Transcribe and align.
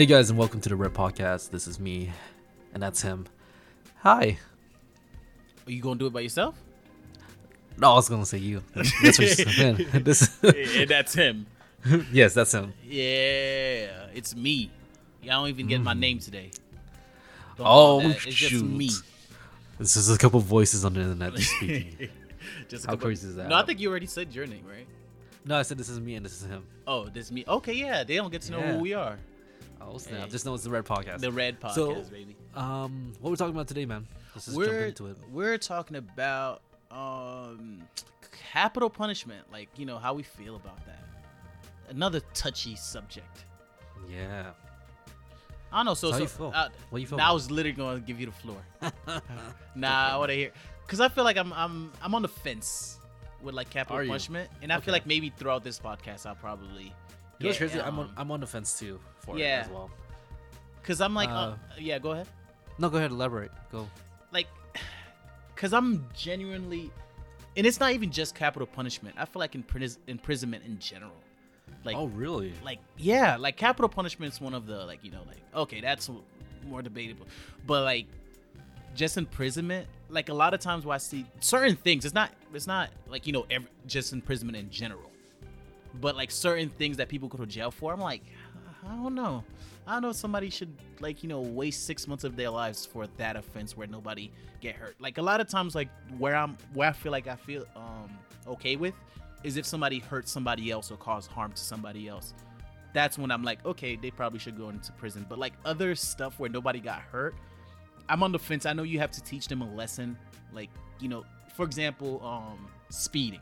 Hey 0.00 0.06
guys, 0.06 0.30
and 0.30 0.38
welcome 0.38 0.62
to 0.62 0.68
the 0.70 0.76
Red 0.76 0.94
Podcast. 0.94 1.50
This 1.50 1.66
is 1.66 1.78
me, 1.78 2.10
and 2.72 2.82
that's 2.82 3.02
him. 3.02 3.26
Hi. 3.98 4.38
Are 5.66 5.70
you 5.70 5.82
gonna 5.82 5.98
do 5.98 6.06
it 6.06 6.12
by 6.14 6.20
yourself? 6.20 6.54
No, 7.76 7.92
I 7.92 7.94
was 7.96 8.08
gonna 8.08 8.24
say 8.24 8.38
you. 8.38 8.62
That's 8.74 8.98
what 9.02 9.18
you 9.18 9.28
said. 9.28 9.76
This, 10.02 10.38
yeah, 10.42 10.86
that's 10.86 11.12
him. 11.12 11.46
yes, 12.12 12.32
that's 12.32 12.50
him. 12.54 12.72
Yeah, 12.82 14.06
it's 14.14 14.34
me. 14.34 14.70
Yeah, 15.22 15.36
I 15.36 15.40
don't 15.42 15.50
even 15.50 15.66
get 15.66 15.82
my 15.82 15.92
hmm. 15.92 16.00
name 16.00 16.18
today. 16.18 16.50
Don't 17.58 17.66
Oh, 17.66 18.00
know 18.00 18.08
that. 18.08 18.20
just 18.20 18.38
shoot. 18.38 18.64
me. 18.64 18.88
This 19.78 19.96
is 19.96 20.08
a 20.08 20.16
couple 20.16 20.40
voices 20.40 20.82
on 20.82 20.94
the 20.94 21.02
internet 21.02 21.34
just 21.34 21.50
speaking. 21.50 22.08
Just 22.70 22.84
a 22.84 22.86
How 22.86 22.92
couple- 22.94 23.08
crazy 23.08 23.28
is 23.28 23.36
that? 23.36 23.50
No, 23.50 23.56
I 23.56 23.66
think 23.66 23.80
you 23.80 23.90
already 23.90 24.06
said 24.06 24.34
your 24.34 24.46
name, 24.46 24.64
right? 24.66 24.86
no, 25.44 25.58
I 25.58 25.62
said 25.62 25.76
this 25.76 25.90
is 25.90 26.00
me 26.00 26.14
and 26.14 26.24
this 26.24 26.40
is 26.40 26.48
him. 26.48 26.64
Oh, 26.86 27.04
this 27.04 27.26
is 27.26 27.32
me. 27.32 27.44
Okay, 27.46 27.74
yeah, 27.74 28.02
they 28.02 28.16
don't 28.16 28.32
get 28.32 28.40
to 28.42 28.52
know 28.52 28.60
Yeah. 28.60 28.72
who 28.72 28.78
we 28.78 28.94
are. 28.94 29.18
Oh 29.80 29.98
snap! 29.98 30.24
Hey. 30.24 30.28
Just 30.28 30.44
know 30.46 30.54
it's 30.54 30.64
the 30.64 30.70
Red 30.70 30.84
Podcast. 30.84 31.20
The 31.20 31.32
Red 31.32 31.60
Podcast, 31.60 31.74
So, 31.74 32.02
baby. 32.10 32.36
um, 32.54 33.12
what 33.20 33.30
we're 33.30 33.36
talking 33.36 33.54
about 33.54 33.68
today, 33.68 33.86
man? 33.86 34.06
Let's 34.34 34.46
just 34.46 34.56
jump 34.58 34.68
We're 34.68 34.86
into 34.86 35.06
it. 35.06 35.16
we're 35.32 35.58
talking 35.58 35.96
about 35.96 36.62
um 36.90 37.82
capital 38.52 38.90
punishment, 38.90 39.50
like 39.52 39.68
you 39.76 39.86
know 39.86 39.98
how 39.98 40.12
we 40.14 40.22
feel 40.22 40.56
about 40.56 40.84
that. 40.86 41.02
Another 41.88 42.20
touchy 42.34 42.76
subject. 42.76 43.44
Yeah. 44.10 44.50
I 45.72 45.78
don't 45.78 45.86
know. 45.86 45.94
So, 45.94 46.10
So 46.10 46.16
so 46.16 46.22
you 46.22 46.28
feel? 46.28 46.52
uh, 46.54 46.68
What 46.90 47.00
you 47.00 47.06
feel 47.06 47.18
Now 47.18 47.30
I 47.30 47.32
was 47.32 47.50
literally 47.50 47.76
going 47.76 48.00
to 48.00 48.06
give 48.06 48.18
you 48.20 48.26
the 48.26 48.32
floor. 48.32 48.58
nah, 49.76 50.08
I 50.14 50.16
want 50.16 50.30
to 50.30 50.34
hear 50.34 50.50
because 50.86 51.00
I 51.00 51.08
feel 51.08 51.24
like 51.24 51.36
I'm 51.36 51.52
I'm 51.52 51.92
I'm 52.02 52.14
on 52.14 52.22
the 52.22 52.28
fence 52.28 52.98
with 53.42 53.54
like 53.54 53.70
capital 53.70 54.04
punishment, 54.06 54.50
and 54.62 54.72
I 54.72 54.76
Okay. 54.76 54.86
feel 54.86 54.92
like 54.92 55.06
maybe 55.06 55.30
throughout 55.30 55.62
this 55.64 55.78
podcast 55.78 56.26
I'll 56.26 56.34
probably 56.34 56.92
You 57.40 57.44
know 57.44 57.48
what's 57.48 57.58
crazy? 57.58 57.80
I'm 57.80 57.98
on 57.98 58.12
I'm 58.18 58.30
on 58.30 58.40
the 58.40 58.46
fence 58.46 58.78
too 58.78 59.00
for 59.20 59.38
yeah. 59.38 59.60
it 59.60 59.64
as 59.64 59.70
well. 59.70 59.90
Cause 60.82 61.00
I'm 61.00 61.14
like, 61.14 61.30
uh, 61.30 61.32
Uh, 61.32 61.56
yeah, 61.78 61.98
go 61.98 62.12
ahead. 62.12 62.28
No, 62.78 62.90
go 62.90 62.98
ahead, 62.98 63.10
elaborate. 63.10 63.50
Go. 63.72 63.88
Like, 64.30 64.46
cause 65.56 65.72
I'm 65.72 66.06
genuinely, 66.14 66.90
and 67.56 67.66
it's 67.66 67.80
not 67.80 67.92
even 67.92 68.10
just 68.10 68.34
capital 68.34 68.66
punishment. 68.66 69.16
I 69.18 69.24
feel 69.24 69.40
like 69.40 69.54
in 69.54 69.62
impris- 69.62 69.98
imprisonment 70.06 70.64
in 70.64 70.78
general. 70.78 71.16
Like, 71.82 71.96
oh, 71.96 72.08
really? 72.08 72.52
like 72.62 72.78
yeah, 72.98 73.36
like 73.36 73.56
capital 73.56 73.88
punishment 73.88 74.34
is 74.34 74.40
one 74.40 74.52
of 74.52 74.66
the 74.66 74.84
like 74.84 75.02
you 75.02 75.10
know 75.10 75.22
like 75.26 75.38
okay 75.54 75.80
that's 75.80 76.10
more 76.66 76.82
debatable, 76.82 77.26
but 77.66 77.84
like 77.84 78.06
just 78.94 79.16
imprisonment. 79.16 79.86
Like 80.10 80.28
a 80.28 80.34
lot 80.34 80.52
of 80.52 80.60
times 80.60 80.84
where 80.84 80.94
I 80.94 80.98
see 80.98 81.24
certain 81.40 81.76
things, 81.76 82.04
it's 82.04 82.14
not 82.14 82.32
it's 82.52 82.66
not 82.66 82.90
like 83.08 83.26
you 83.26 83.32
know 83.32 83.46
every, 83.50 83.68
just 83.86 84.12
imprisonment 84.12 84.58
in 84.58 84.68
general, 84.70 85.09
but 85.94 86.16
like 86.16 86.30
certain 86.30 86.68
things 86.68 86.96
that 86.98 87.08
people 87.08 87.28
go 87.28 87.38
to 87.38 87.46
jail 87.46 87.70
for. 87.70 87.92
I'm 87.92 88.00
like, 88.00 88.22
I 88.86 88.94
don't 88.94 89.14
know. 89.14 89.44
I 89.86 89.94
don't 89.94 90.02
know 90.02 90.10
if 90.10 90.16
somebody 90.16 90.50
should 90.50 90.72
like 91.00 91.22
you 91.22 91.28
know 91.28 91.40
waste 91.40 91.86
six 91.86 92.06
months 92.06 92.24
of 92.24 92.36
their 92.36 92.50
lives 92.50 92.86
for 92.86 93.06
that 93.16 93.36
offense 93.36 93.76
where 93.76 93.86
nobody 93.86 94.30
get 94.60 94.76
hurt. 94.76 94.96
Like 95.00 95.18
a 95.18 95.22
lot 95.22 95.40
of 95.40 95.48
times, 95.48 95.74
like 95.74 95.88
where 96.18 96.36
I'm 96.36 96.56
where 96.74 96.88
I 96.88 96.92
feel 96.92 97.12
like 97.12 97.26
I 97.26 97.36
feel 97.36 97.64
um 97.76 98.10
okay 98.46 98.76
with 98.76 98.94
is 99.42 99.56
if 99.56 99.64
somebody 99.64 99.98
hurts 99.98 100.30
somebody 100.30 100.70
else 100.70 100.90
or 100.90 100.96
cause 100.96 101.26
harm 101.26 101.52
to 101.52 101.62
somebody 101.62 102.08
else. 102.08 102.34
That's 102.92 103.18
when 103.18 103.30
I'm 103.30 103.42
like, 103.42 103.64
okay, 103.64 103.96
they 103.96 104.10
probably 104.10 104.38
should 104.38 104.56
go 104.56 104.68
into 104.68 104.92
prison. 104.92 105.24
But 105.28 105.38
like 105.38 105.54
other 105.64 105.94
stuff 105.94 106.38
where 106.38 106.50
nobody 106.50 106.80
got 106.80 107.00
hurt, 107.00 107.34
I'm 108.08 108.22
on 108.22 108.32
the 108.32 108.38
fence. 108.38 108.66
I 108.66 108.72
know 108.72 108.82
you 108.82 108.98
have 108.98 109.12
to 109.12 109.22
teach 109.22 109.46
them 109.46 109.62
a 109.62 109.74
lesson. 109.74 110.18
Like, 110.52 110.70
you 110.98 111.08
know, 111.08 111.24
for 111.54 111.64
example, 111.64 112.20
um, 112.24 112.68
speeding. 112.90 113.40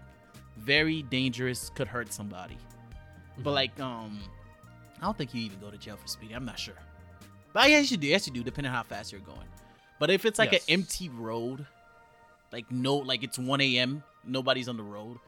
Very 0.58 1.02
dangerous, 1.02 1.70
could 1.70 1.88
hurt 1.88 2.12
somebody. 2.12 2.56
But 3.38 3.52
like, 3.52 3.78
um, 3.80 4.20
I 5.00 5.04
don't 5.04 5.16
think 5.16 5.32
you 5.34 5.42
even 5.42 5.60
go 5.60 5.70
to 5.70 5.78
jail 5.78 5.96
for 5.96 6.08
speeding. 6.08 6.36
I'm 6.36 6.44
not 6.44 6.58
sure. 6.58 6.74
But 7.52 7.70
yes, 7.70 7.90
you 7.90 7.96
do. 7.96 8.06
Yes, 8.06 8.26
you 8.26 8.32
do, 8.32 8.42
depending 8.42 8.70
on 8.70 8.76
how 8.76 8.82
fast 8.82 9.12
you're 9.12 9.20
going. 9.20 9.46
But 9.98 10.10
if 10.10 10.24
it's 10.24 10.38
like 10.38 10.52
Yes. 10.52 10.66
an 10.66 10.74
empty 10.74 11.08
road, 11.08 11.66
like 12.52 12.70
no, 12.70 12.96
like 12.96 13.22
it's 13.22 13.38
1 13.38 13.60
a.m., 13.60 14.02
nobody's 14.24 14.68
on 14.68 14.76
the 14.76 14.82
road. 14.82 15.18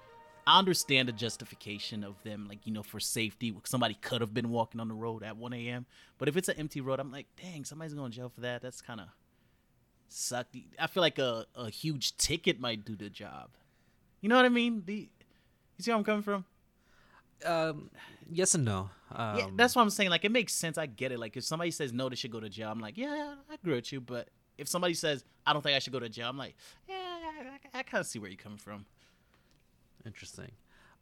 I 0.46 0.58
understand 0.58 1.06
the 1.08 1.12
justification 1.12 2.02
of 2.02 2.20
them, 2.24 2.46
like 2.48 2.66
you 2.66 2.72
know, 2.72 2.82
for 2.82 2.98
safety. 2.98 3.54
Somebody 3.64 3.94
could 3.94 4.20
have 4.20 4.34
been 4.34 4.50
walking 4.50 4.80
on 4.80 4.88
the 4.88 4.94
road 4.94 5.22
at 5.22 5.36
1 5.36 5.52
a.m. 5.52 5.86
But 6.18 6.28
if 6.28 6.36
it's 6.36 6.48
an 6.48 6.56
empty 6.58 6.80
road, 6.80 6.98
I'm 6.98 7.12
like, 7.12 7.26
dang, 7.40 7.64
somebody's 7.64 7.94
going 7.94 8.10
to 8.10 8.16
jail 8.16 8.28
for 8.28 8.40
that. 8.40 8.62
That's 8.62 8.80
kind 8.80 9.00
of 9.00 9.06
suck. 10.08 10.46
I 10.78 10.86
feel 10.88 11.02
like 11.02 11.18
a, 11.18 11.46
a 11.54 11.70
huge 11.70 12.16
ticket 12.16 12.58
might 12.60 12.84
do 12.84 12.96
the 12.96 13.08
job. 13.10 13.50
You 14.20 14.28
know 14.28 14.36
what 14.36 14.44
I 14.44 14.48
mean? 14.50 14.82
The, 14.84 15.08
you 15.80 15.84
see 15.84 15.90
where 15.90 15.98
I'm 15.98 16.04
coming 16.04 16.22
from? 16.22 16.44
Um, 17.44 17.90
yes 18.30 18.54
and 18.54 18.64
no. 18.64 18.90
Um, 19.12 19.38
yeah, 19.38 19.46
that's 19.56 19.74
what 19.74 19.82
I'm 19.82 19.90
saying. 19.90 20.10
Like, 20.10 20.24
it 20.24 20.30
makes 20.30 20.52
sense. 20.52 20.78
I 20.78 20.86
get 20.86 21.10
it. 21.10 21.18
Like, 21.18 21.36
if 21.36 21.44
somebody 21.44 21.70
says 21.70 21.92
no, 21.92 22.08
they 22.08 22.16
should 22.16 22.30
go 22.30 22.38
to 22.40 22.48
jail. 22.48 22.70
I'm 22.70 22.80
like, 22.80 22.96
yeah, 22.96 23.14
yeah, 23.16 23.34
I 23.50 23.54
agree 23.54 23.74
with 23.74 23.90
you. 23.92 24.00
But 24.00 24.28
if 24.58 24.68
somebody 24.68 24.94
says 24.94 25.24
I 25.46 25.52
don't 25.52 25.62
think 25.62 25.74
I 25.74 25.78
should 25.78 25.92
go 25.92 26.00
to 26.00 26.08
jail, 26.08 26.28
I'm 26.28 26.38
like, 26.38 26.54
yeah, 26.88 26.94
I, 26.94 27.76
I, 27.76 27.78
I 27.80 27.82
kind 27.82 28.00
of 28.00 28.06
see 28.06 28.18
where 28.18 28.30
you're 28.30 28.36
coming 28.38 28.58
from. 28.58 28.84
interesting. 30.06 30.52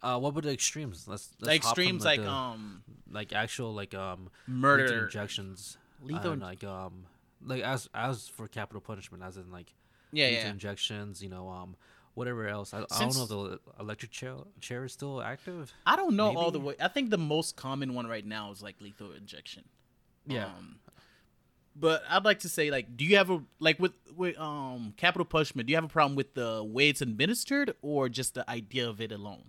Uh, 0.01 0.19
what 0.19 0.29
about 0.31 0.45
the 0.45 0.53
extremes? 0.53 1.09
Let's, 1.09 1.31
let's 1.41 1.49
The 1.51 1.55
extremes, 1.57 2.05
like, 2.05 2.21
the- 2.21 2.31
um, 2.31 2.83
like 3.11 3.33
actual 3.33 3.75
like 3.75 3.95
um 3.95 4.31
murder. 4.47 5.05
injections, 5.05 5.77
Lethal 6.03 6.33
and, 6.33 6.43
like 6.43 6.63
um 6.63 7.07
like 7.45 7.63
as 7.63 7.89
as 7.95 8.29
for 8.29 8.47
capital 8.47 8.81
punishment, 8.81 9.23
as 9.25 9.37
in 9.37 9.51
like 9.51 9.75
yeah, 10.13 10.27
lethal 10.29 10.45
yeah. 10.45 10.51
injections, 10.51 11.21
you 11.23 11.29
know 11.29 11.49
um 11.49 11.75
whatever 12.19 12.49
else. 12.49 12.75
I, 12.75 12.81
I 12.91 12.99
don't 13.01 13.17
know 13.17 13.23
if 13.23 13.29
the 13.29 13.61
electric 13.81 14.11
chair 14.11 14.35
chair 14.61 14.85
is 14.85 14.93
still 14.93 15.23
active. 15.23 15.73
I 15.87 15.97
don't 15.97 16.17
know 16.17 16.37
all 16.37 16.51
the 16.51 16.61
way. 16.61 16.75
I 16.81 16.89
think 16.89 17.11
the 17.11 17.19
most 17.19 17.57
common 17.57 17.95
one 17.95 18.07
right 18.07 18.27
now 18.27 18.51
is 18.51 18.61
like 18.63 18.81
lethal 18.81 19.13
injection. 19.13 19.65
Yeah. 20.27 20.47
Um, 20.47 20.81
but 21.75 22.03
I'd 22.11 22.25
like 22.25 22.41
to 22.41 22.49
say, 22.49 22.71
like, 22.71 22.97
do 22.97 23.05
you 23.05 23.17
have 23.17 23.31
a 23.31 23.41
like 23.61 23.79
with 23.79 23.93
with 24.17 24.39
um 24.39 24.95
capital 24.97 25.25
punishment? 25.25 25.67
Do 25.67 25.71
you 25.71 25.77
have 25.77 25.85
a 25.85 25.89
problem 25.89 26.17
with 26.17 26.35
the 26.35 26.63
way 26.63 26.89
it's 26.89 27.01
administered, 27.01 27.75
or 27.81 28.09
just 28.09 28.35
the 28.35 28.49
idea 28.51 28.89
of 28.89 29.01
it 29.01 29.13
alone? 29.13 29.45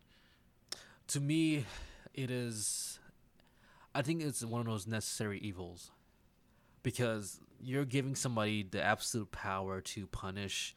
To 1.08 1.20
me, 1.20 1.66
it 2.14 2.30
is. 2.30 3.00
I 3.96 4.04
think 4.04 4.22
it's 4.22 4.46
one 4.46 4.62
of 4.62 4.68
those 4.68 4.86
necessary 4.86 5.40
evils, 5.40 5.90
because 6.84 7.40
you're 7.60 7.84
giving 7.86 8.16
somebody 8.16 8.62
the 8.62 8.82
absolute 8.82 9.32
power 9.32 9.82
to 9.82 10.06
punish, 10.06 10.76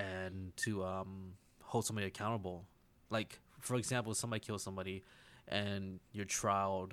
and 0.00 0.56
to 0.56 0.84
um 0.84 1.34
hold 1.62 1.84
somebody 1.86 2.06
accountable. 2.06 2.64
Like 3.10 3.38
for 3.60 3.76
example, 3.76 4.12
if 4.12 4.18
somebody 4.18 4.40
kills 4.40 4.62
somebody, 4.62 5.02
and 5.48 6.00
you're 6.12 6.24
trialed, 6.26 6.92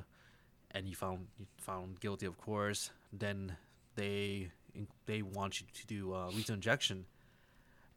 and 0.72 0.88
you 0.88 0.95
found 0.95 1.28
you 1.40 1.45
found 1.57 2.00
guilty, 2.00 2.25
of 2.25 2.38
course. 2.38 2.91
Then 3.13 3.56
they 3.95 4.51
they 5.06 5.22
want 5.22 5.62
you 5.62 5.68
to 5.73 5.88
do 5.88 6.13
uh, 6.13 6.28
lethal 6.29 6.56
injection. 6.56 7.06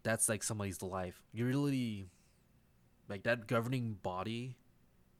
That's 0.03 0.29
like 0.29 0.43
somebody's 0.43 0.83
life. 0.83 1.21
You're 1.33 1.49
really 1.49 2.07
like 3.09 3.25
that 3.25 3.47
governing 3.47 3.99
body 4.03 4.57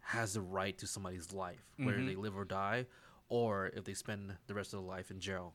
has 0.01 0.35
the 0.35 0.41
right 0.41 0.77
to 0.79 0.87
somebody's 0.87 1.33
life, 1.33 1.63
whether 1.77 1.99
Mhm. 1.99 2.07
they 2.07 2.17
live 2.17 2.37
or 2.37 2.45
die, 2.45 2.87
or 3.29 3.67
if 3.75 3.85
they 3.85 3.95
spend 3.95 4.37
the 4.47 4.55
rest 4.55 4.73
of 4.73 4.81
their 4.81 4.89
life 4.89 5.11
in 5.11 5.21
jail, 5.21 5.55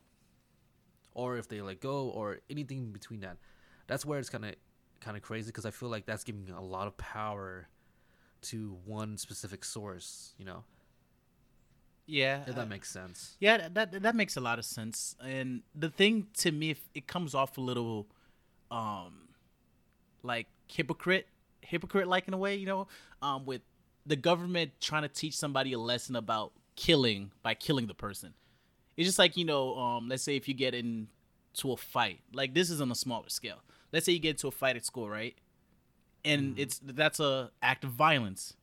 or 1.12 1.36
if 1.38 1.48
they 1.48 1.60
let 1.60 1.80
go, 1.80 2.08
or 2.10 2.38
anything 2.48 2.92
between 2.92 3.20
that. 3.20 3.36
That's 3.86 4.04
where 4.04 4.18
it's 4.18 4.28
kind 4.30 4.44
of 4.44 4.54
kind 5.00 5.16
of 5.16 5.22
crazy 5.22 5.48
because 5.48 5.66
I 5.66 5.70
feel 5.70 5.88
like 5.88 6.06
that's 6.06 6.24
giving 6.24 6.48
a 6.50 6.62
lot 6.62 6.86
of 6.86 6.96
power 6.96 7.68
to 8.42 8.76
one 8.84 9.16
specific 9.18 9.64
source. 9.64 10.34
You 10.38 10.44
know, 10.46 10.64
Yeah, 12.06 12.42
if 12.46 12.50
uh, 12.50 12.60
that 12.60 12.68
makes 12.68 12.90
sense. 12.90 13.36
Yeah, 13.40 13.68
that, 13.68 13.74
that 13.92 14.02
that 14.02 14.16
makes 14.16 14.36
a 14.36 14.40
lot 14.40 14.58
of 14.58 14.64
sense. 14.64 15.16
And 15.24 15.62
the 15.74 15.90
thing 15.90 16.28
to 16.38 16.52
me, 16.52 16.70
if 16.70 16.88
it 16.94 17.06
comes 17.06 17.34
off 17.34 17.58
a 17.58 17.60
little, 17.60 18.06
um, 18.70 19.28
like 20.22 20.46
hypocrite, 20.68 21.26
hypocrite 21.60 22.08
like 22.08 22.28
in 22.28 22.34
a 22.34 22.38
way, 22.38 22.54
you 22.56 22.66
know, 22.66 22.88
um, 23.22 23.44
with 23.44 23.62
the 24.04 24.16
government 24.16 24.72
trying 24.80 25.02
to 25.02 25.08
teach 25.08 25.36
somebody 25.36 25.72
a 25.72 25.78
lesson 25.78 26.14
about 26.16 26.52
killing 26.76 27.32
by 27.42 27.54
killing 27.54 27.86
the 27.86 27.94
person. 27.94 28.34
It's 28.96 29.06
just 29.06 29.18
like 29.18 29.36
you 29.36 29.44
know, 29.44 29.76
um, 29.76 30.08
let's 30.08 30.22
say 30.22 30.36
if 30.36 30.48
you 30.48 30.54
get 30.54 30.74
into 30.74 31.72
a 31.72 31.76
fight, 31.76 32.20
like 32.32 32.54
this 32.54 32.70
is 32.70 32.80
on 32.80 32.90
a 32.90 32.94
smaller 32.94 33.28
scale. 33.28 33.58
Let's 33.92 34.06
say 34.06 34.12
you 34.12 34.18
get 34.18 34.30
into 34.30 34.48
a 34.48 34.52
fight 34.52 34.76
at 34.76 34.84
school, 34.84 35.08
right? 35.08 35.36
And 36.24 36.58
it's 36.58 36.80
that's 36.82 37.20
a 37.20 37.50
act 37.62 37.84
of 37.84 37.90
violence, 37.90 38.54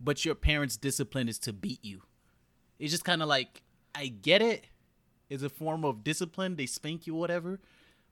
but 0.00 0.24
your 0.24 0.34
parents' 0.34 0.76
discipline 0.76 1.28
is 1.28 1.38
to 1.40 1.52
beat 1.52 1.84
you 1.84 2.02
it's 2.80 2.90
just 2.90 3.04
kind 3.04 3.22
of 3.22 3.28
like 3.28 3.62
I 3.94 4.06
get 4.08 4.42
it. 4.42 4.64
It's 5.28 5.42
a 5.44 5.48
form 5.48 5.84
of 5.84 6.02
discipline. 6.02 6.56
They 6.56 6.66
spank 6.66 7.06
you, 7.06 7.14
whatever. 7.14 7.60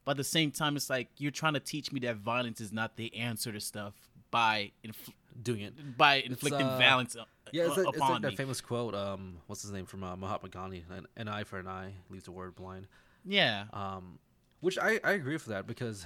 But 0.05 0.11
at 0.11 0.17
the 0.17 0.23
same 0.23 0.51
time, 0.51 0.77
it's 0.77 0.89
like 0.89 1.09
you're 1.17 1.31
trying 1.31 1.53
to 1.55 1.59
teach 1.59 1.91
me 1.91 1.99
that 2.01 2.17
violence 2.17 2.61
is 2.61 2.71
not 2.71 2.95
the 2.95 3.13
answer 3.15 3.51
to 3.51 3.59
stuff 3.59 3.95
by 4.31 4.71
infl- 4.85 5.13
Doing 5.41 5.61
it. 5.61 5.97
by 5.97 6.15
inflicting 6.15 6.67
uh, 6.67 6.77
violence 6.77 7.15
uh, 7.15 7.23
Yeah, 7.51 7.63
it's 7.65 7.77
uh, 7.77 7.83
like, 7.83 7.93
it's 7.95 7.99
like 7.99 8.21
that 8.21 8.29
me. 8.29 8.35
famous 8.35 8.61
quote. 8.61 8.93
Um, 8.93 9.37
what's 9.47 9.61
his 9.63 9.71
name 9.71 9.85
from 9.85 10.03
uh, 10.03 10.15
Mahatma 10.15 10.49
Gandhi? 10.49 10.85
An, 10.89 11.07
an 11.17 11.27
eye 11.27 11.43
for 11.43 11.59
an 11.59 11.67
eye 11.67 11.93
leaves 12.09 12.25
the 12.25 12.31
word 12.31 12.55
blind. 12.55 12.87
yeah, 13.25 13.65
um, 13.73 14.19
which 14.61 14.77
I, 14.77 14.99
I 15.03 15.11
agree 15.11 15.33
with 15.33 15.45
that 15.45 15.65
because, 15.67 16.05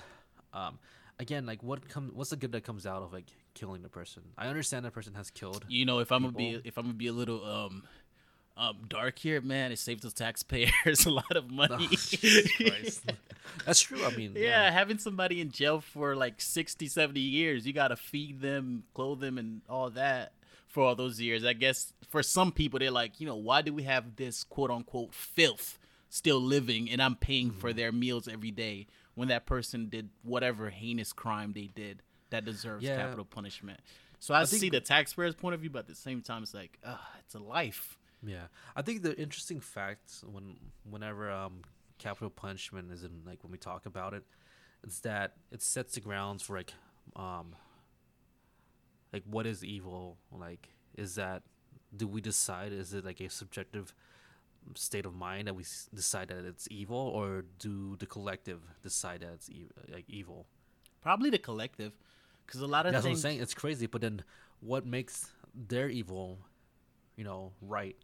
um, 0.53 0.79
again, 1.19 1.45
like 1.45 1.61
what 1.63 1.87
comes, 1.89 2.13
what's 2.13 2.29
the 2.31 2.35
good 2.37 2.51
that 2.53 2.63
comes 2.63 2.85
out 2.85 3.01
of 3.03 3.11
like 3.13 3.25
killing 3.53 3.81
the 3.81 3.89
person? 3.89 4.23
I 4.37 4.47
understand 4.47 4.85
that 4.85 4.93
person 4.93 5.13
has 5.15 5.29
killed. 5.31 5.65
you 5.67 5.85
know, 5.85 5.99
if 5.99 6.11
I'm 6.11 6.21
gonna 6.23 6.33
be 6.33 6.61
if 6.63 6.77
I'm 6.77 6.85
gonna 6.85 6.93
be 6.95 7.07
a 7.07 7.13
little 7.13 7.43
um 7.45 7.83
um, 8.55 8.77
dark 8.87 9.17
here, 9.17 9.41
man, 9.41 9.71
it 9.71 9.79
saves 9.79 10.03
the 10.03 10.11
taxpayers 10.11 11.05
a 11.07 11.09
lot 11.09 11.35
of 11.35 11.49
money. 11.49 11.89
Oh, 11.89 12.69
That's 13.65 13.81
true. 13.81 14.05
I 14.05 14.15
mean, 14.15 14.33
yeah, 14.35 14.69
having 14.71 14.97
somebody 14.99 15.41
in 15.41 15.51
jail 15.51 15.81
for 15.81 16.15
like 16.15 16.39
60, 16.39 16.87
70 16.87 17.19
years, 17.19 17.65
you 17.65 17.73
got 17.73 17.87
to 17.87 17.95
feed 17.95 18.41
them, 18.41 18.83
clothe 18.93 19.21
them, 19.21 19.37
and 19.39 19.61
all 19.67 19.89
that 19.91 20.33
for 20.67 20.83
all 20.83 20.95
those 20.95 21.19
years. 21.19 21.43
I 21.45 21.53
guess 21.53 21.93
for 22.09 22.21
some 22.21 22.51
people, 22.51 22.77
they're 22.79 22.91
like, 22.91 23.19
you 23.19 23.25
know, 23.27 23.35
why 23.35 23.61
do 23.63 23.73
we 23.73 23.83
have 23.83 24.15
this 24.17 24.43
quote 24.43 24.69
unquote 24.71 25.13
filth 25.13 25.79
still 26.09 26.39
living 26.39 26.91
and 26.91 27.01
I'm 27.01 27.15
paying 27.15 27.49
for 27.51 27.69
Mm-hmm. 27.69 27.77
their 27.77 27.91
meals 27.91 28.27
every 28.27 28.51
day 28.51 28.85
when 29.15 29.27
that 29.29 29.45
person 29.45 29.89
did 29.89 30.09
whatever 30.23 30.69
heinous 30.69 31.13
crime 31.13 31.53
they 31.53 31.67
did 31.67 32.01
that 32.29 32.45
deserves 32.45 32.83
Yeah. 32.83 32.95
capital 32.97 33.25
punishment? 33.25 33.79
So 34.19 34.33
I, 34.33 34.45
think- 34.45 34.61
see 34.61 34.69
the 34.69 34.79
taxpayer's 34.81 35.35
point 35.35 35.53
of 35.53 35.61
view, 35.61 35.69
but 35.69 35.79
at 35.79 35.87
the 35.87 35.95
same 35.95 36.21
time, 36.21 36.43
it's 36.43 36.53
like, 36.53 36.79
uh, 36.83 36.97
it's 37.19 37.35
a 37.35 37.39
life. 37.39 37.97
Yeah, 38.25 38.47
I 38.75 38.81
think 38.81 39.01
the 39.03 39.13
interesting 39.19 39.59
fact 39.59 40.23
when 40.25 40.55
whenever 40.89 41.29
um 41.29 41.61
capital 41.97 42.29
punishment 42.29 42.89
is 42.91 43.03
in 43.03 43.21
like 43.25 43.43
when 43.43 43.51
we 43.51 43.57
talk 43.57 43.85
about 43.85 44.13
it, 44.13 44.23
is 44.87 45.01
that 45.01 45.33
it 45.51 45.61
sets 45.61 45.95
the 45.95 45.99
grounds 45.99 46.41
for 46.41 46.55
like 46.55 46.73
um 47.17 47.53
like 49.11 49.23
what 49.25 49.45
is 49.45 49.63
evil? 49.63 50.17
Like 50.31 50.69
is 50.95 51.15
that 51.15 51.43
do 51.95 52.07
we 52.07 52.21
decide 52.21 52.71
is 52.71 52.93
it 52.93 53.03
like 53.05 53.19
a 53.19 53.29
subjective 53.29 53.93
state 54.75 55.05
of 55.05 55.13
mind 55.13 55.47
that 55.47 55.55
we 55.55 55.63
decide 55.93 56.29
that 56.29 56.45
it's 56.45 56.67
evil 56.71 56.97
or 56.97 57.45
do 57.59 57.95
the 57.97 58.05
collective 58.05 58.61
decide 58.81 59.21
that 59.21 59.33
it's 59.33 59.49
e- 59.49 59.67
like 59.91 60.05
evil? 60.07 60.45
Probably 61.01 61.29
the 61.29 61.37
collective, 61.37 61.93
because 62.45 62.61
a 62.61 62.67
lot 62.67 62.85
of 62.85 62.93
things 62.93 63.03
That's 63.03 63.05
what 63.05 63.11
I'm 63.11 63.21
saying. 63.21 63.41
It's 63.41 63.53
crazy, 63.53 63.87
but 63.87 64.01
then 64.01 64.23
what 64.61 64.85
makes 64.85 65.29
their 65.53 65.89
evil, 65.89 66.39
you 67.15 67.23
know, 67.23 67.51
right 67.61 67.97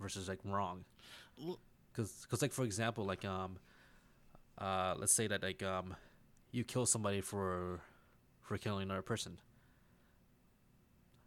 versus 0.00 0.28
like 0.28 0.38
wrong? 0.44 0.84
Because, 1.92 2.26
cause 2.30 2.42
like 2.42 2.52
for 2.52 2.64
example, 2.64 3.04
like 3.04 3.24
um, 3.24 3.58
uh, 4.58 4.94
let's 4.96 5.12
say 5.12 5.26
that 5.26 5.42
like 5.42 5.62
um, 5.62 5.94
you 6.52 6.64
kill 6.64 6.86
somebody 6.86 7.20
for 7.20 7.80
for 8.42 8.58
killing 8.58 8.84
another 8.84 9.02
person. 9.02 9.38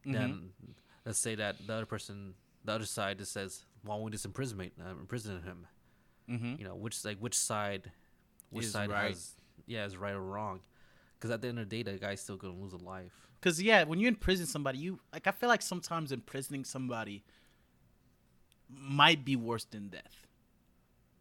Mm-hmm. 0.06 0.14
Then 0.14 0.50
let's 1.06 1.19
say 1.19 1.36
that 1.36 1.56
the 1.66 1.74
other 1.74 1.86
person, 1.86 2.34
the 2.66 2.74
other 2.74 2.86
side, 2.86 3.19
just 3.19 3.31
says, 3.34 3.66
"Why 3.83 3.95
won't 3.95 4.06
we 4.06 4.12
just 4.12 4.25
imprison 4.25 4.59
uh, 4.62 4.89
imprison 4.91 5.41
him?" 5.44 5.68
Mm-hmm. 6.30 6.56
You 6.59 6.65
know, 6.65 6.75
which 6.75 7.03
like 7.03 7.18
which 7.19 7.38
side, 7.38 7.91
which 8.50 8.65
Is 8.65 8.71
side 8.71 8.89
right. 8.89 9.09
has 9.09 9.33
yeah 9.65 9.85
is 9.85 9.97
right 9.97 10.13
or 10.13 10.21
wrong? 10.21 10.62
Because 11.18 11.31
at 11.31 11.41
the 11.41 11.47
end 11.47 11.59
of 11.59 11.69
the 11.69 11.83
day, 11.83 11.91
the 11.91 11.97
guy's 11.97 12.21
still 12.21 12.38
gonna 12.38 12.56
lose 12.56 12.74
a 12.74 12.77
life. 12.77 13.27
Because 13.39 13.62
yeah, 13.62 13.83
when 13.83 14.00
you 14.00 14.07
imprison 14.07 14.45
somebody, 14.45 14.80
you 14.80 15.00
like 15.12 15.27
I 15.27 15.31
feel 15.31 15.50
like 15.50 15.62
sometimes 15.62 16.12
imprisoning 16.12 16.63
somebody 16.63 17.24
might 18.69 19.25
be 19.25 19.35
worse 19.35 19.65
than 19.65 19.89
death. 19.89 20.27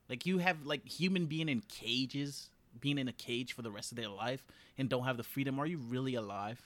Like 0.09 0.27
you 0.27 0.39
have 0.39 0.65
like 0.65 0.87
human 0.87 1.27
being 1.27 1.49
in 1.49 1.63
cages, 1.63 2.51
being 2.81 2.99
in 2.99 3.09
a 3.09 3.13
cage 3.13 3.55
for 3.55 3.63
the 3.63 3.71
rest 3.71 3.93
of 3.93 3.97
their 3.97 4.09
life, 4.09 4.47
and 4.79 4.89
don't 4.89 5.05
have 5.05 5.17
the 5.17 5.23
freedom. 5.23 5.59
Are 5.59 5.67
you 5.67 5.79
really 5.79 6.15
alive? 6.15 6.61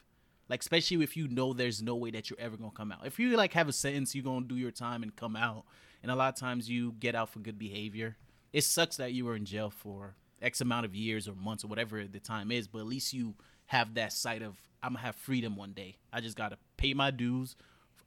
Like 0.48 0.60
especially 0.60 1.02
if 1.02 1.16
you 1.16 1.28
know 1.28 1.52
there's 1.52 1.82
no 1.82 1.96
way 1.96 2.10
that 2.12 2.30
you're 2.30 2.40
ever 2.40 2.56
gonna 2.56 2.70
come 2.70 2.92
out. 2.92 3.06
If 3.06 3.18
you 3.18 3.36
like 3.36 3.52
have 3.54 3.68
a 3.68 3.72
sentence, 3.72 4.14
you're 4.14 4.24
gonna 4.24 4.46
do 4.46 4.56
your 4.56 4.70
time 4.70 5.02
and 5.02 5.14
come 5.14 5.36
out. 5.36 5.64
And 6.02 6.10
a 6.10 6.14
lot 6.14 6.32
of 6.32 6.38
times 6.38 6.68
you 6.68 6.92
get 7.00 7.14
out 7.14 7.30
for 7.30 7.40
good 7.40 7.58
behavior. 7.58 8.16
It 8.52 8.62
sucks 8.64 8.96
that 8.96 9.12
you 9.12 9.24
were 9.24 9.36
in 9.36 9.44
jail 9.44 9.70
for 9.70 10.14
X 10.40 10.60
amount 10.60 10.86
of 10.86 10.94
years 10.94 11.26
or 11.28 11.34
months 11.34 11.64
or 11.64 11.68
whatever 11.68 12.04
the 12.06 12.20
time 12.20 12.50
is, 12.52 12.68
but 12.68 12.78
at 12.80 12.86
least 12.86 13.12
you 13.12 13.34
have 13.66 13.94
that 13.94 14.12
sight 14.12 14.42
of 14.42 14.56
I'm 14.82 14.92
gonna 14.92 15.04
have 15.04 15.16
freedom 15.16 15.56
one 15.56 15.72
day. 15.72 15.96
I 16.12 16.20
just 16.20 16.36
gotta 16.36 16.58
pay 16.76 16.94
my 16.94 17.10
dues. 17.10 17.56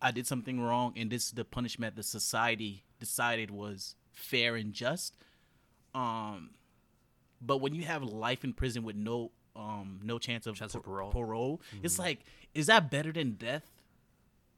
I 0.02 0.12
did 0.12 0.26
something 0.28 0.62
wrong, 0.62 0.94
and 0.96 1.10
this 1.12 1.26
is 1.26 1.32
the 1.32 1.44
punishment 1.44 1.96
the 1.98 2.04
society 2.04 2.84
decided 3.00 3.52
was 3.52 3.96
fair 4.14 4.56
and 4.56 4.72
just. 4.74 5.18
Um, 5.94 6.52
but 7.42 7.58
when 7.58 7.74
you 7.74 7.84
have 7.84 8.04
life 8.04 8.44
in 8.44 8.54
prison 8.54 8.84
with 8.84 8.96
no 8.96 9.32
um 9.56 10.00
no 10.04 10.20
chance 10.20 10.46
of, 10.48 10.56
Chance 10.56 10.76
of 10.76 10.84
par- 10.84 11.10
parole. 11.12 11.60
it's 11.84 11.98
like 12.00 12.20
is 12.54 12.68
that 12.68 12.90
better 12.92 13.12
than 13.12 13.32
death? 13.34 13.64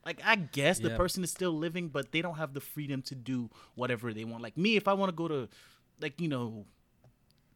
Like 0.06 0.22
I 0.26 0.36
guess 0.36 0.80
the 0.80 0.92
person 0.92 1.24
is 1.24 1.30
still 1.32 1.52
living, 1.52 1.88
but 1.90 2.12
they 2.12 2.22
don't 2.22 2.36
have 2.36 2.54
the 2.54 2.62
freedom 2.62 3.02
to 3.04 3.16
do 3.16 3.50
whatever 3.76 4.14
they 4.14 4.26
want. 4.26 4.42
Like 4.42 4.58
me, 4.58 4.76
if 4.76 4.88
I 4.88 4.94
want 4.94 5.10
to 5.10 5.16
go 5.16 5.28
to, 5.28 5.48
like 6.00 6.20
you 6.20 6.28
know, 6.28 6.66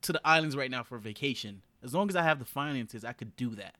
to 0.03 0.11
the 0.13 0.21
islands 0.23 0.55
right 0.55 0.69
now 0.69 0.83
for 0.83 0.97
vacation, 0.99 1.63
as 1.83 1.93
long 1.93 2.07
as 2.09 2.15
I 2.15 2.21
have 2.23 2.37
the 2.39 2.45
finances, 2.45 3.03
I 3.03 3.13
could 3.13 3.35
do 3.35 3.55
that. 3.55 3.75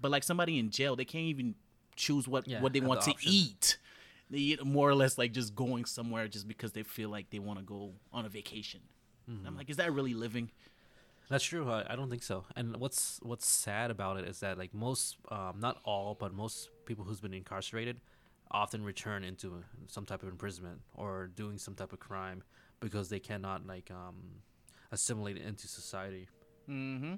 But 0.00 0.10
like 0.10 0.24
somebody 0.24 0.58
in 0.58 0.70
jail, 0.70 0.94
they 0.94 1.06
can't 1.06 1.24
even 1.24 1.54
choose 1.94 2.28
what 2.28 2.46
Yeah, 2.46 2.60
what 2.60 2.74
they 2.74 2.80
want 2.80 3.00
the 3.00 3.06
to 3.06 3.10
option. 3.12 3.32
eat. 3.32 3.78
They 4.28 4.38
eat 4.38 4.64
more 4.64 4.88
or 4.90 4.94
less 4.94 5.16
like 5.16 5.32
just 5.32 5.54
going 5.54 5.86
somewhere 5.86 6.28
just 6.28 6.46
because 6.46 6.72
they 6.72 6.82
feel 6.82 7.08
like 7.08 7.30
they 7.30 7.38
want 7.38 7.58
to 7.60 7.64
go 7.64 7.92
on 8.12 8.26
a 8.26 8.28
vacation. 8.28 8.80
Mm-hmm. 9.30 9.46
I'm 9.46 9.56
like, 9.56 9.70
is 9.70 9.76
that 9.78 9.92
really 9.92 10.12
living? 10.14 10.50
That's 11.28 11.44
true. 11.44 11.68
I, 11.70 11.84
I 11.90 11.96
don't 11.96 12.08
think 12.08 12.22
so. 12.22 12.44
And 12.54 12.76
what's 12.76 13.18
what's 13.22 13.46
sad 13.46 13.90
about 13.90 14.16
it 14.18 14.26
is 14.28 14.40
that 14.40 14.58
like 14.58 14.72
most, 14.72 15.16
um, 15.30 15.56
not 15.58 15.78
all, 15.84 16.14
but 16.18 16.32
most 16.32 16.70
people 16.84 17.04
who's 17.04 17.20
been 17.20 17.34
incarcerated, 17.34 18.00
often 18.50 18.84
return 18.84 19.24
into 19.24 19.64
some 19.88 20.06
type 20.06 20.22
of 20.22 20.28
imprisonment 20.28 20.80
or 20.94 21.26
doing 21.34 21.58
some 21.58 21.74
type 21.74 21.92
of 21.92 21.98
crime 21.98 22.42
because 22.80 23.08
they 23.08 23.18
cannot 23.18 23.66
like 23.66 23.90
um, 23.90 24.42
assimilate 24.92 25.36
into 25.36 25.66
society. 25.66 26.28
Mm-hmm. 26.70 27.14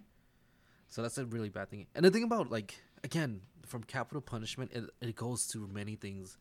So 0.88 1.02
that's 1.02 1.18
a 1.18 1.26
really 1.26 1.50
bad 1.50 1.68
thing. 1.68 1.86
And 1.94 2.04
the 2.04 2.10
thing 2.10 2.24
about 2.24 2.50
like 2.50 2.80
again, 3.04 3.42
from 3.66 3.82
capital 3.84 4.22
punishment, 4.22 4.70
it, 4.72 4.84
it 5.02 5.16
goes 5.16 5.46
to 5.48 5.68
many 5.68 5.96
things, 5.96 6.38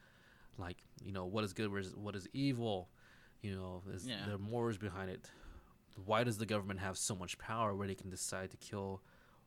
like 0.57 0.77
you 1.03 1.11
know 1.11 1.25
what 1.25 1.43
is 1.43 1.51
good 1.51 1.69
versus 1.69 1.95
what 1.97 2.15
is 2.15 2.27
evil. 2.31 2.87
You 3.41 3.55
know, 3.55 3.83
is 3.93 4.07
Yeah. 4.07 4.25
there 4.25 4.35
are 4.35 4.39
morals 4.39 4.77
behind 4.77 5.09
it? 5.11 5.29
Why 6.05 6.23
does 6.23 6.37
the 6.37 6.45
government 6.45 6.79
have 6.79 6.97
so 6.97 7.15
much 7.15 7.37
power 7.37 7.73
where 7.75 7.87
they 7.87 7.95
can 7.95 8.09
decide 8.09 8.51
to 8.51 8.57
kill 8.57 9.01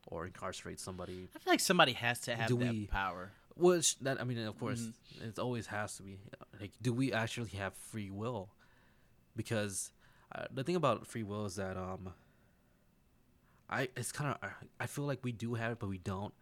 or 0.07 0.25
incarcerate 0.25 0.79
somebody? 0.79 1.27
I 1.35 1.39
feel 1.39 1.53
like 1.53 1.59
somebody 1.59 1.93
has 1.93 2.19
to 2.21 2.35
have 2.35 2.47
Do 2.47 2.57
that 2.59 2.71
we- 2.73 2.87
power. 2.87 3.31
Which 3.55 3.99
that 3.99 4.19
I 4.19 4.23
mean, 4.23 4.39
of 4.39 4.57
course, 4.59 4.79
Mm-hmm. 4.79 5.27
it 5.27 5.39
always 5.39 5.67
has 5.67 5.97
to 5.97 6.03
be. 6.03 6.19
Like, 6.59 6.71
do 6.81 6.93
we 6.93 7.11
actually 7.11 7.49
have 7.49 7.73
free 7.73 8.09
will? 8.09 8.49
Because 9.35 9.91
uh, 10.33 10.45
the 10.53 10.63
thing 10.63 10.75
about 10.77 11.05
free 11.05 11.23
will 11.23 11.45
is 11.45 11.55
that 11.57 11.75
um, 11.75 12.13
I 13.69 13.89
it's 13.95 14.11
kind 14.11 14.35
of 14.41 14.49
I 14.79 14.85
feel 14.87 15.05
like 15.05 15.19
we 15.23 15.31
do 15.31 15.53
have 15.55 15.73
it, 15.73 15.79
but 15.79 15.89
we 15.89 15.97
don't, 15.97 16.33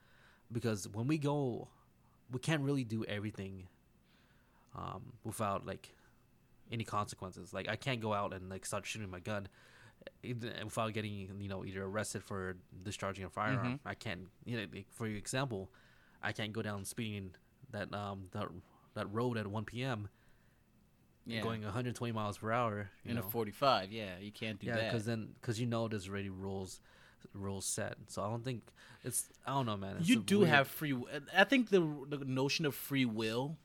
because 0.51 0.87
when 0.87 1.07
we 1.07 1.17
go, 1.17 1.67
we 2.31 2.39
can't 2.39 2.61
really 2.61 2.83
do 2.83 3.03
everything, 3.05 3.67
um, 4.75 5.13
without 5.23 5.65
like 5.65 5.89
any 6.71 6.83
consequences. 6.83 7.53
Like 7.53 7.67
I 7.67 7.75
can't 7.75 8.01
go 8.01 8.13
out 8.13 8.33
and 8.33 8.49
like 8.49 8.65
start 8.65 8.85
shooting 8.85 9.09
my 9.09 9.19
gun. 9.19 9.47
Without 10.23 10.93
getting, 10.93 11.29
you 11.39 11.49
know, 11.49 11.65
either 11.65 11.83
arrested 11.83 12.23
for 12.23 12.57
discharging 12.83 13.25
a 13.25 13.29
firearm, 13.29 13.79
I 13.85 13.95
can't. 13.95 14.27
You 14.45 14.57
know, 14.57 14.65
for 14.91 15.07
example, 15.07 15.69
I 16.21 16.31
can't 16.31 16.53
go 16.53 16.61
down 16.61 16.85
speeding 16.85 17.31
that 17.71 17.93
um 17.93 18.27
that 18.31 18.47
that 18.95 19.13
road 19.13 19.37
at 19.37 19.47
1 19.47 19.65
p.m. 19.65 20.09
Yeah. 21.25 21.41
going 21.41 21.61
120 21.61 22.11
miles 22.11 22.39
per 22.39 22.51
hour. 22.51 22.89
In 23.05 23.15
know? 23.15 23.21
a 23.21 23.29
45, 23.29 23.91
yeah, 23.91 24.17
you 24.19 24.31
can't 24.31 24.59
do 24.59 24.67
yeah, 24.67 24.75
that. 24.75 24.91
because 24.91 25.05
then 25.05 25.29
because 25.39 25.59
you 25.59 25.67
know 25.67 25.87
there's 25.87 26.09
already 26.09 26.29
rules 26.29 26.81
rules 27.33 27.65
set. 27.65 27.95
So 28.07 28.23
I 28.23 28.29
don't 28.29 28.43
think 28.43 28.63
it's 29.03 29.29
I 29.45 29.51
don't 29.51 29.65
know, 29.65 29.77
man. 29.77 29.97
It's 29.99 30.09
you 30.09 30.17
do 30.17 30.39
weird- 30.39 30.49
have 30.49 30.67
free. 30.67 30.97
I 31.35 31.43
think 31.43 31.69
the 31.69 31.81
the 32.07 32.25
notion 32.25 32.65
of 32.65 32.75
free 32.75 33.05
will. 33.05 33.57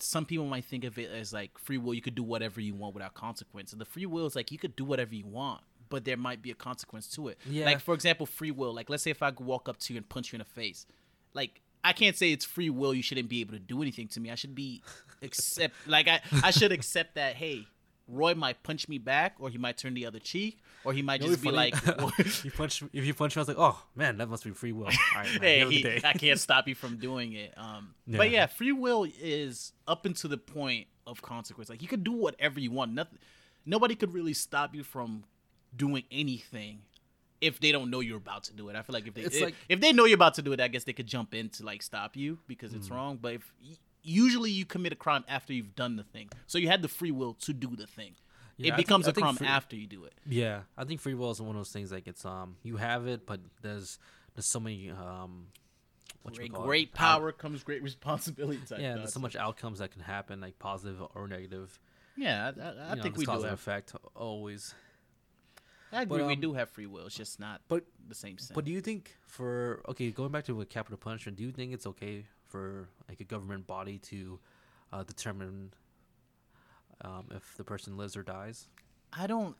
Some 0.00 0.26
people 0.26 0.46
might 0.46 0.64
think 0.64 0.84
of 0.84 0.96
it 0.96 1.10
as 1.10 1.32
like 1.32 1.58
free 1.58 1.76
will. 1.76 1.92
You 1.92 2.02
could 2.02 2.14
do 2.14 2.22
whatever 2.22 2.60
you 2.60 2.74
want 2.74 2.94
without 2.94 3.14
consequence. 3.14 3.72
And 3.72 3.80
the 3.80 3.84
free 3.84 4.06
will 4.06 4.26
is 4.26 4.36
like 4.36 4.52
you 4.52 4.58
could 4.58 4.76
do 4.76 4.84
whatever 4.84 5.12
you 5.12 5.26
want, 5.26 5.62
but 5.88 6.04
there 6.04 6.16
might 6.16 6.42
be 6.42 6.50
a 6.50 6.54
consequence 6.54 7.06
to 7.08 7.28
it. 7.28 7.38
Yeah. 7.48 7.64
Like 7.66 7.80
for 7.80 7.94
example, 7.94 8.26
free 8.26 8.50
will. 8.50 8.74
Like 8.74 8.88
let's 8.90 9.02
say 9.02 9.10
if 9.10 9.22
I 9.22 9.30
walk 9.38 9.68
up 9.68 9.78
to 9.80 9.92
you 9.92 9.98
and 9.98 10.08
punch 10.08 10.32
you 10.32 10.36
in 10.36 10.40
the 10.40 10.44
face, 10.44 10.86
like 11.34 11.60
I 11.84 11.92
can't 11.92 12.16
say 12.16 12.32
it's 12.32 12.44
free 12.44 12.70
will. 12.70 12.92
You 12.94 13.02
shouldn't 13.02 13.28
be 13.28 13.40
able 13.40 13.52
to 13.52 13.58
do 13.60 13.82
anything 13.82 14.08
to 14.08 14.20
me. 14.20 14.30
I 14.30 14.34
should 14.34 14.54
be 14.54 14.82
accept. 15.22 15.74
like 15.86 16.08
I 16.08 16.20
I 16.42 16.50
should 16.50 16.72
accept 16.72 17.14
that. 17.14 17.34
Hey, 17.36 17.66
Roy 18.08 18.34
might 18.34 18.62
punch 18.62 18.88
me 18.88 18.98
back, 18.98 19.34
or 19.38 19.50
he 19.50 19.58
might 19.58 19.76
turn 19.76 19.94
the 19.94 20.06
other 20.06 20.18
cheek, 20.18 20.58
or 20.82 20.92
he 20.94 21.02
might 21.02 21.20
It'll 21.20 21.30
just 21.30 21.42
be 21.42 21.50
funny. 21.50 21.72
like. 21.72 22.44
you 22.44 22.50
punch 22.50 22.82
if 22.92 23.04
you 23.04 23.12
punch 23.14 23.36
me, 23.36 23.40
I 23.40 23.42
was 23.42 23.48
like, 23.48 23.58
oh 23.58 23.80
man, 23.94 24.16
that 24.18 24.28
must 24.28 24.44
be 24.44 24.50
free 24.50 24.72
will. 24.72 24.86
All 24.86 24.92
right, 25.14 25.30
man, 25.32 25.40
hey, 25.42 25.64
he-. 25.70 26.00
I 26.04 26.14
can't 26.14 26.40
stop 26.40 26.66
you 26.68 26.74
from 26.74 26.96
doing 27.08 27.34
it. 27.34 27.52
Um, 27.56 27.94
Yeah. 28.06 28.16
but 28.18 28.30
yeah, 28.30 28.46
free 28.46 28.72
will 28.72 29.06
is 29.20 29.72
up 29.86 30.04
until 30.06 30.30
the 30.30 30.38
point 30.38 30.86
of 31.06 31.22
consequence. 31.22 31.68
Like 31.70 31.82
you 31.82 31.88
could 31.88 32.02
do 32.02 32.12
whatever 32.12 32.58
you 32.60 32.70
want. 32.70 32.92
Nothing, 32.92 33.18
nobody 33.66 33.94
could 33.94 34.12
really 34.14 34.34
stop 34.34 34.74
you 34.74 34.82
from 34.82 35.24
doing 35.76 36.04
anything 36.10 36.80
if 37.40 37.60
they 37.60 37.70
don't 37.70 37.90
know 37.90 38.00
you're 38.00 38.16
about 38.18 38.44
to 38.44 38.52
do 38.52 38.68
it. 38.68 38.76
I 38.76 38.82
feel 38.82 38.94
like 38.94 39.06
if 39.06 39.14
they 39.14 39.22
if, 39.22 39.40
like- 39.40 39.54
if 39.68 39.80
they 39.80 39.92
know 39.92 40.04
you're 40.06 40.16
about 40.16 40.34
to 40.34 40.42
do 40.42 40.52
it, 40.52 40.60
I 40.60 40.68
guess 40.68 40.84
they 40.84 40.92
could 40.92 41.06
jump 41.06 41.34
in 41.34 41.48
to 41.50 41.64
like 41.64 41.82
stop 41.82 42.16
you 42.16 42.38
because 42.48 42.72
Mm. 42.72 42.76
it's 42.76 42.90
wrong. 42.90 43.18
But 43.20 43.34
if 43.34 43.52
usually 44.02 44.50
you 44.50 44.64
commit 44.64 44.92
a 44.92 44.96
crime 44.96 45.24
after 45.28 45.52
you've 45.52 45.74
done 45.76 45.96
the 45.96 46.02
thing, 46.04 46.30
so 46.46 46.58
you 46.58 46.68
had 46.68 46.82
the 46.82 46.88
free 46.88 47.10
will 47.12 47.34
to 47.34 47.52
do 47.52 47.76
the 47.76 47.86
thing. 47.86 48.14
Yeah, 48.56 48.68
it 48.72 48.76
think- 48.76 48.86
becomes 48.88 49.06
I 49.06 49.10
a 49.10 49.14
think 49.14 49.24
crime 49.24 49.36
free- 49.36 49.46
after 49.46 49.76
you 49.76 49.86
do 49.86 50.04
it. 50.04 50.14
Yeah, 50.26 50.62
I 50.76 50.84
think 50.84 51.00
free 51.00 51.14
will 51.14 51.30
is 51.30 51.40
one 51.40 51.50
of 51.50 51.56
those 51.56 51.70
things 51.70 51.92
like 51.92 52.08
it's 52.08 52.24
um 52.24 52.56
you 52.64 52.76
have 52.76 53.06
it, 53.06 53.24
but 53.26 53.40
there's 53.62 53.98
there's 54.34 54.46
so 54.46 54.58
many 54.60 54.90
um 54.90 55.48
Great, 56.34 56.52
great 56.52 56.88
Out- 56.90 56.94
power 56.94 57.32
comes 57.32 57.62
great 57.62 57.82
responsibility. 57.90 58.60
Type 58.68 58.80
yeah, 58.80 58.96
there's 58.96 59.14
so 59.14 59.20
much 59.20 59.34
outcomes 59.36 59.78
that 59.78 59.92
can 59.92 60.02
happen, 60.02 60.40
like 60.42 60.58
positive 60.58 61.00
or 61.14 61.26
negative. 61.26 61.78
Yeah, 62.18 62.50
I, 62.54 62.60
I, 62.60 62.68
I 62.68 62.90
you 62.90 62.96
know, 62.96 63.02
think 63.02 63.16
we 63.16 63.24
cause 63.24 63.38
do 63.38 63.42
and 63.44 63.50
have. 63.50 63.58
effect 63.60 63.94
always. 64.14 64.74
I 65.92 66.02
agree. 66.02 66.22
we 66.22 66.34
um, 66.34 66.40
do 66.40 66.52
have 66.54 66.68
free 66.70 66.86
will. 66.86 67.06
It's 67.06 67.14
just 67.16 67.40
not 67.40 67.60
But 67.68 67.84
the 68.08 68.14
same 68.14 68.38
sense. 68.38 68.52
but 68.54 68.64
do 68.64 68.72
you 68.72 68.80
think 68.80 69.16
for 69.26 69.82
okay 69.88 70.10
going 70.10 70.30
back 70.32 70.44
to 70.44 70.54
with 70.54 70.68
capital 70.68 70.98
punishment, 70.98 71.36
do 71.38 71.44
you 71.44 71.52
think 71.52 71.72
it's 71.72 71.86
okay 71.86 72.24
for 72.44 72.88
like 73.08 73.20
a 73.20 73.24
government 73.24 73.66
body 73.66 73.98
to 73.98 74.38
uh, 74.92 75.02
determine 75.02 75.72
um, 77.02 77.26
if 77.34 77.54
the 77.56 77.64
person 77.64 77.96
lives 77.96 78.16
or 78.16 78.22
dies? 78.22 78.68
I 79.12 79.26
don't 79.26 79.56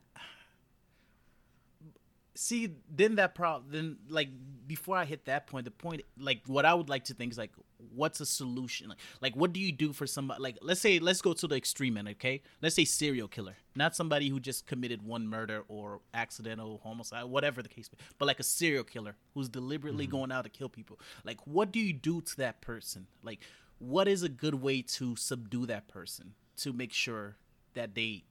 see. 2.38 2.70
Then 2.94 3.16
that 3.16 3.34
problem. 3.34 3.70
Then 3.70 3.96
like 4.08 4.28
before 4.66 4.96
I 4.96 5.04
hit 5.04 5.24
that 5.26 5.46
point, 5.46 5.64
the 5.64 5.70
point 5.70 6.02
like 6.18 6.42
what 6.46 6.64
I 6.64 6.74
would 6.74 6.88
like 6.88 7.04
to 7.04 7.14
think 7.14 7.32
is 7.32 7.38
like, 7.38 7.52
what's 7.94 8.20
a 8.20 8.26
solution? 8.26 8.88
Like, 8.88 8.98
like 9.20 9.36
what 9.36 9.52
do 9.52 9.60
you 9.60 9.72
do 9.72 9.92
for 9.92 10.06
somebody? 10.06 10.42
Like, 10.42 10.58
let's 10.62 10.80
say 10.80 10.98
let's 10.98 11.20
go 11.20 11.32
to 11.32 11.46
the 11.46 11.56
extreme 11.56 11.96
end. 11.96 12.08
Okay, 12.08 12.42
let's 12.62 12.74
say 12.74 12.84
serial 12.84 13.28
killer, 13.28 13.56
not 13.74 13.96
somebody 13.96 14.28
who 14.28 14.40
just 14.40 14.66
committed 14.66 15.02
one 15.02 15.26
murder 15.26 15.64
or 15.68 16.00
accidental 16.14 16.80
homicide, 16.82 17.24
whatever 17.24 17.62
the 17.62 17.68
case, 17.68 17.90
may 17.92 17.98
but 18.18 18.26
like 18.26 18.40
a 18.40 18.44
serial 18.44 18.84
killer 18.84 19.16
who's 19.34 19.48
deliberately 19.48 20.06
mm-hmm. 20.06 20.16
going 20.16 20.32
out 20.32 20.44
to 20.44 20.50
kill 20.50 20.68
people. 20.68 20.98
Like, 21.24 21.40
what 21.46 21.72
do 21.72 21.80
you 21.80 21.92
do 21.92 22.20
to 22.20 22.36
that 22.38 22.60
person? 22.60 23.06
Like, 23.22 23.40
what 23.78 24.08
is 24.08 24.22
a 24.22 24.28
good 24.28 24.54
way 24.54 24.82
to 24.82 25.16
subdue 25.16 25.66
that 25.66 25.88
person 25.88 26.34
to 26.58 26.72
make 26.72 26.92
sure 26.92 27.36
that 27.74 27.94
they 27.94 28.24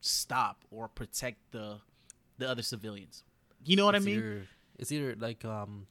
stop 0.00 0.64
or 0.70 0.86
protect 0.86 1.52
the 1.52 1.80
the 2.38 2.48
other 2.48 2.62
civilians. 2.62 3.22
You 3.64 3.76
know 3.76 3.86
what 3.86 3.94
it's 3.94 4.04
I 4.04 4.06
mean? 4.06 4.18
Either, 4.18 4.46
it's 4.78 4.92
either 4.92 5.16
like 5.18 5.44
um, 5.44 5.86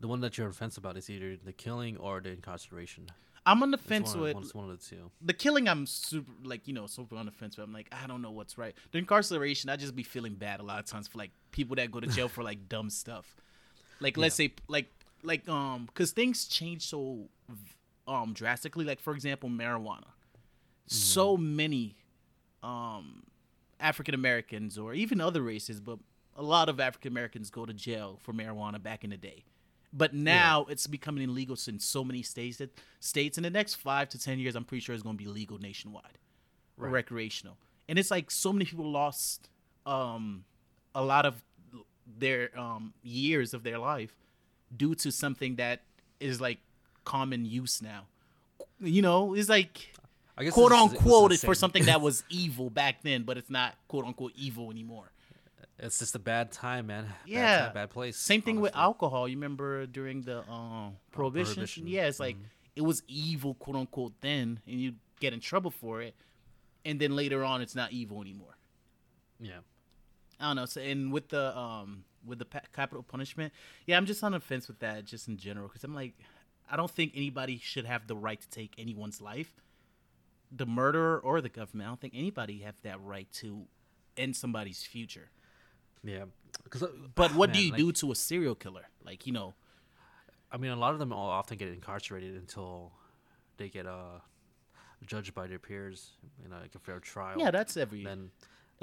the 0.00 0.08
one 0.08 0.20
that 0.20 0.36
you're 0.36 0.46
on 0.46 0.52
the 0.52 0.56
fence 0.56 0.76
about 0.76 0.96
is 0.96 1.08
either 1.10 1.36
the 1.36 1.52
killing 1.52 1.96
or 1.96 2.20
the 2.20 2.30
incarceration. 2.30 3.06
I'm 3.46 3.62
on 3.62 3.70
the 3.70 3.78
fence 3.78 4.14
with 4.14 4.34
one, 4.34 4.42
it's 4.42 4.54
one 4.54 4.70
of 4.70 4.78
the 4.78 4.84
two. 4.84 5.10
the 5.20 5.34
killing. 5.34 5.68
I'm 5.68 5.86
super 5.86 6.32
like 6.44 6.66
you 6.66 6.72
know 6.72 6.86
super 6.86 7.16
on 7.16 7.26
the 7.26 7.32
fence. 7.32 7.56
But 7.56 7.64
I'm 7.64 7.72
like 7.72 7.92
I 7.92 8.06
don't 8.06 8.22
know 8.22 8.30
what's 8.30 8.56
right. 8.56 8.74
The 8.92 8.98
incarceration, 8.98 9.68
I 9.68 9.76
just 9.76 9.94
be 9.94 10.02
feeling 10.02 10.34
bad 10.34 10.60
a 10.60 10.62
lot 10.62 10.78
of 10.78 10.86
times 10.86 11.08
for 11.08 11.18
like 11.18 11.30
people 11.50 11.76
that 11.76 11.90
go 11.90 12.00
to 12.00 12.06
jail 12.06 12.28
for 12.36 12.42
like 12.42 12.68
dumb 12.68 12.88
stuff. 12.90 13.36
Like 14.00 14.16
let's 14.16 14.34
say 14.34 14.54
like 14.68 14.90
like 15.22 15.48
um 15.48 15.86
because 15.86 16.12
things 16.12 16.46
change 16.46 16.86
so 16.86 17.28
um 18.08 18.32
drastically. 18.32 18.84
Like 18.84 19.00
for 19.00 19.14
example, 19.14 19.50
marijuana. 19.50 20.08
So 20.86 21.36
many 21.36 21.96
um 22.62 23.24
African 23.78 24.14
Americans 24.14 24.78
or 24.78 24.94
even 24.94 25.20
other 25.20 25.42
races, 25.42 25.80
but 25.80 25.98
a 26.36 26.42
lot 26.42 26.68
of 26.68 26.80
African 26.80 27.12
Americans 27.12 27.50
go 27.50 27.64
to 27.66 27.72
jail 27.72 28.18
for 28.22 28.32
marijuana 28.32 28.82
back 28.82 29.04
in 29.04 29.10
the 29.10 29.16
day. 29.16 29.44
But 29.92 30.12
now 30.12 30.66
it's 30.68 30.86
becoming 30.88 31.22
illegal 31.22 31.56
in 31.68 31.78
so 31.78 32.02
many 32.02 32.22
states 32.22 32.56
that 32.58 32.76
states 32.98 33.36
in 33.38 33.44
the 33.44 33.50
next 33.50 33.76
five 33.76 34.08
to 34.10 34.18
ten 34.18 34.38
years, 34.40 34.56
I'm 34.56 34.64
pretty 34.64 34.80
sure 34.80 34.94
it's 34.94 35.04
going 35.04 35.16
to 35.16 35.22
be 35.24 35.30
legal 35.30 35.58
nationwide, 35.58 36.18
Right. 36.76 36.90
recreational. 36.90 37.56
And 37.88 37.98
it's 37.98 38.10
like 38.10 38.30
so 38.30 38.52
many 38.52 38.64
people 38.64 38.90
lost 38.90 39.48
um, 39.86 40.44
a 40.94 41.04
lot 41.04 41.26
of 41.26 41.44
their 42.18 42.58
um, 42.58 42.92
years 43.02 43.54
of 43.54 43.62
their 43.62 43.78
life 43.78 44.14
due 44.76 44.94
to 44.96 45.12
something 45.12 45.56
that 45.56 45.82
is 46.18 46.40
like 46.40 46.58
common 47.04 47.44
use 47.44 47.80
now. 47.80 48.06
You 48.80 49.02
know, 49.02 49.34
it's 49.34 49.48
like 49.48 49.94
I 50.36 50.44
guess 50.44 50.54
quote 50.54 50.72
it's- 50.72 50.84
it's 50.86 50.92
the 50.94 50.98
unquote 50.98 51.32
it's 51.32 51.44
for 51.44 51.54
something 51.54 51.84
that 51.84 52.00
was 52.00 52.24
evil 52.30 52.68
back 52.70 53.02
then, 53.02 53.22
but 53.22 53.38
it's 53.38 53.50
not 53.50 53.74
quote 53.86 54.04
unquote 54.06 54.32
evil 54.34 54.70
anymore. 54.72 55.10
It's 55.78 55.98
just 55.98 56.14
a 56.14 56.20
bad 56.20 56.52
time, 56.52 56.86
man. 56.86 57.04
Bad 57.04 57.14
Yeah, 57.26 57.64
time, 57.64 57.74
bad 57.74 57.90
place. 57.90 58.16
Same 58.16 58.42
thing 58.42 58.60
with 58.60 58.74
alcohol. 58.76 59.26
You 59.26 59.36
remember 59.36 59.86
during 59.86 60.22
the 60.22 60.48
um, 60.48 60.96
prohibition? 61.10 61.54
prohibition. 61.54 61.86
Yeah, 61.88 62.06
it's 62.06 62.20
like 62.20 62.36
it 62.76 62.82
was 62.82 63.02
evil, 63.08 63.54
quote 63.54 63.76
unquote, 63.76 64.12
then, 64.20 64.60
and 64.66 64.80
you 64.80 64.94
get 65.20 65.32
in 65.32 65.40
trouble 65.40 65.70
for 65.70 66.00
it, 66.00 66.14
and 66.84 67.00
then 67.00 67.16
later 67.16 67.44
on, 67.44 67.60
it's 67.60 67.74
not 67.74 67.92
evil 67.92 68.20
anymore. 68.20 68.56
Yeah. 69.40 69.58
I 70.40 70.48
don't 70.48 70.56
know. 70.56 70.66
So, 70.66 70.80
and 70.80 71.12
with 71.12 71.28
the 71.28 71.56
um 71.56 72.04
with 72.24 72.38
the 72.38 72.44
pa- 72.44 72.60
capital 72.72 73.02
punishment, 73.02 73.52
yeah, 73.86 73.96
I'm 73.96 74.06
just 74.06 74.22
on 74.22 74.32
the 74.32 74.40
fence 74.40 74.68
with 74.68 74.78
that, 74.78 75.04
just 75.04 75.28
in 75.28 75.36
general, 75.36 75.68
because 75.68 75.84
I'm 75.84 75.94
like, 75.94 76.14
I 76.70 76.76
don't 76.76 76.90
think 76.90 77.12
anybody 77.14 77.58
should 77.62 77.84
have 77.84 78.06
the 78.06 78.16
right 78.16 78.40
to 78.40 78.48
take 78.48 78.72
anyone's 78.78 79.20
life, 79.20 79.52
the 80.50 80.66
murderer 80.66 81.18
or 81.18 81.40
the 81.40 81.48
government. 81.48 81.86
I 81.86 81.90
don't 81.90 82.00
think 82.00 82.14
anybody 82.16 82.58
have 82.60 82.80
that 82.82 83.00
right 83.02 83.30
to 83.34 83.66
end 84.16 84.36
somebody's 84.36 84.82
future. 84.84 85.30
Yeah. 86.04 86.24
Cause, 86.70 86.82
uh, 86.82 86.88
But 87.14 87.34
what 87.34 87.52
do 87.52 87.60
you 87.60 87.70
like, 87.72 87.78
do 87.78 87.92
to 87.92 88.12
a 88.12 88.14
serial 88.14 88.54
killer? 88.54 88.84
Like, 89.04 89.26
you 89.26 89.32
know, 89.32 89.54
I 90.52 90.56
mean, 90.56 90.70
a 90.70 90.76
lot 90.76 90.92
of 90.92 90.98
them 90.98 91.12
all 91.12 91.30
often 91.30 91.58
get 91.58 91.68
incarcerated 91.68 92.34
until 92.36 92.92
they 93.56 93.68
get 93.68 93.86
uh, 93.86 94.20
judged 95.06 95.34
by 95.34 95.46
their 95.46 95.58
peers 95.58 96.10
in 96.44 96.52
a, 96.52 96.60
like 96.60 96.74
a 96.74 96.78
fair 96.78 97.00
trial. 97.00 97.38
yeah, 97.38 97.50
that's 97.50 97.76
every. 97.76 98.04
then. 98.04 98.30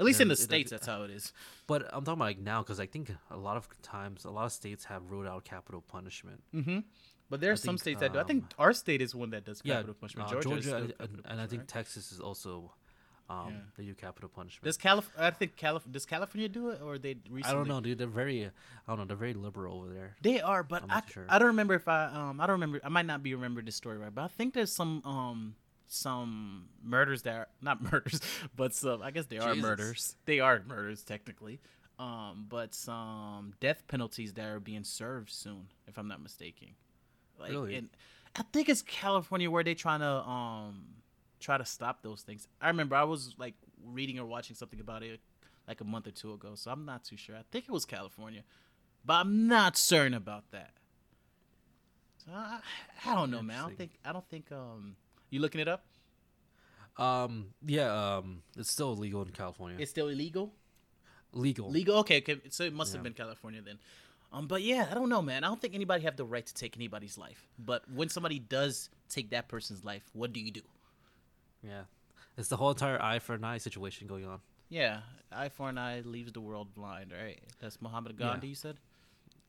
At 0.00 0.06
least 0.06 0.20
in 0.20 0.28
the 0.28 0.32
it- 0.32 0.38
states, 0.38 0.70
that's 0.70 0.86
how 0.86 1.02
it 1.02 1.10
is. 1.10 1.32
But 1.66 1.82
I'm 1.84 2.04
talking 2.04 2.14
about 2.14 2.24
like 2.24 2.38
now 2.38 2.62
because 2.62 2.80
I 2.80 2.86
think 2.86 3.10
a 3.30 3.36
lot 3.36 3.56
of 3.56 3.68
times, 3.82 4.24
a 4.24 4.30
lot 4.30 4.46
of 4.46 4.52
states 4.52 4.84
have 4.86 5.10
ruled 5.10 5.26
out 5.26 5.44
capital 5.44 5.80
punishment. 5.80 6.42
Mm-hmm. 6.54 6.80
But 7.30 7.40
there 7.40 7.50
are 7.50 7.54
I 7.54 7.56
some 7.56 7.76
think, 7.76 7.80
states 7.80 8.00
that 8.00 8.12
do. 8.12 8.18
I 8.18 8.24
think 8.24 8.42
um, 8.44 8.48
our 8.58 8.72
state 8.74 9.00
is 9.00 9.14
one 9.14 9.30
that 9.30 9.44
does 9.44 9.62
Yeah, 9.64 9.76
capital 9.76 9.94
punishment. 9.94 10.28
uh, 10.28 10.32
Georgia, 10.32 10.48
Georgia, 10.48 10.58
is 10.58 10.64
still 10.66 10.78
and, 10.78 10.88
capital 10.98 11.20
and 11.30 11.40
I 11.40 11.46
think 11.46 11.60
right? 11.62 11.68
Texas 11.68 12.12
is 12.12 12.20
also. 12.20 12.72
Um, 13.32 13.48
Yeah. 13.52 13.58
They 13.76 13.84
do 13.84 13.94
capital 13.94 14.28
punishment. 14.28 14.64
does 14.64 14.76
Calif- 14.76 15.10
I 15.18 15.30
think 15.30 15.56
Calif- 15.56 15.90
does 15.90 16.04
California 16.06 16.48
do 16.48 16.70
it 16.70 16.80
or 16.82 16.98
they 16.98 17.16
recently? 17.30 17.42
I 17.44 17.52
don't 17.54 17.68
know, 17.68 17.80
dude. 17.80 17.98
They're 17.98 18.06
very, 18.06 18.44
I 18.46 18.50
don't 18.88 18.98
know. 18.98 19.04
They're 19.04 19.16
very 19.16 19.34
liberal 19.34 19.78
over 19.82 19.92
there. 19.92 20.16
They 20.22 20.40
are, 20.40 20.62
but 20.62 20.84
I, 20.88 21.02
sure. 21.10 21.26
I 21.28 21.38
don't 21.38 21.48
remember 21.48 21.74
if 21.74 21.88
I 21.88 22.06
um 22.06 22.40
I 22.40 22.46
don't 22.46 22.54
remember 22.60 22.80
I 22.84 22.88
might 22.88 23.06
not 23.06 23.22
be 23.22 23.34
remembering 23.34 23.66
this 23.66 23.76
story 23.76 23.98
right, 23.98 24.14
but 24.14 24.22
I 24.22 24.28
think 24.28 24.54
there's 24.54 24.72
some 24.72 25.02
um 25.04 25.54
some 25.86 26.68
murders 26.82 27.22
that 27.22 27.34
are 27.34 27.48
not 27.60 27.82
murders, 27.92 28.20
but 28.56 28.74
some 28.74 29.02
I 29.02 29.10
guess 29.10 29.26
they 29.26 29.38
are 29.38 29.54
Jesus. 29.54 29.62
murders. 29.68 30.16
They 30.26 30.40
are 30.40 30.62
murders 30.66 31.02
technically. 31.02 31.60
Um, 31.98 32.46
but 32.48 32.74
some 32.74 33.54
death 33.60 33.86
penalties 33.86 34.32
that 34.34 34.46
are 34.46 34.58
being 34.58 34.82
served 34.82 35.30
soon, 35.30 35.68
if 35.86 35.98
I'm 35.98 36.08
not 36.08 36.20
mistaken. 36.22 36.68
Like, 37.38 37.50
Really? 37.52 37.88
I 38.34 38.42
think 38.52 38.68
it's 38.68 38.82
California 38.82 39.50
where 39.50 39.62
they're 39.62 39.74
trying 39.74 40.00
to 40.00 40.06
um 40.28 40.84
try 41.42 41.58
to 41.58 41.64
stop 41.64 42.02
those 42.02 42.22
things. 42.22 42.48
I 42.60 42.68
remember 42.68 42.96
I 42.96 43.04
was 43.04 43.34
like 43.38 43.54
reading 43.84 44.18
or 44.18 44.26
watching 44.26 44.56
something 44.56 44.80
about 44.80 45.02
it 45.02 45.20
like 45.68 45.80
a 45.80 45.84
month 45.84 46.06
or 46.06 46.10
two 46.10 46.32
ago, 46.32 46.52
so 46.54 46.70
I'm 46.70 46.84
not 46.84 47.04
too 47.04 47.16
sure. 47.16 47.36
I 47.36 47.42
think 47.50 47.66
it 47.66 47.70
was 47.70 47.84
California, 47.84 48.42
but 49.04 49.14
I'm 49.14 49.46
not 49.48 49.76
certain 49.76 50.14
about 50.14 50.50
that. 50.52 50.70
So 52.24 52.32
I, 52.34 52.60
I 53.04 53.14
don't 53.14 53.30
know, 53.30 53.42
man. 53.42 53.58
I 53.58 53.62
don't 53.62 53.76
think 53.76 53.90
I 54.04 54.12
don't 54.12 54.28
think 54.28 54.50
um 54.52 54.96
you 55.30 55.40
looking 55.40 55.60
it 55.60 55.68
up. 55.68 55.84
Um, 56.98 57.46
yeah. 57.64 58.16
Um, 58.16 58.42
it's 58.56 58.70
still 58.70 58.92
illegal 58.92 59.22
in 59.22 59.30
California. 59.30 59.78
It's 59.80 59.90
still 59.90 60.08
illegal. 60.08 60.52
legal. 61.32 61.70
Legal, 61.70 61.96
okay, 61.98 62.18
okay. 62.18 62.40
So 62.50 62.64
it 62.64 62.74
must 62.74 62.92
have 62.92 63.02
been 63.02 63.14
California 63.14 63.62
then. 63.62 63.78
Um, 64.32 64.46
but 64.46 64.62
yeah, 64.62 64.86
I 64.90 64.94
don't 64.94 65.08
know, 65.08 65.20
man. 65.22 65.44
I 65.44 65.48
don't 65.48 65.60
think 65.60 65.74
anybody 65.74 66.04
have 66.04 66.16
the 66.16 66.24
right 66.24 66.44
to 66.44 66.54
take 66.54 66.76
anybody's 66.76 67.18
life. 67.18 67.48
But 67.58 67.82
when 67.90 68.08
somebody 68.08 68.38
does 68.38 68.88
take 69.08 69.30
that 69.30 69.48
person's 69.48 69.84
life, 69.84 70.02
what 70.12 70.32
do 70.32 70.40
you 70.40 70.50
do? 70.50 70.62
Yeah. 71.66 71.82
It's 72.36 72.48
the 72.48 72.56
whole 72.56 72.70
entire 72.70 73.00
eye 73.00 73.18
for 73.18 73.34
an 73.34 73.44
eye 73.44 73.58
situation 73.58 74.06
going 74.06 74.26
on. 74.26 74.40
Yeah, 74.68 75.00
eye 75.30 75.50
for 75.50 75.68
an 75.68 75.76
eye 75.76 76.00
leaves 76.04 76.32
the 76.32 76.40
world 76.40 76.74
blind, 76.74 77.12
right? 77.12 77.40
That's 77.60 77.80
Muhammad 77.82 78.16
Yeah. 78.18 78.28
Gandhi, 78.28 78.48
you 78.48 78.54
said. 78.54 78.78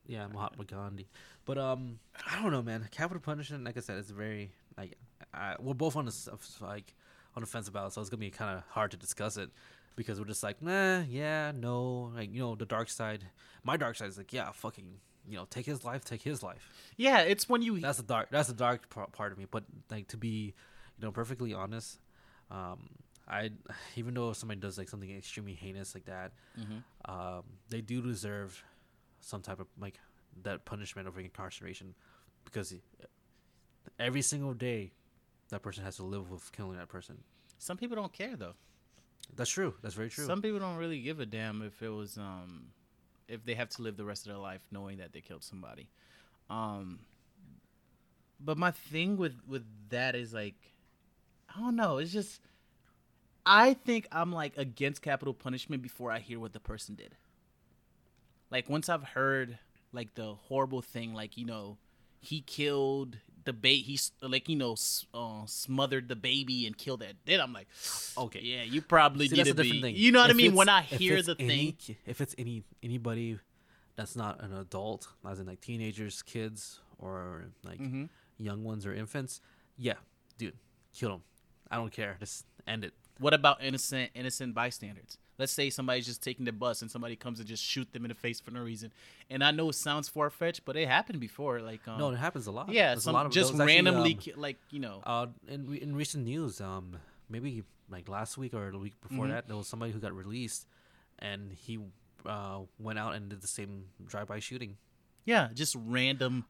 Yeah, 0.06 0.26
Mahatma 0.26 0.64
Gandhi. 0.64 1.08
But 1.46 1.56
um, 1.56 1.98
I 2.30 2.42
don't 2.42 2.52
know, 2.52 2.62
man. 2.62 2.86
Capital 2.90 3.20
punishment, 3.22 3.64
like 3.64 3.78
I 3.78 3.80
said, 3.80 3.96
it's 3.98 4.10
very 4.10 4.52
like 4.76 4.98
I, 5.32 5.56
we're 5.58 5.72
both 5.74 5.96
on 5.96 6.04
the 6.04 6.38
like 6.60 6.94
on 7.34 7.40
the 7.42 7.46
fence 7.46 7.68
about 7.68 7.86
it, 7.86 7.92
so 7.94 8.02
it's 8.02 8.10
gonna 8.10 8.20
be 8.20 8.30
kind 8.30 8.58
of 8.58 8.64
hard 8.68 8.90
to 8.90 8.98
discuss 8.98 9.38
it 9.38 9.48
because 9.96 10.18
we're 10.18 10.26
just 10.26 10.42
like, 10.42 10.60
nah, 10.60 11.00
yeah, 11.08 11.52
no, 11.56 12.12
like 12.14 12.32
you 12.32 12.40
know, 12.40 12.54
the 12.54 12.66
dark 12.66 12.90
side. 12.90 13.24
My 13.62 13.78
dark 13.78 13.96
side 13.96 14.08
is 14.08 14.18
like, 14.18 14.32
yeah, 14.32 14.50
fucking, 14.52 14.98
you 15.26 15.36
know, 15.36 15.46
take 15.48 15.64
his 15.64 15.84
life, 15.84 16.04
take 16.04 16.20
his 16.20 16.42
life. 16.42 16.70
Yeah, 16.98 17.20
it's 17.20 17.48
when 17.48 17.62
you 17.62 17.80
That's 17.80 17.96
the 17.96 18.04
dark. 18.04 18.28
That's 18.30 18.48
the 18.48 18.54
dark 18.54 18.90
part 18.90 19.32
of 19.32 19.38
me. 19.38 19.46
But 19.50 19.64
like 19.90 20.08
to 20.08 20.18
be, 20.18 20.52
you 20.98 21.02
know, 21.06 21.12
perfectly 21.12 21.54
honest, 21.54 21.98
um, 22.50 22.88
I 23.26 23.50
even 23.96 24.14
though 24.14 24.32
somebody 24.32 24.60
does 24.60 24.76
like 24.78 24.88
something 24.88 25.10
extremely 25.16 25.54
heinous 25.54 25.94
like 25.94 26.04
that, 26.06 26.32
Mm-hmm. 26.60 27.10
um, 27.12 27.42
they 27.70 27.80
do 27.80 28.00
deserve 28.02 28.62
some 29.20 29.40
type 29.42 29.60
of 29.60 29.66
like 29.80 29.98
that 30.42 30.64
punishment 30.64 31.08
of 31.08 31.18
incarceration 31.18 31.94
because 32.44 32.74
every 33.98 34.22
single 34.22 34.52
day 34.54 34.92
that 35.48 35.62
person 35.62 35.84
has 35.84 35.96
to 35.96 36.02
live 36.02 36.30
with 36.30 36.50
killing 36.52 36.76
that 36.76 36.88
person. 36.88 37.16
some 37.58 37.76
people 37.76 37.96
don't 37.96 38.12
care 38.12 38.36
though. 38.36 38.54
That's 39.36 39.50
true. 39.50 39.74
That's 39.82 39.94
very 39.94 40.10
true. 40.10 40.26
Some 40.26 40.42
people 40.42 40.58
don't 40.58 40.76
really 40.76 41.00
give 41.00 41.18
a 41.20 41.26
damn 41.26 41.62
if 41.62 41.82
it 41.82 41.88
was 41.88 42.18
um 42.18 42.66
if 43.26 43.44
they 43.46 43.54
have 43.54 43.70
to 43.70 43.82
live 43.82 43.96
the 43.96 44.04
rest 44.04 44.26
of 44.26 44.32
their 44.32 44.40
life 44.42 44.60
knowing 44.70 44.98
that 44.98 45.12
they 45.14 45.20
killed 45.22 45.42
somebody. 45.44 45.88
Um 46.50 47.00
but 48.40 48.58
my 48.58 48.70
thing 48.70 49.16
with 49.16 49.34
with 49.48 49.64
that 49.90 50.14
is 50.14 50.34
like 50.34 50.73
I 51.56 51.60
don't 51.60 51.76
know, 51.76 51.98
it's 51.98 52.12
just 52.12 52.40
I 53.46 53.74
think 53.74 54.06
I'm 54.10 54.32
like 54.32 54.56
against 54.56 55.02
capital 55.02 55.34
punishment 55.34 55.82
before 55.82 56.10
I 56.10 56.18
hear 56.18 56.40
what 56.40 56.52
the 56.52 56.60
person 56.60 56.94
did. 56.94 57.14
Like 58.50 58.68
once 58.68 58.88
I've 58.88 59.02
heard 59.02 59.58
like 59.92 60.14
the 60.14 60.34
horrible 60.34 60.82
thing 60.82 61.14
like, 61.14 61.36
you 61.36 61.44
know, 61.46 61.76
he 62.20 62.40
killed 62.40 63.18
the 63.44 63.52
bait 63.52 63.82
he's 63.82 64.10
like 64.22 64.48
you 64.48 64.56
know 64.56 64.74
uh, 65.12 65.42
smothered 65.44 66.08
the 66.08 66.16
baby 66.16 66.66
and 66.66 66.76
killed 66.78 67.00
that. 67.00 67.12
Then 67.26 67.40
I'm 67.40 67.52
like, 67.52 67.68
Okay. 68.16 68.40
yeah, 68.42 68.62
you 68.62 68.80
probably 68.80 69.28
See, 69.28 69.36
need 69.36 69.44
to 69.44 69.50
a 69.50 69.54
different 69.54 69.72
be. 69.72 69.82
thing. 69.82 69.96
You 69.96 70.12
know 70.12 70.20
what 70.20 70.30
I 70.30 70.34
mean? 70.34 70.54
When 70.54 70.68
I 70.68 70.80
hear 70.82 71.20
the 71.22 71.36
any, 71.38 71.46
thing, 71.48 71.96
if 72.06 72.20
it's 72.20 72.34
any 72.38 72.62
anybody 72.82 73.38
that's 73.96 74.16
not 74.16 74.42
an 74.42 74.54
adult, 74.54 75.08
as 75.28 75.38
in 75.40 75.46
like 75.46 75.60
teenagers, 75.60 76.22
kids, 76.22 76.80
or 76.98 77.44
like 77.64 77.80
Mm-hmm. 77.80 78.04
young 78.38 78.64
ones 78.64 78.86
or 78.86 78.94
infants, 78.94 79.40
yeah, 79.76 79.94
dude, 80.38 80.54
kill 80.94 81.10
them. 81.10 81.22
I 81.70 81.76
don't 81.76 81.92
care. 81.92 82.16
Just 82.20 82.44
end 82.66 82.84
it. 82.84 82.92
what 83.18 83.32
about 83.34 83.62
innocent 83.62 84.10
innocent 84.14 84.54
bystanders? 84.54 85.18
Let's 85.38 85.50
say 85.52 85.68
somebody's 85.68 86.06
just 86.06 86.22
taking 86.22 86.44
the 86.44 86.52
bus 86.52 86.80
and 86.82 86.88
somebody 86.90 87.16
comes 87.16 87.40
and 87.40 87.48
just 87.48 87.62
shoot 87.64 87.92
them 87.92 88.04
in 88.04 88.08
the 88.10 88.14
face 88.14 88.38
for 88.40 88.52
no 88.52 88.60
reason. 88.60 88.92
And 89.28 89.42
I 89.42 89.50
know 89.50 89.68
it 89.70 89.74
sounds 89.74 90.08
far 90.08 90.30
fetched, 90.30 90.64
but 90.64 90.76
it 90.76 90.86
happened 90.86 91.18
before. 91.18 91.58
Like, 91.60 91.86
um, 91.88 91.98
No, 91.98 92.10
it 92.10 92.16
happens 92.18 92.46
a 92.46 92.52
lot. 92.52 92.68
yeah, 92.68 92.88
There's 92.90 92.98
a 92.98 93.02
some 93.02 93.14
lot 93.14 93.26
of 93.26 93.32
just 93.32 93.50
those 93.50 93.60
actually, 93.60 93.74
randomly, 93.74 94.18
um, 94.34 94.40
like 94.40 94.58
you 94.70 94.78
know, 94.78 95.02
Uh, 95.04 95.26
in 95.48 95.68
re- 95.68 95.80
in 95.82 95.96
recent 95.96 96.24
news, 96.24 96.60
um, 96.60 96.96
maybe 97.28 97.64
like 97.90 98.08
last 98.08 98.38
week 98.38 98.54
or 98.54 98.70
the 98.70 98.78
week 98.78 98.94
before 99.00 99.26
Mhm. 99.26 99.30
that, 99.30 99.48
there 99.48 99.56
was 99.56 99.66
somebody 99.66 99.90
who 99.92 99.98
got 99.98 100.12
released, 100.14 100.66
and 101.18 101.52
he 101.52 101.78
uh 102.26 102.60
went 102.78 102.98
out 102.98 103.14
and 103.14 103.28
did 103.28 103.40
the 103.42 103.46
same 103.48 103.86
drive-by 104.06 104.38
shooting. 104.38 104.76
Yeah, 105.26 105.48
just 105.52 105.74
random, 105.78 106.44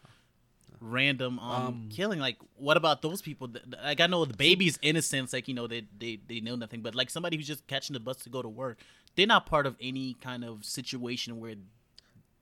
random 0.80 1.38
um, 1.38 1.66
Um, 1.66 1.88
killing. 1.90 2.18
Like, 2.20 2.38
what 2.56 2.76
about 2.76 3.02
those 3.02 3.22
people? 3.22 3.50
Like, 3.82 4.00
I 4.00 4.06
know 4.06 4.24
the 4.24 4.36
baby's 4.36 4.78
innocence. 4.82 5.32
Like, 5.32 5.48
you 5.48 5.54
know, 5.54 5.66
they 5.66 5.86
they 5.98 6.18
they 6.26 6.40
know 6.40 6.56
nothing. 6.56 6.80
But 6.82 6.94
like 6.94 7.10
somebody 7.10 7.36
who's 7.36 7.46
just 7.46 7.66
catching 7.66 7.94
the 7.94 8.00
bus 8.00 8.18
to 8.18 8.30
go 8.30 8.42
to 8.42 8.48
work, 8.48 8.78
they're 9.16 9.26
not 9.26 9.46
part 9.46 9.66
of 9.66 9.76
any 9.80 10.14
kind 10.20 10.44
of 10.44 10.64
situation 10.64 11.40
where 11.40 11.54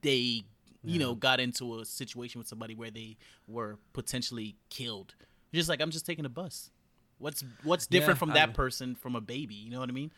they, 0.02 0.42
you 0.82 0.98
know, 0.98 1.14
got 1.14 1.40
into 1.40 1.78
a 1.80 1.84
situation 1.84 2.38
with 2.38 2.48
somebody 2.48 2.74
where 2.74 2.90
they 2.90 3.16
were 3.46 3.78
potentially 3.92 4.56
killed. 4.70 5.14
Just 5.54 5.68
like 5.68 5.80
I'm 5.80 5.90
just 5.90 6.06
taking 6.06 6.24
a 6.24 6.28
bus. 6.30 6.70
What's 7.18 7.44
what's 7.62 7.86
different 7.86 8.16
Yeah, 8.16 8.20
from 8.20 8.30
I- 8.30 8.34
that 8.34 8.54
person 8.54 8.94
from 8.94 9.14
a 9.14 9.20
baby? 9.20 9.54
You 9.54 9.70
know 9.70 9.80
what 9.80 9.88
I 9.88 9.92
mean? 9.92 10.10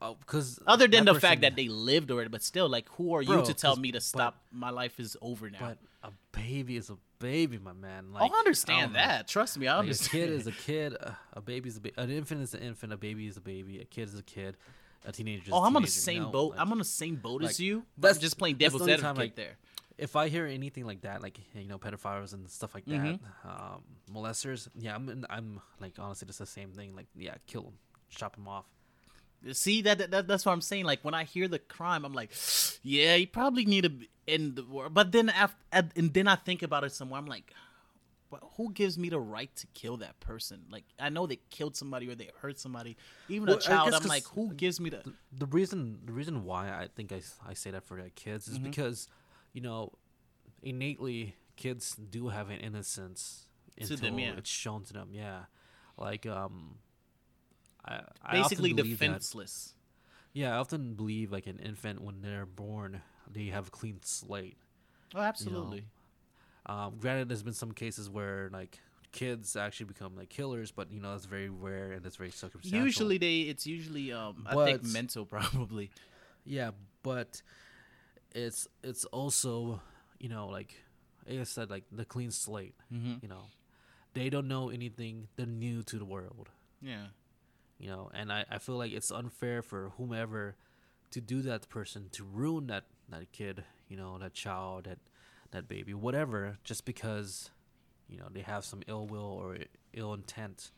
Oh, 0.00 0.14
because 0.20 0.58
Other 0.66 0.86
than 0.86 1.06
the 1.06 1.14
fact 1.18 1.40
that 1.40 1.56
they 1.56 1.68
lived 1.68 2.10
or 2.10 2.28
but 2.28 2.42
still, 2.42 2.68
like, 2.68 2.86
who 2.90 3.14
are 3.14 3.22
you 3.22 3.28
Bro, 3.28 3.46
to 3.46 3.54
tell 3.54 3.76
me 3.76 3.92
to 3.92 3.96
but- 3.96 4.02
stop? 4.02 4.36
My 4.52 4.68
life 4.68 5.00
is 5.00 5.16
over 5.22 5.48
now. 5.48 5.58
But 5.58 5.78
a 6.02 6.12
baby 6.32 6.76
is 6.76 6.90
a 6.90 6.98
baby, 7.18 7.58
my 7.58 7.72
man. 7.72 8.12
Like, 8.12 8.30
oh, 8.30 8.34
I 8.34 8.38
understand 8.38 8.92
don't 8.92 8.92
know. 8.94 8.98
that. 9.06 9.28
Trust 9.28 9.58
me, 9.58 9.66
I 9.68 9.72
Like, 9.74 9.78
a 9.78 9.80
understand. 9.80 10.10
kid 10.24 10.30
is 10.30 10.46
a 10.46 10.52
kid. 10.52 10.92
A, 10.94 11.16
a 11.34 11.40
baby 11.40 11.68
is 11.68 11.76
a 11.76 11.80
baby. 11.80 11.94
An 11.98 12.10
infant 12.10 12.42
is 12.42 12.54
an 12.54 12.62
infant. 12.62 12.92
A 12.92 12.96
baby 12.96 13.26
is 13.26 13.36
a 13.36 13.40
baby. 13.40 13.80
A 13.80 13.84
kid 13.84 14.08
is 14.08 14.18
a 14.18 14.22
kid. 14.22 14.56
A 15.04 15.12
teenager 15.12 15.44
is 15.44 15.52
oh, 15.52 15.58
a 15.58 15.62
I'm 15.66 15.76
on 15.76 15.82
the 15.82 15.88
same 15.88 16.14
you 16.16 16.20
know? 16.22 16.30
boat. 16.30 16.50
Like, 16.52 16.60
I'm 16.60 16.72
on 16.72 16.78
the 16.78 16.84
same 16.84 17.16
boat 17.16 17.44
as 17.44 17.60
you. 17.60 17.78
But 17.96 18.08
I'm 18.08 18.12
that's- 18.14 18.18
just 18.18 18.38
playing 18.38 18.56
devil's 18.56 18.82
advocate 18.82 19.00
time, 19.00 19.14
like, 19.16 19.34
there. 19.36 19.56
if 19.98 20.16
I 20.16 20.28
hear 20.28 20.46
anything 20.46 20.84
like 20.84 21.02
that, 21.02 21.22
like 21.22 21.38
you 21.54 21.68
know, 21.68 21.78
pedophiles 21.78 22.32
and 22.34 22.48
stuff 22.50 22.74
like 22.74 22.84
that, 22.86 22.94
Mm-hmm. 23.00 23.48
um, 23.48 23.82
molesters, 24.12 24.68
yeah, 24.76 24.94
I'm, 24.94 25.24
I'm 25.30 25.60
like 25.80 25.94
honestly, 25.98 26.26
just 26.26 26.38
the 26.40 26.46
same 26.46 26.70
thing. 26.72 26.94
Like, 26.96 27.06
yeah, 27.16 27.34
kill 27.46 27.62
them, 27.62 27.74
chop 28.10 28.34
them 28.36 28.48
off. 28.48 28.66
See 29.52 29.82
that, 29.82 29.98
that, 29.98 30.10
that 30.10 30.26
that's 30.28 30.44
what 30.46 30.52
I'm 30.52 30.60
saying. 30.60 30.84
Like 30.84 31.04
when 31.04 31.14
I 31.14 31.24
hear 31.24 31.46
the 31.48 31.58
crime, 31.58 32.04
I'm 32.04 32.12
like, 32.14 32.30
yeah, 32.82 33.14
you 33.16 33.26
probably 33.26 33.64
need 33.64 33.84
to 33.84 33.92
end 34.26 34.56
the 34.56 34.64
war. 34.64 34.88
But 34.88 35.12
then 35.12 35.28
after, 35.28 35.56
and 35.72 36.12
then 36.14 36.26
I 36.28 36.34
think 36.36 36.62
about 36.62 36.84
it 36.84 36.92
somewhere. 36.92 37.18
I'm 37.20 37.26
like, 37.26 37.52
but 38.28 38.40
who 38.56 38.72
gives 38.72 38.98
me 38.98 39.08
the 39.08 39.20
right 39.20 39.54
to 39.56 39.66
kill 39.68 39.98
that 39.98 40.18
person? 40.18 40.62
Like 40.70 40.84
I 40.98 41.10
know 41.10 41.26
they 41.28 41.38
killed 41.50 41.76
somebody 41.76 42.10
or 42.10 42.16
they 42.16 42.30
hurt 42.40 42.58
somebody, 42.58 42.96
even 43.28 43.46
Well, 43.46 43.58
a 43.58 43.60
child. 43.60 43.94
I'm 43.94 44.02
like, 44.08 44.24
who 44.24 44.52
gives 44.52 44.80
me 44.80 44.90
the? 44.90 45.02
The 45.32 45.46
reason, 45.46 46.00
the 46.04 46.12
reason 46.12 46.44
why 46.44 46.68
I 46.70 46.88
think 46.94 47.12
I 47.12 47.20
I 47.48 47.54
say 47.54 47.70
that 47.70 47.84
for 47.84 47.96
their 47.96 48.10
kids 48.10 48.48
is 48.48 48.54
Mm-hmm. 48.58 48.64
because, 48.70 49.06
you 49.52 49.60
know, 49.60 49.92
innately 50.62 51.36
kids 51.56 51.94
do 51.96 52.28
have 52.28 52.50
an 52.50 52.58
innocence 52.58 53.46
To 53.76 53.82
until 53.82 53.96
them, 53.98 54.18
yeah. 54.18 54.32
it's 54.36 54.50
shown 54.50 54.82
to 54.84 54.92
them. 54.92 55.10
Yeah, 55.12 55.44
like 55.96 56.26
um, 56.26 56.78
I 57.86 58.00
I 58.22 58.32
Basically 58.42 58.72
that- 58.72 58.82
defenseless. 58.84 59.74
Yeah, 60.32 60.54
I 60.54 60.58
often 60.58 60.94
believe 60.94 61.32
like 61.32 61.46
an 61.46 61.58
infant 61.60 62.02
when 62.02 62.20
they're 62.20 62.44
born, 62.46 63.00
they 63.32 63.46
have 63.46 63.68
a 63.68 63.70
clean 63.70 64.00
slate. 64.02 64.58
Oh, 65.14 65.20
absolutely. 65.20 65.84
Um, 66.66 66.96
granted, 67.00 67.28
there's 67.28 67.42
been 67.42 67.54
some 67.54 67.72
cases 67.72 68.10
where 68.10 68.50
like 68.52 68.80
kids 69.12 69.56
actually 69.56 69.86
become 69.86 70.14
like 70.16 70.28
killers, 70.28 70.72
but 70.72 70.90
you 70.92 71.00
know 71.00 71.12
that's 71.12 71.24
very 71.24 71.48
rare 71.48 71.92
and 71.92 72.04
it's 72.04 72.16
very 72.16 72.30
circumstantial. 72.30 72.84
Usually 72.84 73.16
they, 73.18 73.40
it's 73.42 73.66
usually 73.66 74.12
um, 74.12 74.46
I 74.46 74.54
think 74.66 74.82
But- 74.82 74.90
mental 74.90 75.24
probably. 75.36 75.90
yeah, 76.44 76.72
but 77.02 77.40
it's 78.34 78.68
it's 78.82 79.04
also 79.06 79.80
you 80.18 80.28
know 80.28 80.48
like 80.48 80.74
like 81.26 81.38
I 81.40 81.44
said 81.44 81.70
like 81.70 81.84
the 81.90 82.04
clean 82.04 82.30
slate. 82.30 82.74
Mm-hmm. 82.92 83.14
You 83.22 83.28
know, 83.28 83.44
they 84.12 84.28
don't 84.28 84.48
know 84.48 84.68
anything. 84.68 85.28
They're 85.36 85.46
new 85.46 85.82
to 85.84 85.98
the 85.98 86.04
world. 86.04 86.50
Yeah. 86.82 87.06
You 87.78 87.88
know, 87.90 88.10
and 88.14 88.32
I, 88.32 88.44
I 88.50 88.58
feel 88.58 88.76
like 88.76 88.92
it's 88.92 89.10
unfair 89.10 89.62
for 89.62 89.92
whomever 89.98 90.56
to 91.10 91.20
do 91.20 91.42
that 91.42 91.68
person 91.68 92.08
to 92.12 92.24
ruin 92.24 92.66
that 92.68 92.84
that 93.10 93.32
kid. 93.32 93.64
You 93.88 93.96
know, 93.96 94.18
that 94.18 94.34
child, 94.34 94.84
that 94.84 94.98
that 95.52 95.68
baby, 95.68 95.94
whatever, 95.94 96.58
just 96.64 96.84
because 96.84 97.50
you 98.08 98.18
know 98.18 98.26
they 98.32 98.40
have 98.40 98.64
some 98.64 98.82
ill 98.86 99.06
will 99.06 99.20
or 99.20 99.58
ill 99.92 100.14
intent 100.14 100.70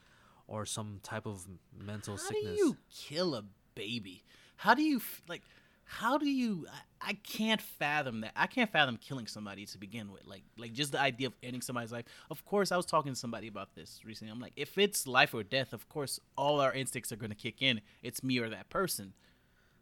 or 0.46 0.66
some 0.66 1.00
type 1.02 1.26
of 1.26 1.46
mental 1.78 2.16
How 2.16 2.22
sickness. 2.22 2.44
How 2.46 2.50
do 2.50 2.56
you 2.56 2.76
kill 2.92 3.34
a 3.34 3.44
baby? 3.74 4.24
How 4.56 4.74
do 4.74 4.82
you 4.82 5.00
like? 5.28 5.42
How 5.90 6.18
do 6.18 6.28
you? 6.28 6.66
I, 6.70 7.10
I 7.10 7.12
can't 7.14 7.62
fathom 7.62 8.20
that. 8.20 8.32
I 8.36 8.46
can't 8.46 8.70
fathom 8.70 8.98
killing 8.98 9.26
somebody 9.26 9.64
to 9.64 9.78
begin 9.78 10.12
with. 10.12 10.26
Like, 10.26 10.42
like 10.58 10.74
just 10.74 10.92
the 10.92 11.00
idea 11.00 11.28
of 11.28 11.32
ending 11.42 11.62
somebody's 11.62 11.90
life. 11.92 12.04
Of 12.30 12.44
course, 12.44 12.70
I 12.72 12.76
was 12.76 12.84
talking 12.84 13.12
to 13.12 13.18
somebody 13.18 13.48
about 13.48 13.74
this 13.74 14.00
recently. 14.04 14.30
I'm 14.30 14.38
like, 14.38 14.52
if 14.54 14.76
it's 14.76 15.06
life 15.06 15.32
or 15.32 15.42
death, 15.42 15.72
of 15.72 15.88
course, 15.88 16.20
all 16.36 16.60
our 16.60 16.72
instincts 16.74 17.10
are 17.10 17.16
going 17.16 17.30
to 17.30 17.36
kick 17.36 17.62
in. 17.62 17.80
It's 18.02 18.22
me 18.22 18.38
or 18.38 18.50
that 18.50 18.68
person. 18.68 19.14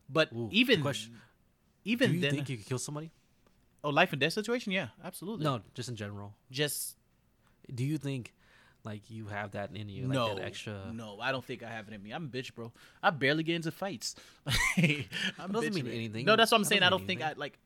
But 0.08 0.32
Ooh, 0.32 0.48
even 0.52 0.80
question. 0.80 1.16
even 1.84 2.10
do 2.10 2.14
you 2.14 2.20
then, 2.20 2.30
think 2.30 2.48
you 2.50 2.56
could 2.56 2.66
kill 2.66 2.78
somebody? 2.78 3.10
oh, 3.82 3.90
life 3.90 4.12
and 4.12 4.20
death 4.20 4.32
situation, 4.32 4.72
yeah, 4.72 4.88
absolutely. 5.04 5.44
No, 5.44 5.60
just 5.74 5.88
in 5.88 5.96
general. 5.96 6.34
just 6.50 6.96
Do 7.72 7.84
you 7.84 7.98
think 7.98 8.32
like 8.86 9.10
you 9.10 9.26
have 9.26 9.50
that 9.50 9.70
in 9.74 9.88
you, 9.88 10.06
like 10.06 10.14
no, 10.14 10.34
that 10.34 10.44
extra? 10.44 10.90
no, 10.92 11.18
I 11.20 11.32
don't 11.32 11.44
think 11.44 11.62
I 11.62 11.68
have 11.68 11.88
it 11.88 11.94
in 11.94 12.02
me. 12.02 12.12
I'm 12.12 12.24
a 12.24 12.28
bitch, 12.28 12.54
bro. 12.54 12.72
I 13.02 13.10
barely 13.10 13.42
get 13.42 13.56
into 13.56 13.70
fights. 13.70 14.14
I'm 14.78 15.52
doesn't 15.52 15.74
mean 15.74 15.88
anything. 15.88 16.24
No, 16.24 16.36
that's 16.36 16.50
what 16.50 16.56
I'm 16.58 16.62
That 16.62 16.68
saying. 16.68 16.82
I 16.82 16.90
don't 16.90 17.00
mean 17.00 17.08
think 17.08 17.22
I 17.22 17.34
like. 17.36 17.58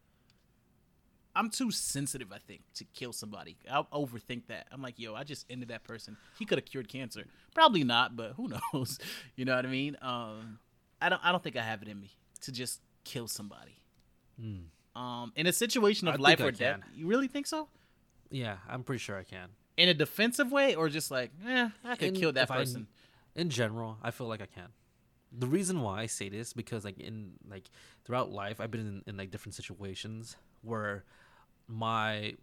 I'm 1.37 1.49
too 1.49 1.71
sensitive, 1.71 2.33
I 2.33 2.39
think, 2.39 2.63
to 2.75 2.85
kill 2.85 3.13
somebody. 3.13 3.57
I'll 3.71 3.85
overthink 3.93 4.49
that. 4.49 4.67
I'm 4.73 4.83
like, 4.83 4.99
yo, 4.99 5.15
I 5.15 5.23
just 5.23 5.47
ended 5.49 5.69
that 5.69 5.85
person. 5.85 6.17
He 6.39 6.45
could 6.45 6.59
have 6.59 6.65
cured 6.65 6.89
cancer. 6.89 7.25
Probably 7.55 7.85
not, 7.85 8.17
but 8.17 8.33
who 8.33 8.51
knows? 8.75 8.99
You 9.37 9.45
know 9.45 9.55
what 9.55 9.65
I 9.65 9.69
mean? 9.69 9.97
Um, 10.03 10.59
I 11.01 11.09
don't. 11.09 11.21
I 11.25 11.31
don't 11.31 11.43
think 11.43 11.57
I 11.57 11.63
have 11.63 11.83
it 11.83 11.89
in 11.89 12.01
me 12.01 12.11
to 12.41 12.51
just 12.51 12.81
kill 13.05 13.29
somebody. 13.29 13.77
Hmm. 14.41 15.01
Um, 15.01 15.33
in 15.37 15.47
a 15.47 15.53
situation 15.53 16.09
of 16.09 16.15
I 16.15 16.19
life 16.19 16.41
I 16.41 16.45
or 16.45 16.51
death, 16.51 16.81
you 16.95 17.07
really 17.07 17.29
think 17.29 17.47
so? 17.47 17.69
Yeah, 18.31 18.57
I'm 18.69 18.83
pretty 18.83 18.99
sure 18.99 19.19
I 19.19 19.25
can. 19.25 19.51
In 19.83 19.89
a 19.89 19.95
defensive 19.95 20.53
way, 20.53 20.75
or 20.75 20.89
just 20.89 21.11
like, 21.11 21.31
eh, 21.47 21.69
I 21.85 21.97
could 21.97 22.09
In- 22.09 22.15
kill 22.21 22.33
that 22.33 22.45
if 22.45 22.51
I- 22.51 22.57
person. 22.59 22.87
in 23.35 23.49
general, 23.51 23.99
I 24.03 24.11
feel 24.11 24.27
like 24.29 24.43
I 24.43 24.47
can. 24.47 24.69
The 25.33 25.47
reason 25.47 25.81
why 25.81 26.01
I 26.03 26.07
say 26.07 26.29
this 26.29 26.53
because 26.53 26.85
like 26.85 26.99
in 26.99 27.33
like 27.49 27.71
throughout 28.05 28.31
life, 28.31 28.61
I've 28.61 28.71
been 28.71 28.81
in, 28.87 29.03
in 29.07 29.17
like 29.17 29.31
different 29.31 29.55
situations 29.55 30.37
where 30.63 31.05
my 31.69 32.35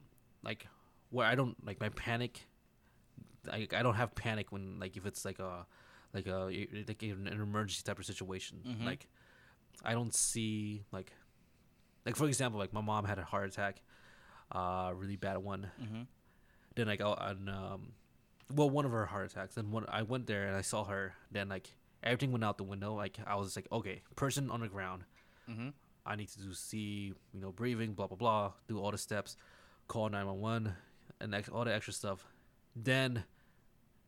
like 0.41 0.67
where 1.10 1.28
I 1.28 1.36
don't 1.36 1.56
like 1.65 1.80
my 1.80 1.89
panic. 1.89 2.47
Like 3.45 3.73
I 3.73 3.84
don't 3.84 3.95
have 3.95 4.15
panic 4.15 4.52
when 4.52 4.80
like 4.80 4.95
if 4.97 5.06
it's 5.06 5.23
like 5.26 5.39
a 5.39 5.65
like 6.13 6.28
a 6.28 6.50
like 6.88 7.04
an 7.04 7.28
emergency 7.28 7.84
type 7.84 8.00
of 8.00 8.06
situation. 8.06 8.62
Mhm. 8.65 8.86
Like 8.86 9.08
I 9.84 9.91
don't 9.93 10.13
see 10.15 10.84
like 10.91 11.12
like 12.06 12.15
for 12.15 12.26
example, 12.28 12.58
like 12.60 12.73
my 12.73 12.82
mom 12.82 13.04
had 13.06 13.19
a 13.19 13.23
heart 13.26 13.47
attack, 13.50 13.82
uh, 14.52 14.91
really 14.95 15.17
bad 15.17 15.38
one. 15.38 15.69
hmm 15.78 16.04
Then 16.78 16.88
like 16.88 17.02
on 17.02 17.50
um, 17.50 17.92
well, 18.56 18.70
one 18.70 18.86
of 18.86 18.92
her 18.92 19.06
heart 19.06 19.30
attacks. 19.32 19.58
And 19.58 19.74
when 19.74 19.84
I 19.90 20.04
went 20.04 20.28
there 20.28 20.48
and 20.48 20.56
I 20.56 20.62
saw 20.62 20.86
her, 20.86 21.13
then 21.32 21.50
like 21.50 21.68
everything 22.04 22.32
went 22.32 22.46
out 22.46 22.58
the 22.58 22.63
window. 22.63 22.94
Like 22.96 23.18
I 23.28 23.36
was 23.36 23.56
like, 23.58 23.68
okay, 23.72 24.02
person 24.16 24.50
on 24.50 24.62
the 24.62 24.70
ground. 24.70 25.04
hmm 25.46 25.70
I 26.06 26.16
need 26.16 26.30
to 26.30 26.40
do 26.40 26.54
see, 26.54 27.12
you 27.34 27.42
know, 27.42 27.52
breathing, 27.52 27.92
blah 27.94 28.08
blah 28.08 28.16
blah, 28.16 28.54
do 28.70 28.80
all 28.80 28.92
the 28.92 28.98
steps, 28.98 29.36
call 29.90 30.08
nine 30.08 30.26
one 30.26 30.40
one, 30.40 30.76
and 31.20 31.36
ex- 31.36 31.50
all 31.50 31.66
the 31.66 31.74
extra 31.74 31.92
stuff. 31.94 32.26
Then, 32.78 33.26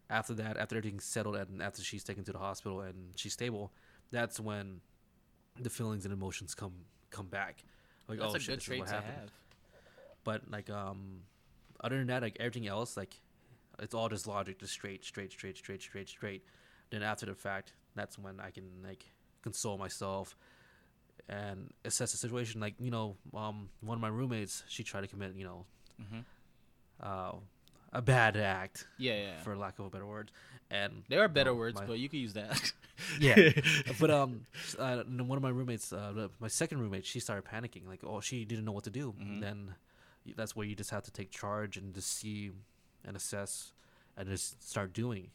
after 0.09 0.33
that, 0.35 0.55
after 0.57 0.77
everything's 0.77 1.03
settled 1.03 1.35
and 1.35 1.61
after 1.61 1.81
she's 1.81 2.03
taken 2.05 2.23
to 2.23 2.31
the 2.31 2.37
hospital 2.37 2.79
and 2.81 3.11
she's 3.17 3.33
stable, 3.33 3.73
that's 4.11 4.39
when 4.39 4.79
the 5.59 5.69
feelings 5.69 6.05
and 6.05 6.13
emotions 6.13 6.55
come 6.55 6.71
come 7.09 7.27
back. 7.27 7.65
Like, 8.07 8.19
That's 8.19 8.33
oh 8.33 8.35
a 8.37 8.39
shit, 8.39 8.47
good 8.47 8.57
this 8.59 8.63
is 8.63 8.67
trait 8.67 8.79
what 8.79 8.87
to 8.87 8.93
happened 8.95 9.13
have. 9.19 9.31
but 10.23 10.49
like 10.49 10.69
um 10.69 11.23
other 11.81 11.97
than 11.97 12.07
that 12.07 12.21
like 12.21 12.37
everything 12.39 12.67
else 12.67 12.95
like 12.97 13.15
it's 13.79 13.93
all 13.93 14.09
just 14.09 14.27
logic 14.27 14.59
just 14.59 14.73
straight 14.73 15.03
straight 15.05 15.31
straight 15.31 15.57
straight 15.57 15.81
straight 15.81 16.09
straight 16.09 16.43
then 16.89 17.01
after 17.03 17.25
the 17.25 17.33
fact 17.35 17.73
that's 17.95 18.17
when 18.17 18.39
i 18.39 18.49
can 18.51 18.65
like 18.83 19.05
console 19.41 19.77
myself 19.77 20.35
and 21.27 21.71
assess 21.85 22.11
the 22.11 22.17
situation 22.17 22.59
like 22.59 22.75
you 22.79 22.91
know 22.91 23.15
um 23.33 23.69
one 23.81 23.95
of 23.95 24.01
my 24.01 24.07
roommates 24.07 24.63
she 24.67 24.83
tried 24.83 25.01
to 25.01 25.07
commit 25.07 25.35
you 25.35 25.45
know 25.45 25.65
Mhm. 26.01 26.23
uh 27.01 27.33
a 27.91 28.03
bad 28.03 28.37
act, 28.37 28.85
Yeah, 28.99 29.15
yeah. 29.19 29.41
for 29.41 29.57
lack 29.57 29.79
of 29.79 29.85
a 29.85 29.89
better 29.89 30.05
word. 30.05 30.29
And 30.69 31.01
there 31.09 31.21
are 31.23 31.27
better 31.27 31.49
um, 31.49 31.57
words, 31.57 31.75
my- 31.79 31.87
but 31.87 31.97
you 31.97 32.07
can 32.07 32.19
use 32.19 32.33
that. 32.33 32.71
yeah, 33.19 33.49
but 33.99 34.11
um, 34.11 34.41
uh, 34.77 34.97
one 35.07 35.37
of 35.37 35.41
my 35.41 35.49
roommates, 35.49 35.91
uh, 35.91 36.27
my 36.39 36.49
second 36.49 36.81
roommate, 36.81 37.03
she 37.07 37.19
started 37.19 37.45
panicking. 37.45 37.87
Like, 37.87 38.01
oh, 38.03 38.19
she 38.21 38.45
didn't 38.45 38.63
know 38.65 38.73
what 38.73 38.83
to 38.83 38.91
do. 38.91 39.15
Mhm. 39.19 39.41
Then 39.41 39.73
that's 40.35 40.55
where 40.55 40.65
you 40.65 40.75
just 40.75 40.91
have 40.91 41.03
to 41.03 41.11
take 41.11 41.31
charge 41.31 41.77
and 41.77 41.93
just 41.93 42.11
see 42.17 42.51
and 43.05 43.15
assess 43.15 43.73
and 44.17 44.29
just 44.29 44.67
start 44.67 44.93
doing. 44.93 45.29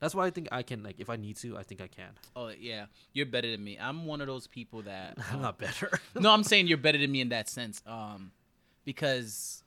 That's 0.00 0.14
why 0.14 0.26
I 0.26 0.30
think 0.30 0.48
I 0.52 0.62
can. 0.62 0.82
Like, 0.82 0.96
if 0.98 1.08
I 1.08 1.16
need 1.16 1.36
to, 1.36 1.56
I 1.56 1.62
think 1.62 1.80
I 1.80 1.86
can. 1.86 2.10
oh 2.36 2.48
yeah, 2.48 2.86
you're 3.12 3.26
better 3.26 3.50
than 3.50 3.62
me. 3.62 3.78
I'm 3.80 4.06
one 4.06 4.20
of 4.20 4.26
those 4.26 4.46
people 4.46 4.82
that 4.82 5.16
I'm 5.30 5.36
um, 5.36 5.42
not 5.42 5.58
better. 5.58 5.90
no, 6.14 6.30
I'm 6.30 6.44
saying 6.44 6.66
you're 6.66 6.78
better 6.78 6.98
than 6.98 7.10
me 7.10 7.20
in 7.20 7.30
that 7.30 7.48
sense. 7.48 7.82
Um, 7.86 8.32
because 8.84 9.62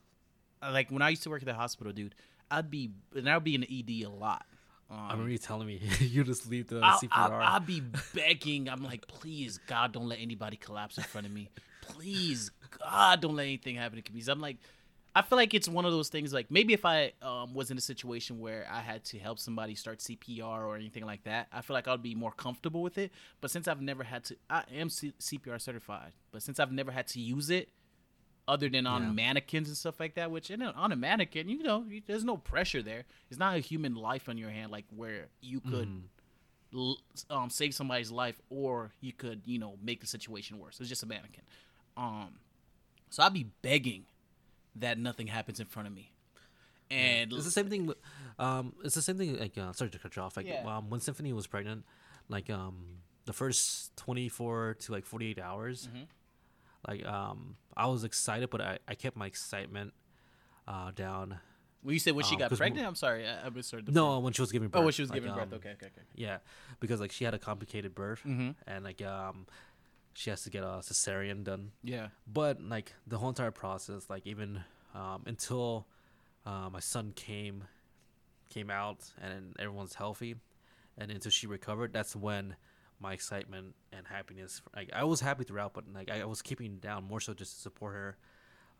uh, 0.61 0.71
like 0.71 0.89
when 0.89 1.01
I 1.01 1.09
used 1.09 1.23
to 1.23 1.29
work 1.29 1.41
at 1.41 1.47
the 1.47 1.53
hospital, 1.53 1.91
dude, 1.93 2.15
I'd 2.51 2.69
be 2.69 2.91
and 3.15 3.29
I'd 3.29 3.43
be 3.43 3.55
in 3.55 3.61
the 3.61 3.79
ED 3.79 4.05
a 4.05 4.09
lot. 4.09 4.45
Um, 4.89 4.97
I 4.99 5.11
remember 5.11 5.31
you 5.31 5.37
telling 5.37 5.67
me 5.67 5.81
you 5.99 6.23
just 6.23 6.49
leave 6.49 6.67
the 6.67 6.79
I'll, 6.81 6.99
CPR. 6.99 7.09
I'll, 7.11 7.33
I'll 7.33 7.59
be 7.59 7.81
begging. 8.13 8.69
I'm 8.69 8.83
like, 8.83 9.07
please, 9.07 9.59
God, 9.67 9.91
don't 9.91 10.07
let 10.07 10.19
anybody 10.19 10.57
collapse 10.57 10.97
in 10.97 11.03
front 11.03 11.27
of 11.27 11.33
me. 11.33 11.49
Please, 11.81 12.51
God, 12.79 13.21
don't 13.21 13.35
let 13.35 13.43
anything 13.43 13.75
happen 13.75 14.01
to 14.01 14.13
me. 14.13 14.21
I'm 14.29 14.39
like, 14.41 14.57
I 15.15 15.21
feel 15.23 15.37
like 15.37 15.53
it's 15.53 15.67
one 15.67 15.85
of 15.85 15.91
those 15.91 16.09
things. 16.09 16.33
Like 16.33 16.51
maybe 16.51 16.73
if 16.73 16.85
I 16.85 17.13
um, 17.21 17.53
was 17.53 17.71
in 17.71 17.77
a 17.77 17.81
situation 17.81 18.39
where 18.39 18.67
I 18.71 18.81
had 18.81 19.03
to 19.05 19.17
help 19.19 19.39
somebody 19.39 19.73
start 19.75 19.99
CPR 19.99 20.43
or 20.65 20.75
anything 20.75 21.05
like 21.05 21.23
that, 21.23 21.47
I 21.51 21.61
feel 21.61 21.73
like 21.73 21.87
I'd 21.87 22.03
be 22.03 22.13
more 22.15 22.31
comfortable 22.31 22.81
with 22.81 22.97
it. 22.97 23.11
But 23.41 23.49
since 23.51 23.67
I've 23.67 23.81
never 23.81 24.03
had 24.03 24.25
to, 24.25 24.35
I 24.49 24.63
am 24.75 24.89
C- 24.89 25.13
CPR 25.19 25.59
certified. 25.59 26.11
But 26.31 26.43
since 26.43 26.59
I've 26.59 26.71
never 26.71 26.91
had 26.91 27.07
to 27.07 27.19
use 27.19 27.49
it, 27.49 27.69
other 28.47 28.69
than 28.69 28.85
on 28.87 29.01
Yeah. 29.03 29.11
mannequins 29.11 29.67
and 29.67 29.75
stuff 29.75 29.99
like 29.99 30.13
that, 30.15 30.31
which 30.31 30.49
you 30.49 30.55
know, 30.57 30.71
on 30.75 30.91
a 30.91 30.95
mannequin, 30.95 31.49
you 31.49 31.63
know, 31.63 31.83
you, 31.89 32.01
there's 32.05 32.23
no 32.23 32.37
pressure 32.37 32.81
there. 32.81 33.03
It's 33.29 33.39
not 33.39 33.55
a 33.55 33.59
human 33.59 33.95
life 33.95 34.29
on 34.29 34.37
your 34.37 34.51
hand, 34.51 34.71
like 34.71 34.85
where 34.95 35.27
you 35.41 35.59
could 35.59 35.89
l- 36.73 36.99
um, 37.29 37.49
save 37.49 37.73
somebody's 37.73 38.11
life 38.11 38.39
or 38.49 38.91
you 39.01 39.11
could 39.13 39.41
you 39.45 39.57
know 39.57 39.77
make 39.81 40.01
the 40.01 40.05
situation 40.07 40.59
worse 40.59 40.79
it's 40.81 40.89
just 40.89 41.01
a 41.01 41.05
mannequin 41.05 41.43
um 41.95 42.33
so 43.09 43.23
i'd 43.23 43.33
be 43.33 43.47
begging 43.61 44.05
that 44.75 44.97
nothing 44.97 45.27
happens 45.27 45.59
in 45.59 45.65
front 45.65 45.87
of 45.87 45.93
me 45.93 46.11
and 46.89 47.33
it's 47.33 47.43
the 47.43 47.51
same 47.51 47.69
thing. 47.69 47.85
with- 47.87 47.97
Um, 48.39 48.73
it's 48.81 48.95
the 48.95 49.01
same 49.01 49.17
thing. 49.17 49.37
Like, 49.37 49.57
uh, 49.57 49.73
sorry 49.73 49.89
to 49.91 49.99
cut 49.99 50.15
you 50.15 50.21
off. 50.21 50.37
Like, 50.37 50.45
Yeah. 50.45 50.63
um, 50.77 50.89
when 50.89 51.01
Symphony 51.01 51.33
was 51.33 51.45
pregnant, 51.45 51.83
like, 52.29 52.49
um, 52.49 52.99
the 53.25 53.33
first 53.33 53.93
twenty 53.97 54.29
four 54.29 54.75
to 54.81 54.91
like 54.93 55.05
forty 55.05 55.27
eight 55.31 55.39
hours, 55.39 55.89
Mhm. 55.91 56.07
like, 56.87 57.05
um, 57.05 57.57
I 57.75 57.87
was 57.87 58.05
excited, 58.05 58.49
but 58.49 58.61
I, 58.61 58.79
I 58.87 58.95
kept 58.95 59.17
my 59.17 59.25
excitement, 59.25 59.93
uh, 60.65 60.91
down. 60.91 61.39
when 61.81 61.93
you 61.93 61.99
said 61.99 62.15
when 62.15 62.23
she 62.25 62.35
um, 62.35 62.39
got 62.39 62.51
pregnant 62.57 62.85
i'm 62.87 62.95
sorry 62.95 63.25
i, 63.27 63.45
I 63.45 63.49
misheard 63.49 63.93
No, 63.93 64.19
when 64.19 64.33
she 64.33 64.41
was 64.41 64.51
giving 64.51 64.67
birth. 64.69 64.81
oh 64.81 64.83
when 64.85 64.91
she 64.93 65.01
was 65.01 65.09
like, 65.09 65.21
giving 65.21 65.33
birth 65.35 65.47
um, 65.53 65.59
okay 65.59 65.71
okay 65.71 65.87
okay 65.87 66.01
Yeah, 66.15 66.37
because 66.79 66.99
like 67.01 67.11
she 67.11 67.23
had 67.25 67.33
a 67.33 67.39
complicated 67.39 67.93
birth, 67.95 68.21
mm-hmm. 68.25 68.51
and 68.65 68.83
like 68.85 69.01
um, 69.01 69.45
she 70.19 70.31
has 70.31 70.41
to 70.43 70.49
get 70.49 70.63
a 70.63 70.81
cesarean 70.81 71.43
done. 71.43 71.71
yeah 71.83 72.07
but 72.25 72.59
like 72.61 72.93
the 73.05 73.17
whole 73.19 73.29
entire 73.29 73.51
process 73.51 74.09
like 74.09 74.25
even 74.25 74.61
um, 74.95 75.21
until 75.27 75.85
uh, 76.45 76.69
my 76.71 76.79
son 76.79 77.13
came 77.15 77.63
came 78.49 78.69
out 78.71 78.99
and 79.21 79.55
everyone's 79.59 79.93
healthy 79.93 80.35
and 80.97 81.11
until 81.11 81.29
she 81.31 81.45
recovered 81.47 81.93
that's 81.93 82.15
when 82.15 82.55
my 82.99 83.13
excitement 83.13 83.75
and 83.93 84.07
happiness 84.07 84.61
like 84.75 84.89
i 84.93 85.03
was 85.03 85.19
happy 85.21 85.43
throughout 85.43 85.73
but 85.73 85.83
like 85.93 86.09
i, 86.09 86.21
I 86.21 86.25
was 86.25 86.41
keeping 86.41 86.77
down 86.77 87.03
more 87.03 87.19
so 87.19 87.33
just 87.33 87.55
to 87.55 87.61
support 87.61 87.93
her 87.93 88.17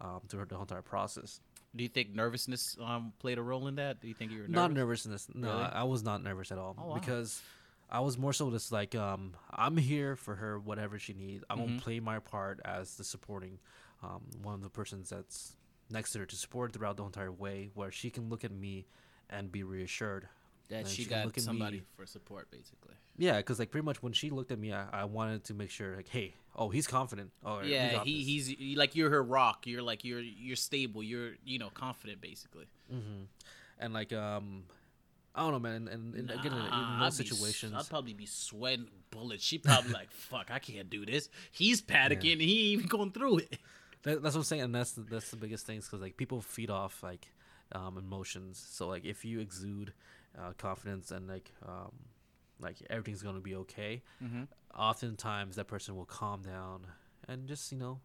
um, 0.02 0.21
through 0.28 0.45
the 0.45 0.56
whole 0.56 0.63
entire 0.63 0.82
process 0.82 1.39
do 1.76 1.84
you 1.84 1.89
think 1.89 2.15
nervousness 2.15 2.78
um 2.84 3.13
played 3.19 3.38
a 3.38 3.43
role 3.43 3.67
in 3.67 3.76
that 3.76 4.00
do 4.02 4.08
you 4.08 4.13
think 4.15 4.32
you 4.32 4.38
were 4.41 4.47
nervous? 4.47 4.56
not 4.56 4.71
nervousness 4.73 5.28
no 5.36 5.50
Really? 5.50 5.62
I, 5.63 5.82
I 5.82 5.84
was 5.84 6.02
not 6.04 6.23
nervous 6.23 6.52
at 6.52 6.58
all 6.58 6.76
Oh, 6.80 6.88
wow. 6.88 6.93
because 6.95 7.41
i 7.89 8.00
was 8.00 8.17
more 8.17 8.34
so 8.34 8.50
just 8.52 8.71
like 8.71 8.95
um, 8.95 9.34
i'm 9.52 9.78
here 9.78 10.15
for 10.15 10.36
her 10.36 10.60
whatever 10.60 11.00
she 11.00 11.13
needs. 11.13 11.43
I'm 11.50 11.60
Mhm. 11.60 11.67
gonna 11.67 11.82
play 11.82 12.00
my 12.00 12.19
part 12.19 12.60
as 12.65 12.95
the 12.95 13.04
supporting 13.04 13.60
um, 14.04 14.21
one 14.41 14.54
of 14.54 14.62
the 14.62 14.69
persons 14.69 15.10
that's 15.10 15.56
next 15.89 16.12
to 16.12 16.19
her 16.19 16.26
to 16.26 16.36
support 16.36 16.73
throughout 16.73 16.97
the 16.97 17.04
entire 17.04 17.32
way 17.32 17.71
where 17.73 17.91
she 17.91 18.10
can 18.10 18.30
look 18.30 18.43
at 18.43 18.52
me 18.52 18.86
and 19.30 19.52
be 19.52 19.63
reassured. 19.63 20.28
That 20.69 20.86
she 20.88 21.04
she 21.04 21.10
got 21.10 21.39
somebody 21.39 21.78
me. 21.78 21.84
for 21.95 22.06
support 22.06 22.52
basically. 22.52 22.95
Yeah 23.17 23.38
because 23.38 23.58
like 23.58 23.71
pretty 23.71 23.86
much 23.86 24.04
when 24.04 24.12
she 24.12 24.30
looked 24.30 24.52
at 24.52 24.60
me 24.60 24.73
I, 24.73 24.86
I 24.91 25.06
wanted 25.06 25.45
to 25.45 25.54
make 25.54 25.69
sure 25.71 25.95
like 25.95 26.10
hey 26.10 26.34
oh 26.58 26.67
he's 26.69 26.88
confident. 26.88 27.32
Oh 27.45 27.62
yeah 27.62 28.04
he, 28.04 28.17
this." 28.17 28.28
he's 28.28 28.47
he- 28.47 28.76
like 28.76 28.93
you're 28.95 29.10
her 29.10 29.23
rock. 29.23 29.65
You're 29.65 29.82
like 29.82 30.04
you're 30.04 30.19
you're 30.19 30.58
stable. 30.58 31.02
You're 31.02 31.36
you 31.45 31.58
know 31.58 31.69
confident 31.69 32.19
basically. 32.19 32.65
Hmm 32.91 33.23
and 33.80 33.93
like 33.93 34.12
um 34.12 34.63
i 35.35 35.41
don't 35.41 35.51
know 35.51 35.59
man 35.59 35.87
and, 35.87 35.87
and, 35.89 36.15
and 36.15 36.31
again 36.31 36.53
in, 36.53 36.65
Nah, 36.65 36.99
those 37.05 37.15
situations 37.15 37.73
I'd 37.75 37.89
probably 37.89 38.13
be 38.13 38.25
sweating 38.25 38.87
bullets. 39.11 39.43
She 39.43 39.57
probably 39.57 39.91
like, 39.91 40.11
"Fuck, 40.29 40.49
I 40.51 40.59
can't 40.59 40.89
do 40.89 41.05
this." 41.05 41.29
He's 41.51 41.81
panicking. 41.81 42.33
and 42.33 42.41
He 42.41 42.73
ain't 42.73 42.79
even 42.79 42.87
going 42.87 43.11
through 43.11 43.39
it. 43.39 43.57
That, 44.03 44.21
that's 44.21 44.35
what 44.35 44.41
I'm 44.41 44.45
saying, 44.45 44.61
and 44.61 44.75
that's 44.75 44.91
the, 44.91 45.01
that's 45.01 45.31
the 45.31 45.37
biggest 45.37 45.65
things 45.65 45.85
because 45.85 46.01
like 46.01 46.15
people 46.17 46.39
feed 46.41 46.69
off 46.69 47.01
like 47.03 47.33
um, 47.73 47.97
emotions. 47.97 48.63
So 48.69 48.87
like 48.87 49.03
if 49.05 49.25
you 49.25 49.39
exude 49.39 49.91
uh, 50.37 50.53
confidence 50.57 51.09
and 51.11 51.27
like 51.27 51.51
um, 51.67 51.91
like 52.59 52.77
everything's 52.89 53.21
gonna 53.23 53.41
be 53.41 53.55
okay, 53.55 54.03
Mm-hmm. 54.23 54.43
oftentimes 54.79 55.55
that 55.55 55.67
person 55.67 55.95
will 55.95 56.05
calm 56.05 56.41
down 56.43 56.87
and 57.27 57.47
just 57.47 57.71
you 57.71 57.77
know 57.77 57.99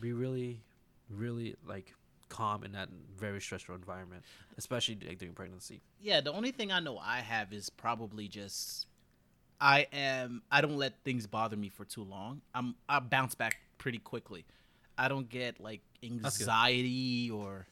be 0.00 0.12
really, 0.12 0.62
really 1.08 1.54
like 1.66 1.94
calm 2.30 2.64
in 2.64 2.72
that 2.72 2.88
very 3.18 3.40
stressful 3.42 3.74
environment, 3.74 4.24
especially 4.56 4.98
like, 5.06 5.18
during 5.18 5.34
pregnancy. 5.34 5.82
Yeah, 6.00 6.22
the 6.22 6.32
only 6.32 6.52
thing 6.52 6.72
I 6.72 6.80
know 6.80 6.96
I 6.96 7.18
have 7.18 7.52
is 7.52 7.68
probably 7.68 8.26
just 8.26 8.86
I 9.60 9.86
am. 9.92 10.42
I 10.50 10.62
don't 10.62 10.76
let 10.76 10.94
things 11.04 11.26
bother 11.26 11.56
me 11.56 11.68
for 11.68 11.84
too 11.84 12.02
long. 12.02 12.40
I'm. 12.54 12.76
I 12.88 13.00
bounce 13.00 13.34
back 13.34 13.58
pretty 13.76 13.98
quickly. 13.98 14.46
I 14.96 15.08
don't 15.08 15.28
get 15.28 15.60
like 15.60 15.82
anxiety 16.02 17.30
or 17.30 17.66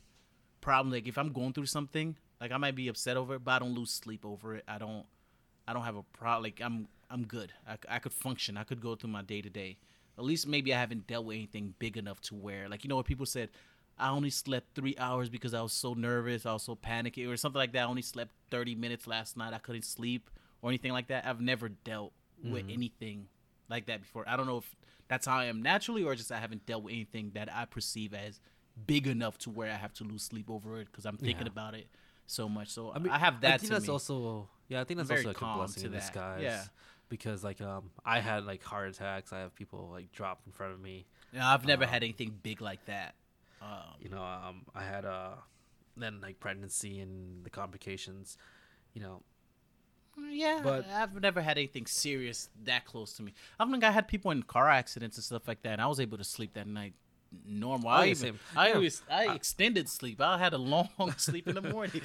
problem. 0.60 0.92
Like 0.92 1.08
if 1.08 1.16
I'm 1.16 1.32
going 1.32 1.54
through 1.54 1.66
something, 1.66 2.16
like 2.40 2.52
I 2.52 2.58
might 2.58 2.74
be 2.74 2.88
upset 2.88 3.16
over 3.16 3.36
it, 3.36 3.44
but 3.44 3.52
I 3.52 3.58
don't 3.60 3.74
lose 3.74 3.90
sleep 3.90 4.26
over 4.26 4.56
it. 4.56 4.64
I 4.68 4.78
don't. 4.78 5.06
I 5.66 5.72
don't 5.72 5.84
have 5.84 5.96
a 5.96 6.02
problem. 6.02 6.42
Like 6.42 6.60
I'm. 6.62 6.88
I'm 7.10 7.24
good. 7.24 7.54
I 7.88 7.98
could 8.00 8.12
function. 8.12 8.58
I 8.58 8.64
could 8.64 8.82
go 8.82 8.94
through 8.94 9.08
my 9.08 9.22
day 9.22 9.40
to 9.40 9.48
day. 9.48 9.78
At 10.18 10.24
least 10.24 10.46
maybe 10.46 10.74
I 10.74 10.78
haven't 10.78 11.06
dealt 11.06 11.24
with 11.24 11.36
anything 11.36 11.72
big 11.78 11.96
enough 11.96 12.20
to 12.22 12.34
where, 12.34 12.68
like 12.68 12.84
you 12.84 12.88
know, 12.88 12.96
what 12.96 13.06
people 13.06 13.24
said. 13.24 13.48
I 13.98 14.11
only 14.11 14.30
slept 14.30 14.74
three 14.74 14.94
hours 14.98 15.28
because 15.28 15.54
I 15.54 15.62
was 15.62 15.72
so 15.72 15.94
nervous. 15.94 16.46
I 16.46 16.52
was 16.52 16.62
so 16.62 16.74
panicky, 16.74 17.26
or 17.26 17.37
something 17.37 17.58
like 17.58 17.72
that. 17.72 17.82
I 17.82 17.87
only 17.87 18.02
slept 18.02 18.32
thirty 18.50 18.74
minutes 18.74 19.06
last 19.06 19.37
night. 19.37 19.52
I 19.52 19.58
couldn't 19.58 19.84
sleep 19.84 20.30
or 20.62 20.70
anything 20.70 20.92
like 20.92 21.08
that. 21.08 21.26
I've 21.26 21.40
never 21.40 21.68
dealt 21.68 22.12
with 22.42 22.66
Mhm. 22.66 22.72
anything 22.74 23.28
like 23.68 23.87
that 23.87 24.00
before. 24.00 24.28
I 24.28 24.37
don't 24.37 24.46
know 24.46 24.58
if 24.58 24.76
that's 25.08 25.26
how 25.26 25.37
I 25.38 25.46
am 25.46 25.62
naturally, 25.62 26.02
or 26.04 26.14
just 26.14 26.30
I 26.32 26.38
haven't 26.38 26.66
dealt 26.66 26.84
with 26.84 26.92
anything 26.94 27.30
that 27.34 27.52
I 27.52 27.64
perceive 27.64 28.14
as 28.14 28.40
big 28.87 29.06
enough 29.08 29.38
to 29.38 29.50
where 29.50 29.70
I 29.72 29.76
have 29.76 29.92
to 29.94 30.04
lose 30.04 30.22
sleep 30.22 30.48
over 30.50 30.80
it 30.80 30.87
because 30.90 31.04
I'm 31.04 31.16
thinking 31.16 31.46
Yeah. 31.46 31.52
about 31.52 31.74
it 31.74 31.88
so 32.26 32.48
much. 32.48 32.68
So 32.68 32.90
I, 32.90 33.00
I 33.11 33.18
have 33.18 33.40
that 33.40 33.54
I 33.54 33.56
think 33.58 33.68
to 33.70 33.74
that's 33.74 33.87
me. 33.88 33.92
also 33.92 34.48
yeah. 34.68 34.80
I 34.80 34.84
think 34.84 34.98
that's 34.98 35.08
very 35.08 35.20
also 35.24 35.28
like 35.30 35.40
a 35.42 35.56
blessing 35.56 35.80
to 35.82 35.87
in 35.87 35.92
that. 35.92 36.00
disguise. 36.00 36.42
Yeah. 36.42 36.64
Because 37.08 37.42
like 37.42 37.61
um, 37.61 37.90
I 38.04 38.20
had 38.20 38.44
like 38.44 38.62
heart 38.62 38.90
attacks. 38.90 39.32
I 39.32 39.38
have 39.40 39.54
people 39.54 39.88
like 39.90 40.12
drop 40.12 40.42
in 40.46 40.52
front 40.52 40.74
of 40.74 40.80
me. 40.80 41.06
Know, 41.32 41.40
I've 41.42 41.64
never 41.66 41.84
um, 41.84 41.90
had 41.90 42.02
anything 42.04 42.38
big 42.42 42.61
like 42.61 42.84
that. 42.87 43.14
Um, 43.60 43.94
you 44.00 44.08
know 44.08 44.22
um 44.22 44.62
i 44.74 44.82
had 44.84 45.04
a 45.04 45.38
then 45.96 46.20
like 46.20 46.38
pregnancy 46.38 47.00
and 47.00 47.44
the 47.44 47.50
complications 47.50 48.36
you 48.94 49.02
know 49.02 49.22
Yeah, 50.30 50.60
But- 50.62 50.86
I've 50.88 51.20
never 51.20 51.40
had 51.42 51.58
anything 51.58 51.86
serious 51.86 52.48
that 52.64 52.84
close 52.84 53.12
to 53.14 53.22
me. 53.22 53.32
I 53.58 53.64
think 53.70 53.84
I 53.84 53.90
had 53.90 54.08
people 54.08 54.30
in 54.32 54.42
car 54.42 54.68
accidents 54.68 55.16
and 55.16 55.24
stuff 55.24 55.46
like 55.46 55.62
that, 55.62 55.72
and 55.74 55.80
I 55.82 55.86
was 55.86 56.00
able 56.00 56.18
to 56.18 56.24
sleep 56.24 56.54
that 56.54 56.66
night 56.66 56.94
normal. 57.46 57.88
Oh, 57.88 57.92
I 57.92 58.06
even. 58.08 58.38
I, 58.56 58.72
was, 58.76 59.02
I 59.10 59.34
extended 59.34 59.88
sleep. 59.88 60.20
I 60.20 60.38
had 60.38 60.52
a 60.54 60.58
long 60.74 60.90
sleep 61.16 61.46
in 61.46 61.54
the 61.54 61.62
morning. 61.62 62.02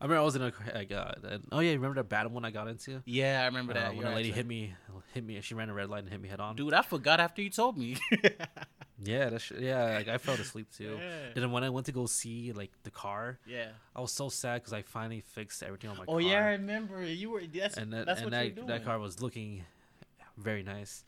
I 0.00 0.04
remember 0.04 0.20
i 0.20 0.24
was 0.24 0.36
in 0.36 0.42
a 0.42 0.52
like 0.74 0.90
uh 0.92 1.12
and- 1.24 1.44
oh 1.52 1.60
yeah 1.60 1.70
you 1.72 1.76
remember 1.76 1.96
that 1.96 2.08
bad 2.08 2.26
one 2.32 2.44
i 2.44 2.50
got 2.50 2.68
into 2.68 3.02
Yeah, 3.04 3.42
I 3.42 3.46
remember 3.46 3.72
uh, 3.72 3.76
that. 3.80 3.96
when 3.96 4.06
a 4.06 4.14
lady 4.14 4.30
right. 4.30 4.36
hit 4.36 4.46
me 4.46 4.74
hit 5.14 5.24
me 5.24 5.40
she 5.40 5.54
ran 5.54 5.68
a 5.68 5.74
red 5.74 5.88
light 5.90 6.00
and 6.04 6.08
hit 6.08 6.20
me 6.20 6.28
head 6.28 6.40
on 6.40 6.56
Dude, 6.56 6.72
I 6.74 6.82
forgot 6.82 7.20
after 7.20 7.42
you 7.42 7.50
told 7.50 7.76
me. 7.76 7.96
yeah 9.02 9.30
that's 9.30 9.50
yeah 9.52 9.94
like 9.96 10.08
i 10.08 10.18
fell 10.18 10.34
asleep 10.34 10.66
too 10.76 10.98
Yeah. 11.00 11.08
then 11.34 11.50
when 11.52 11.64
i 11.64 11.70
went 11.70 11.86
to 11.86 11.92
go 11.92 12.04
see 12.06 12.52
like 12.52 12.70
the 12.82 12.90
car 12.90 13.38
yeah. 13.46 13.68
i 13.96 14.00
was 14.00 14.12
so 14.12 14.28
sad 14.28 14.56
because 14.60 14.74
i 14.74 14.82
finally 14.82 15.22
fixed 15.26 15.62
everything 15.62 15.88
on 15.90 15.96
my 15.96 16.04
car. 16.04 16.14
Oh 16.16 16.20
car 16.20 16.28
yeah, 16.30 16.44
I 16.44 16.50
remember. 16.52 17.02
You 17.02 17.30
were. 17.30 17.42
That's 17.52 17.76
and 17.78 17.92
that, 17.94 18.04
that's 18.06 18.20
and 18.20 18.30
what 18.30 18.56
that, 18.56 18.66
that 18.66 18.84
car 18.84 18.98
was 18.98 19.22
looking 19.22 19.64
very 20.36 20.62
nice 20.62 21.04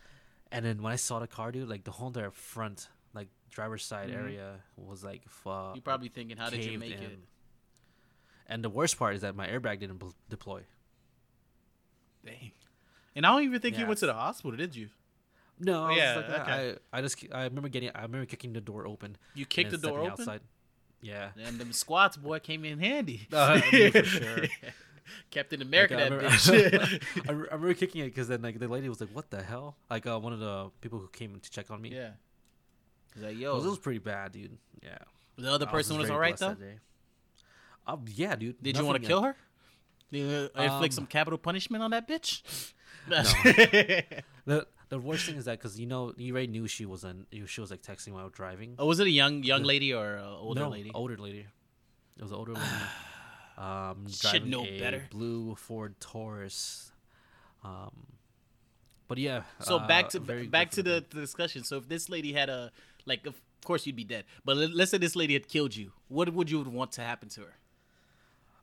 and 0.51 0.65
then 0.65 0.83
when 0.83 0.93
i 0.93 0.97
saw 0.97 1.19
the 1.19 1.27
car 1.27 1.53
dude 1.53 1.69
like 1.69 1.85
the 1.85 1.91
whole 1.91 2.09
entire 2.09 2.31
front 2.31 2.89
like 3.15 3.29
driver's 3.51 3.85
side 3.85 4.09
Mhm. 4.09 4.15
area 4.23 4.55
was 4.77 5.05
like 5.05 5.23
fu- 5.29 5.51
You're 5.75 5.83
probably 5.83 6.09
thinking, 6.09 6.39
how 6.39 6.49
did 6.49 6.65
you 6.65 6.79
make 6.79 6.93
it? 6.93 7.19
And 8.53 8.63
the 8.63 8.69
worst 8.71 8.99
part 8.99 9.15
is 9.15 9.23
that 9.23 9.35
my 9.35 9.47
airbag 9.49 9.81
didn't 9.81 10.03
deploy. 10.29 10.63
Dang. 12.25 12.53
And 13.17 13.27
I 13.27 13.31
don't 13.33 13.45
even 13.45 13.61
think 13.61 13.79
you 13.79 13.87
went 13.87 13.99
to 14.01 14.07
the 14.07 14.15
hospital, 14.15 14.57
did 14.57 14.77
you? 14.77 14.89
No, 15.59 15.85
I 15.85 15.95
Yeah, 15.97 16.15
just 16.15 16.29
like, 16.29 16.41
okay. 16.41 16.77
I, 16.93 16.99
I 16.99 17.01
just 17.03 17.25
I 17.33 17.45
remember 17.45 17.69
getting 17.69 17.91
I 17.95 18.03
remember 18.03 18.27
kicking 18.27 18.53
the 18.53 18.61
door 18.61 18.87
open. 18.87 19.17
You 19.35 19.47
kicked 19.47 19.71
the 19.71 19.79
door 19.79 20.01
open. 20.01 20.13
outside. 20.13 20.41
Yeah. 21.01 21.31
And 21.43 21.59
them 21.59 21.73
squats, 21.73 22.17
boy, 22.17 22.39
came 22.41 22.65
in 22.65 22.79
handy. 22.79 23.27
Uh, 23.33 23.61
for 23.61 24.05
sure. 24.05 24.45
Captain 25.31 25.61
America, 25.63 25.95
Like, 25.95 26.03
I 26.03 26.09
remember- 26.09 26.29
bitch. 26.29 27.03
I, 27.29 27.33
re- 27.33 27.49
I 27.51 27.55
remember 27.55 27.75
kicking 27.75 28.03
it 28.03 28.07
because 28.07 28.29
then 28.29 28.41
like 28.43 28.59
the 28.59 28.69
lady 28.69 28.89
was 28.89 29.01
like, 29.01 29.11
"What 29.13 29.31
the 29.31 29.43
hell?" 29.43 29.77
Like 29.91 30.07
uh, 30.07 30.19
one 30.19 30.33
of 30.33 30.39
the 30.39 30.71
people 30.81 30.99
who 31.01 31.09
came 31.09 31.39
to 31.41 31.51
check 31.51 31.71
on 31.71 31.81
me. 31.83 31.91
yeah. 31.91 32.11
He's 33.15 33.23
like, 33.25 33.37
yo, 33.39 33.55
was, 33.57 33.65
it 33.67 33.69
was 33.69 33.79
pretty 33.79 33.99
bad, 33.99 34.33
dude. 34.33 34.57
Yeah. 34.83 34.99
the 35.37 35.51
other 35.51 35.67
person 35.67 35.97
was 35.99 36.05
just 36.05 36.13
all 36.13 36.19
right 36.21 36.37
though. 36.37 36.57
Blessed 37.87 38.17
that 38.17 38.23
day. 38.23 38.31
Um, 38.31 38.31
yeah, 38.31 38.37
dude. 38.37 38.63
Did 38.63 38.77
you 38.77 38.85
want 38.85 39.03
to 39.03 39.07
kill 39.07 39.23
her? 39.23 39.37
Did 40.11 40.19
you 40.19 40.51
uh, 40.57 40.63
inflict 40.63 40.93
Um, 40.93 40.97
some 40.97 41.07
capital 41.07 41.39
punishment 41.39 41.83
on 41.83 41.91
that 41.91 42.09
bitch? 42.09 42.73
The 44.45 44.67
the 44.89 44.99
worst 44.99 45.27
thing 45.27 45.37
is 45.37 45.45
that 45.45 45.59
because 45.59 45.79
you 45.79 45.87
know 45.87 46.13
you 46.17 46.33
already 46.33 46.49
knew 46.49 46.67
she 46.67 46.85
was 46.85 47.05
in 47.05 47.27
she 47.47 47.61
was 47.61 47.71
like 47.71 47.81
texting 47.83 48.13
while 48.13 48.29
driving. 48.29 48.75
oh, 48.79 48.87
was 48.87 48.99
it 49.01 49.07
a 49.07 49.11
young 49.11 49.43
young 49.45 49.63
lady 49.63 49.95
or 49.95 50.17
an 50.17 50.25
older 50.25 50.63
no, 50.63 50.69
lady? 50.69 50.91
older 50.95 51.17
lady. 51.17 51.47
It 52.17 52.23
was 52.23 52.33
an 52.33 52.39
older 52.39 52.55
lady. 52.55 52.67
Um, 53.59 54.07
Should 54.09 54.47
know 54.47 54.65
a 54.65 54.81
better. 54.81 55.07
Blue 55.11 55.55
Ford 55.55 55.95
Taurus. 56.01 56.91
Um, 57.63 58.07
but 59.09 59.19
yeah. 59.19 59.43
So 59.61 59.77
uh, 59.77 59.87
back 59.87 60.09
to 60.11 60.21
back 60.21 60.71
to 60.73 60.83
the, 60.83 61.05
the 61.11 61.21
discussion. 61.21 61.63
So 61.63 61.77
if 61.77 61.87
this 61.87 62.09
lady 62.09 62.33
had 62.33 62.49
a 62.49 62.73
like, 63.05 63.27
of 63.27 63.41
course 63.63 63.87
you'd 63.87 63.95
be 63.95 64.05
dead. 64.05 64.25
But 64.45 64.57
let's 64.57 64.91
say 64.91 64.99
this 64.99 65.15
lady 65.15 65.35
had 65.35 65.49
killed 65.49 65.77
you. 65.77 65.93
What 66.09 66.33
would 66.33 66.51
you 66.51 66.63
want 66.63 66.93
to 66.93 67.03
happen 67.03 67.29
to 67.31 67.43
her, 67.43 67.55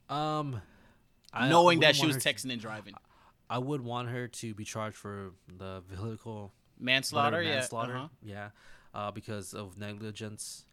Um, 0.10 0.62
I 1.34 1.50
knowing 1.50 1.82
that 1.82 1.96
she 1.96 2.06
was 2.06 2.16
her 2.16 2.22
to- 2.22 2.34
texting 2.34 2.52
and 2.52 2.62
driving? 2.62 2.94
I 3.50 3.58
would 3.58 3.82
want 3.82 4.10
her 4.10 4.28
to 4.28 4.54
be 4.54 4.64
charged 4.64 4.96
for 4.98 5.32
the 5.48 5.82
vehicle 5.90 6.52
Manslaughter, 6.80 7.38
whatever, 7.38 7.44
yeah, 7.44 7.96
uh-huh. 7.96 8.08
yeah, 8.24 8.50
uh, 8.94 9.12
because 9.12 9.54
of 9.54 9.78
negligence, 9.78 10.66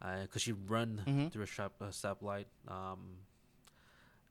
because 0.00 0.42
she 0.42 0.52
run 0.52 1.02
Mhm. 1.06 1.32
through 1.32 1.44
a 1.44 1.46
stop 1.46 1.80
a 1.80 1.86
stoplight. 1.86 2.44
Um, 2.68 3.18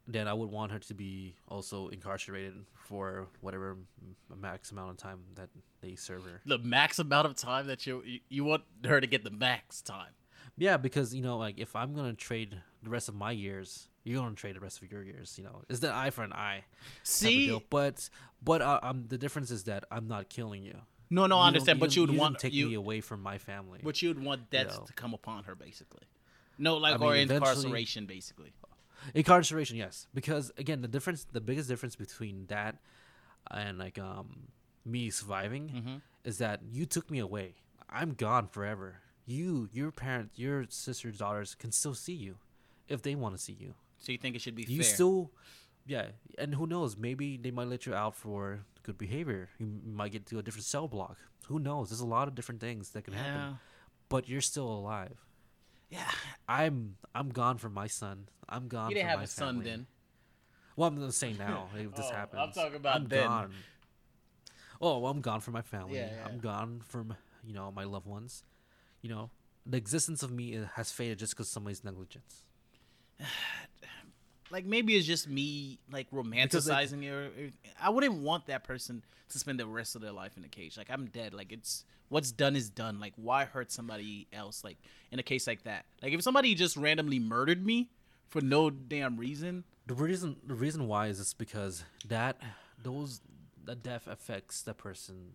then 0.08 0.28
I 0.28 0.34
would 0.34 0.50
want 0.50 0.72
her 0.72 0.80
to 0.80 0.94
be 0.94 1.36
also 1.50 1.90
incarcerated 1.90 2.66
for 2.76 3.28
whatever 3.42 3.78
max 4.34 4.72
amount 4.72 4.92
of 4.92 4.98
time 4.98 5.20
that 5.36 5.50
they 5.82 5.96
serve 5.96 6.24
her. 6.24 6.42
The 6.46 6.60
max 6.60 6.98
amount 7.00 7.26
of 7.28 7.36
time 7.36 7.68
that 7.68 7.86
you 7.86 8.02
you- 8.04 8.22
you 8.30 8.44
want 8.46 8.64
her 8.86 9.02
to 9.02 9.08
get 9.08 9.24
the 9.26 9.32
max 9.32 9.82
time. 9.82 10.14
Yeah, 10.56 10.78
because 10.78 11.14
you 11.14 11.22
know, 11.22 11.38
like 11.38 11.58
if 11.58 11.76
I'm 11.76 11.94
gonna 11.94 12.14
trade 12.14 12.62
the 12.84 12.90
rest 12.90 13.10
of 13.10 13.16
my 13.16 13.32
years, 13.32 13.90
you're 14.08 14.22
gonna 14.22 14.36
trade 14.36 14.56
the 14.56 14.60
rest 14.60 14.82
of 14.82 14.92
your 14.92 15.04
years. 15.04 15.38
You 15.38 15.44
know, 15.44 15.62
it's 15.70 15.80
the 15.80 15.94
eye 15.94 16.10
for 16.12 16.24
an 16.24 16.34
eye. 16.34 16.64
See, 17.04 17.62
but 17.70 18.10
but 18.42 18.62
uh, 18.62 18.80
um, 18.84 19.06
the 19.08 19.18
difference 19.18 19.52
is 19.52 19.66
that 19.66 19.84
I'm 19.92 20.08
not 20.08 20.30
killing 20.30 20.64
you. 20.64 20.78
no, 21.10 21.28
no, 21.28 21.36
You 21.38 21.42
I 21.42 21.48
understand. 21.48 21.80
But 21.80 21.96
you 21.96 22.04
would 22.04 22.08
don't 22.08 22.18
want 22.18 22.40
take 22.40 22.54
you, 22.54 22.68
me 22.70 22.76
away 22.76 23.02
from 23.02 23.22
my 23.22 23.38
family. 23.38 23.80
but 23.84 24.02
you 24.02 24.10
would 24.10 24.24
want 24.24 24.50
death 24.50 24.78
know. 24.80 24.86
to 24.86 24.94
come 24.94 25.14
upon 25.14 25.44
her, 25.46 25.56
basically. 25.56 26.04
No, 26.58 26.78
like 26.78 27.00
I 27.00 27.06
or 27.06 27.12
mean, 27.14 27.24
eventually- 27.24 27.50
incarceration, 27.52 28.06
basically. 28.08 28.52
Incarceration, 29.14 29.78
yes, 29.78 30.08
because 30.14 30.52
again, 30.58 30.82
the 30.82 30.88
difference, 30.88 31.26
the 31.32 31.42
biggest 31.42 31.70
difference 31.70 31.96
between 31.96 32.46
that 32.48 32.78
and 33.52 33.78
like 33.78 33.98
um 34.00 34.48
me 34.86 35.10
surviving 35.10 35.70
Mhm. 35.70 36.02
is 36.24 36.38
that 36.40 36.62
you 36.72 36.86
took 36.86 37.10
me 37.12 37.20
away. 37.20 37.56
I'm 37.90 38.14
gone 38.14 38.48
forever. 38.48 39.02
You, 39.26 39.70
your 39.72 39.92
parents, 39.92 40.38
your 40.40 40.66
sisters, 40.70 41.18
daughters 41.20 41.54
can 41.56 41.72
still 41.72 41.94
see 41.94 42.14
you 42.14 42.38
if 42.88 43.02
they 43.02 43.14
want 43.16 43.36
to 43.36 43.42
see 43.42 43.54
you. 43.60 43.76
So 44.00 44.12
you 44.12 44.18
think 44.18 44.36
it 44.36 44.42
should 44.42 44.56
be 44.56 44.64
You 44.64 44.84
fair? 44.84 44.94
still, 44.94 45.32
yeah, 45.86 46.08
and 46.38 46.54
who 46.56 46.68
knows? 46.68 46.96
Maybe 46.98 47.38
they 47.38 47.52
might 47.52 47.68
let 47.68 47.86
you 47.86 47.94
out 47.94 48.16
for 48.16 48.60
good 48.84 48.98
behavior. 48.98 49.50
You 49.60 49.68
might 49.86 50.12
get 50.12 50.26
to 50.28 50.40
a 50.40 50.44
different 50.44 50.66
cell 50.66 50.88
block. 50.88 51.18
Who 51.48 51.60
knows? 51.60 51.90
There's 51.90 52.00
a 52.02 52.06
lot 52.06 52.28
of 52.28 52.36
different 52.36 52.62
things 52.62 52.90
that 52.92 53.04
can 53.04 53.14
yeah, 53.14 53.24
happen. 53.24 53.60
But 54.10 54.30
you're 54.30 54.42
still 54.42 54.68
alive. 54.70 55.18
yeah. 55.90 56.12
I'm 56.48 56.98
I'm 57.16 57.30
gone 57.30 57.58
from 57.58 57.74
my 57.74 57.88
son. 57.88 58.28
I'm 58.48 58.68
gone. 58.68 58.90
You 58.90 58.96
didn't 58.96 59.06
from 59.06 59.10
have 59.12 59.20
my 59.20 59.24
a 59.24 59.28
son 59.28 59.56
family. 59.56 59.70
then. 59.70 59.88
Well, 60.76 60.88
I'm 60.90 61.12
saying 61.12 61.38
now 61.38 61.70
if 61.76 61.96
this 61.96 62.06
Oh, 62.06 62.10
I'm 62.10 62.16
happens. 62.16 62.56
talking 62.56 62.76
about 62.76 62.96
I'm 62.98 63.08
then. 63.08 63.26
gone. 63.28 63.54
Oh, 64.80 65.00
well, 65.00 65.12
I'm 65.12 65.22
gone 65.22 65.40
from 65.42 65.54
my 65.56 65.62
family. 65.64 65.98
Yeah, 65.98 66.12
yeah. 66.14 66.26
I'm 66.28 66.40
gone 66.40 66.82
from 66.88 67.16
you 67.44 67.54
know 67.54 67.72
my 67.72 67.84
loved 67.84 68.06
ones. 68.06 68.44
You 69.02 69.10
know, 69.10 69.30
the 69.66 69.78
existence 69.78 70.22
of 70.24 70.32
me 70.32 70.56
uh, 70.58 70.66
has 70.76 70.92
faded 70.92 71.18
just 71.20 71.34
because 71.34 71.50
somebody's 71.50 71.84
negligence. 71.84 72.44
like 74.52 74.66
maybe 74.66 74.96
it's 74.96 75.06
just 75.08 75.28
me 75.30 75.80
like 75.92 76.10
romanticizing 76.12 77.04
it. 77.04 77.10
or- 77.10 77.26
or- 77.26 77.50
I 77.82 77.90
wouldn't 77.90 78.16
want 78.22 78.46
that 78.48 78.64
person 78.64 79.04
to 79.30 79.40
spend 79.40 79.60
the 79.60 79.66
rest 79.68 79.96
of 79.96 80.02
their 80.02 80.12
life 80.12 80.38
in 80.38 80.44
a 80.44 80.48
cage. 80.48 80.78
Like 80.78 80.90
I'm 80.90 81.06
dead. 81.08 81.34
Like 81.34 81.52
it's 81.52 81.84
what's 82.10 82.32
done 82.32 82.56
is 82.56 82.70
done. 82.70 83.00
Like 83.00 83.14
why 83.16 83.46
hurt 83.46 83.72
somebody 83.72 84.28
else? 84.32 84.64
Like 84.64 84.78
in 85.12 85.20
a 85.20 85.24
case 85.24 85.48
like 85.48 85.64
that. 85.64 85.86
Like 86.02 86.14
if 86.14 86.22
somebody 86.22 86.56
just 86.56 86.78
randomly 86.78 87.20
murdered 87.20 87.66
me 87.66 87.90
for 88.30 88.42
no 88.42 88.70
damn 88.70 89.18
reason. 89.18 89.64
The 89.86 89.94
reason 89.94 90.38
the 90.46 90.56
reason 90.56 90.88
why 90.88 91.08
is 91.08 91.18
just 91.18 91.38
because 91.38 91.84
that 92.08 92.42
those 92.82 93.22
the 93.64 93.76
death 93.76 94.08
affects 94.08 94.62
the 94.62 94.74
person. 94.74 95.34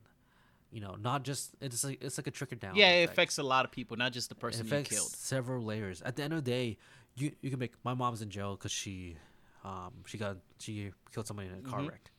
You 0.70 0.80
know, 0.80 0.96
not 0.98 1.22
just 1.22 1.50
it's 1.60 1.84
like 1.84 2.02
it's 2.02 2.16
like 2.16 2.26
a 2.26 2.30
trickle 2.30 2.56
down. 2.56 2.76
yeah, 2.76 2.88
it 2.92 3.10
affects 3.10 3.36
a 3.36 3.42
lot 3.42 3.66
of 3.66 3.70
people, 3.70 3.98
not 3.98 4.12
just 4.12 4.30
the 4.30 4.34
It 4.34 4.40
person 4.40 4.66
you 4.66 4.82
killed. 4.84 5.10
several 5.10 5.62
layers. 5.62 6.00
At 6.00 6.16
the 6.16 6.22
end 6.22 6.32
of 6.32 6.42
the 6.42 6.50
day, 6.50 6.78
you 7.16 7.32
you 7.40 7.50
can 7.50 7.58
make 7.58 7.72
my 7.84 7.94
mom's 7.94 8.22
in 8.22 8.30
jail 8.30 8.56
because 8.56 8.72
she, 8.72 9.16
um, 9.64 9.92
she 10.06 10.18
got 10.18 10.36
she 10.58 10.92
killed 11.12 11.26
somebody 11.26 11.48
in 11.48 11.54
a 11.54 11.62
car 11.68 11.80
Mhm. 11.80 11.88
wreck. 11.90 12.10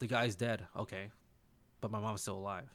The 0.00 0.06
guy's 0.06 0.34
dead, 0.36 0.66
okay, 0.76 1.10
but 1.80 1.90
my 1.90 2.00
mom's 2.00 2.22
still 2.22 2.36
alive. 2.36 2.68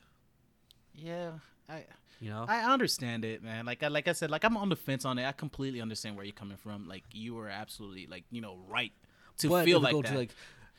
Yeah, 0.94 1.40
I 1.70 1.86
You 2.20 2.30
know, 2.30 2.46
I 2.48 2.72
understand 2.72 3.26
it, 3.26 3.42
man. 3.44 3.66
Like 3.66 3.84
I 3.84 3.88
like 3.88 4.08
I 4.08 4.14
said, 4.14 4.30
like 4.32 4.44
I'm 4.44 4.58
on 4.58 4.70
the 4.70 4.76
fence 4.76 5.06
on 5.06 5.18
it. 5.18 5.26
I 5.26 5.32
completely 5.32 5.82
understand 5.82 6.16
where 6.16 6.26
you're 6.26 6.34
coming 6.34 6.58
from. 6.58 6.88
Like 6.88 7.04
you 7.12 7.34
were 7.36 7.50
absolutely 7.50 8.08
like 8.08 8.24
you 8.32 8.42
know 8.42 8.60
right 8.68 8.92
to 9.40 9.50
but 9.50 9.66
feel 9.66 9.80
like 9.80 9.92
go 9.94 10.02
that. 10.02 10.12
to 10.12 10.18
like 10.18 10.32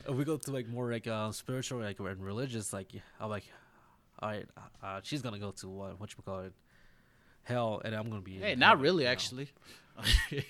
if 0.07 0.15
we 0.15 0.23
go 0.23 0.37
to 0.37 0.51
like 0.51 0.67
more 0.67 0.91
like 0.91 1.07
uh, 1.07 1.31
spiritual 1.31 1.79
like 1.81 1.99
and 1.99 2.23
religious 2.23 2.71
like 2.73 2.91
I'm 3.19 3.29
like, 3.29 3.45
all 4.19 4.29
right, 4.29 4.45
uh, 4.83 5.01
she's 5.03 5.21
gonna 5.21 5.39
go 5.39 5.51
to 5.51 5.67
what 5.69 5.99
what 5.99 6.11
you 6.11 6.23
call 6.23 6.41
it, 6.41 6.53
hell, 7.45 7.81
and 7.85 7.95
I'm 7.95 8.09
gonna 8.09 8.21
be. 8.21 8.35
in 8.35 8.41
hey, 8.41 8.55
not 8.55 8.79
really, 8.79 9.05
know. 9.05 9.09
actually. 9.11 9.49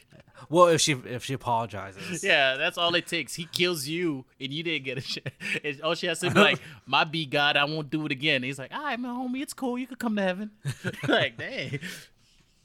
Well, 0.49 0.67
if 0.67 0.81
she 0.81 0.91
if 0.91 1.23
she 1.23 1.34
apologizes, 1.34 2.23
yeah, 2.23 2.58
that's 2.58 2.77
all 2.77 2.93
it 2.95 3.08
takes. 3.08 3.34
He 3.34 3.45
kills 3.45 3.88
you, 3.88 4.25
and 4.39 4.51
you 4.51 4.63
didn't 4.63 4.84
get 4.84 4.97
a 4.97 5.01
shit. 5.01 5.31
And 5.63 5.81
all 5.81 5.95
she 5.95 6.08
has 6.08 6.19
to 6.19 6.29
be 6.29 6.39
like, 6.39 6.60
"My 6.86 7.03
be 7.03 7.25
God, 7.25 7.58
I 7.58 7.63
won't 7.63 7.89
do 7.89 8.05
it 8.05 8.12
again." 8.12 8.43
he's 8.43 8.60
like, 8.60 8.73
"All 8.73 8.84
right, 8.84 8.99
my 8.99 9.10
homie, 9.10 9.41
it's 9.41 9.53
cool. 9.53 9.77
You 9.77 9.88
could 9.88 9.97
come 9.97 10.15
to 10.17 10.21
heaven." 10.21 10.51
like, 11.08 11.38
dang. 11.38 11.79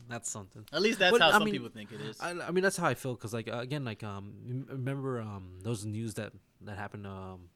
that's 0.09 0.29
something. 0.29 0.65
At 0.73 0.83
least 0.83 0.99
that's 0.99 1.13
But, 1.13 1.21
how 1.21 1.29
I 1.29 1.33
some 1.33 1.45
mean, 1.45 1.53
people 1.55 1.69
think 1.69 1.93
it 1.93 2.01
is. 2.01 2.21
I, 2.21 2.33
I 2.33 2.51
mean 2.51 2.63
that's 2.63 2.77
how 2.77 2.89
I 2.89 2.95
feel 2.95 3.15
because 3.15 3.33
like 3.33 3.49
uh, 3.49 3.59
again 3.59 3.85
like 3.85 4.03
um 4.03 4.67
remember 4.69 5.21
um 5.21 5.59
those 5.63 5.85
news 5.87 6.15
that 6.15 6.33
that 6.63 6.77
happened 6.77 7.07
um 7.07 7.49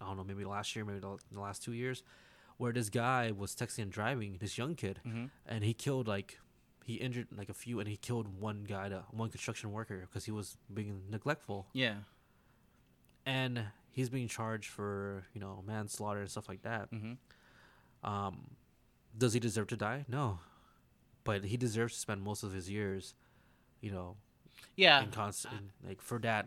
I 0.00 0.04
don't 0.06 0.16
know 0.16 0.24
maybe 0.24 0.44
last 0.44 0.74
year 0.74 0.84
maybe 0.84 1.00
the 1.00 1.40
last 1.40 1.62
two 1.62 1.72
years 1.72 2.02
where 2.58 2.72
this 2.72 2.88
guy 2.88 3.30
was 3.30 3.54
texting 3.54 3.82
and 3.82 3.92
driving 3.92 4.38
this 4.38 4.56
young 4.58 4.74
kid 4.74 5.00
Mhm. 5.04 5.30
and 5.46 5.62
he 5.64 5.74
killed 5.74 6.08
like 6.08 6.38
he 6.84 6.94
injured 6.94 7.28
like 7.36 7.48
a 7.48 7.54
few 7.54 7.80
and 7.80 7.88
he 7.88 7.96
killed 7.96 8.28
one 8.40 8.64
guy 8.64 8.88
to 8.88 9.04
one 9.10 9.28
construction 9.28 9.72
worker 9.72 10.00
because 10.02 10.24
he 10.24 10.30
was 10.30 10.56
being 10.72 11.02
neglectful. 11.10 11.66
Yeah. 11.72 11.96
and 13.24 13.66
he's 13.90 14.08
being 14.08 14.28
charged 14.28 14.68
for 14.70 15.24
you 15.34 15.40
know 15.40 15.62
manslaughter 15.66 16.20
and 16.20 16.30
stuff 16.30 16.48
like 16.48 16.62
that. 16.62 16.88
Hmm 16.90 17.14
um 18.04 18.50
does 19.18 19.32
he 19.32 19.40
deserve 19.40 19.66
to 19.68 19.76
die? 19.76 20.04
No. 20.08 20.38
But 21.24 21.44
he 21.46 21.56
deserves 21.56 21.94
to 21.94 22.00
spend 22.00 22.22
most 22.22 22.42
of 22.42 22.52
his 22.52 22.70
years 22.70 23.14
you 23.80 23.90
know 23.90 24.16
Yeah. 24.76 25.02
in 25.02 25.10
constant 25.10 25.70
like 25.84 26.00
for 26.00 26.18
that. 26.20 26.46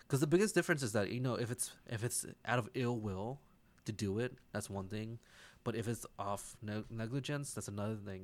Because 0.00 0.20
the 0.20 0.26
biggest 0.26 0.54
difference 0.54 0.82
is 0.82 0.92
that 0.92 1.10
you 1.10 1.20
know 1.20 1.34
if 1.34 1.50
it's 1.50 1.72
if 1.86 2.04
it's 2.04 2.26
out 2.44 2.58
of 2.58 2.68
ill 2.74 2.98
will 3.00 3.40
to 3.86 3.92
do 3.92 4.18
it 4.18 4.36
that's 4.52 4.68
one 4.68 4.88
thing 4.88 5.18
but 5.68 5.74
if 5.80 5.86
it's 5.92 6.06
off 6.18 6.56
ne- 6.62 6.88
negligence 6.90 7.52
that's 7.54 7.68
another 7.68 7.96
thing 8.10 8.22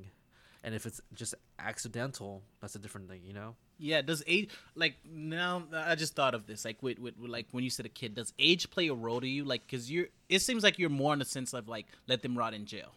and 0.63 0.73
if 0.73 0.85
it's 0.89 0.99
just 1.13 1.35
accidental 1.59 2.41
that's 2.61 2.75
a 2.75 2.79
different 2.79 3.07
thing 3.09 3.21
you 3.29 3.33
know 3.33 3.55
Yeah, 3.77 4.01
does 4.01 4.23
age 4.35 4.49
like 4.83 4.95
now? 5.05 5.63
I 5.91 5.95
just 6.03 6.13
thought 6.15 6.33
of 6.33 6.43
this. 6.47 6.63
Like, 6.67 6.79
with, 6.81 6.97
with, 6.97 7.15
like 7.19 7.47
when 7.51 7.63
you 7.65 7.69
said 7.69 7.85
a 7.85 7.89
kid, 7.99 8.15
does 8.15 8.31
age 8.39 8.63
play 8.75 8.87
a 8.87 8.93
role 9.05 9.19
to 9.19 9.27
you? 9.27 9.43
Like, 9.51 9.63
cause 9.71 9.83
you're. 9.91 10.07
It 10.35 10.39
seems 10.47 10.63
like 10.63 10.79
you're 10.79 10.95
more 11.03 11.11
in 11.15 11.19
the 11.19 11.25
sense 11.37 11.53
of 11.53 11.67
like 11.75 11.85
let 12.07 12.21
them 12.23 12.37
rot 12.41 12.53
in 12.53 12.63
jail, 12.65 12.91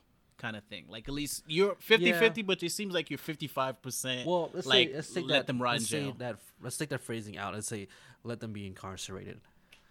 kind 0.44 0.54
of 0.56 0.62
thing. 0.70 0.84
Like 0.94 1.04
at 1.10 1.14
least 1.20 1.42
you're 1.48 1.74
50-50, 1.74 2.46
but 2.46 2.62
it 2.62 2.70
seems 2.70 2.94
like 2.94 3.10
you're 3.10 3.24
fifty 3.32 3.48
five 3.48 3.74
percent. 3.82 4.24
well 4.30 4.44
let's 4.54 4.68
like 4.74 4.88
say 4.88 4.94
let's 4.94 5.12
take 5.14 5.26
let 5.26 5.34
that, 5.38 5.46
them 5.48 5.60
rot 5.60 5.72
let's 5.74 5.88
say 5.88 6.02
jail. 6.04 6.14
that 6.24 6.36
let's 6.62 6.76
take 6.80 6.90
that 6.94 7.02
phrasing 7.08 7.36
out 7.42 7.54
let's 7.54 7.66
say 7.74 7.88
let 8.30 8.38
them 8.40 8.52
be 8.52 8.64
incarcerated 8.72 9.38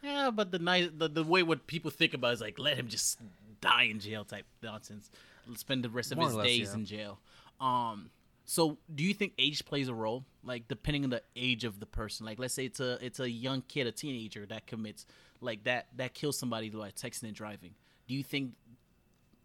Yeah, 0.01 0.31
but 0.39 0.51
the 0.53 0.59
nice 0.71 0.87
the, 1.01 1.07
the 1.19 1.25
way 1.33 1.43
what 1.43 1.67
people 1.67 1.91
think 1.91 2.13
about 2.13 2.31
is 2.35 2.41
like 2.47 2.57
let 2.67 2.77
him 2.81 2.87
just 2.87 3.19
die 3.61 3.83
in 3.83 3.99
jail 3.99 4.25
type 4.25 4.45
nonsense. 4.63 5.09
Spend 5.55 5.83
the 5.83 5.89
rest 5.89 6.11
of 6.11 6.17
More 6.17 6.27
his 6.27 6.35
less, 6.35 6.47
days 6.47 6.67
yeah. 6.69 6.73
in 6.75 6.85
jail. 6.85 7.19
Um 7.59 8.09
so 8.45 8.77
do 8.93 9.03
you 9.03 9.13
think 9.13 9.33
age 9.37 9.65
plays 9.65 9.87
a 9.89 9.93
role? 9.93 10.23
Like 10.43 10.67
depending 10.67 11.03
on 11.03 11.09
the 11.09 11.21
age 11.35 11.63
of 11.63 11.79
the 11.79 11.85
person. 11.85 12.25
Like 12.25 12.39
let's 12.39 12.53
say 12.53 12.65
it's 12.65 12.79
a 12.79 12.97
it's 13.05 13.19
a 13.19 13.29
young 13.29 13.61
kid, 13.67 13.87
a 13.87 13.91
teenager 13.91 14.45
that 14.47 14.67
commits 14.67 15.05
like 15.41 15.63
that 15.65 15.87
that 15.97 16.13
kills 16.13 16.37
somebody 16.37 16.69
by 16.69 16.91
texting 16.91 17.23
and 17.23 17.35
driving. 17.35 17.73
Do 18.07 18.13
you 18.15 18.23
think 18.23 18.53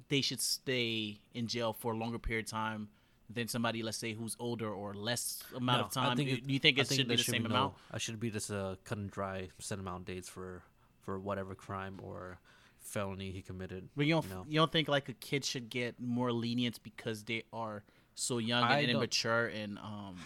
they 0.09 0.21
should 0.21 0.41
stay 0.41 1.19
in 1.35 1.47
jail 1.47 1.73
for 1.73 1.93
a 1.93 1.97
longer 1.97 2.19
period 2.19 2.47
of 2.47 2.51
time 2.51 2.89
than 3.31 3.49
somebody, 3.49 3.83
let's 3.83 3.97
say, 3.97 4.13
who's 4.13 4.37
older 4.39 4.71
or 4.71 4.93
less 4.95 5.43
amount 5.57 5.79
No, 5.81 5.85
of 5.87 5.91
time? 5.93 6.17
Think 6.17 6.29
do, 6.29 6.35
it- 6.37 6.47
do 6.47 6.53
you 6.53 6.59
think 6.59 6.79
it 6.79 6.87
should 6.89 7.09
be 7.09 7.17
the 7.17 7.23
same 7.23 7.45
no- 7.45 7.49
amount? 7.51 7.75
I 7.91 7.99
should 7.99 8.21
be 8.21 8.31
just 8.31 8.51
a 8.51 8.77
cut 8.85 8.99
and 8.99 9.11
dry 9.11 9.49
set 9.59 9.79
amount 9.79 10.01
of 10.01 10.05
days 10.07 10.29
for 10.29 10.63
for 11.01 11.19
whatever 11.19 11.55
crime 11.55 11.99
or 12.03 12.39
felony 12.83 13.31
he 13.31 13.43
committed. 13.43 13.89
But 13.97 14.07
you 14.07 14.15
don't, 14.15 14.29
know? 14.31 14.45
you 14.49 14.59
don't 14.59 14.71
think 14.73 14.89
like 14.89 15.09
a 15.09 15.15
kid 15.15 15.45
should 15.45 15.69
get 15.71 16.01
more 16.01 16.33
lenience 16.33 16.79
because 16.79 17.25
they 17.25 17.45
are 17.53 17.85
so 18.15 18.39
young 18.39 18.63
I 18.65 18.79
and 18.81 18.89
don't- 18.89 18.97
immature 18.97 19.47
and 19.47 19.79
um 19.79 20.17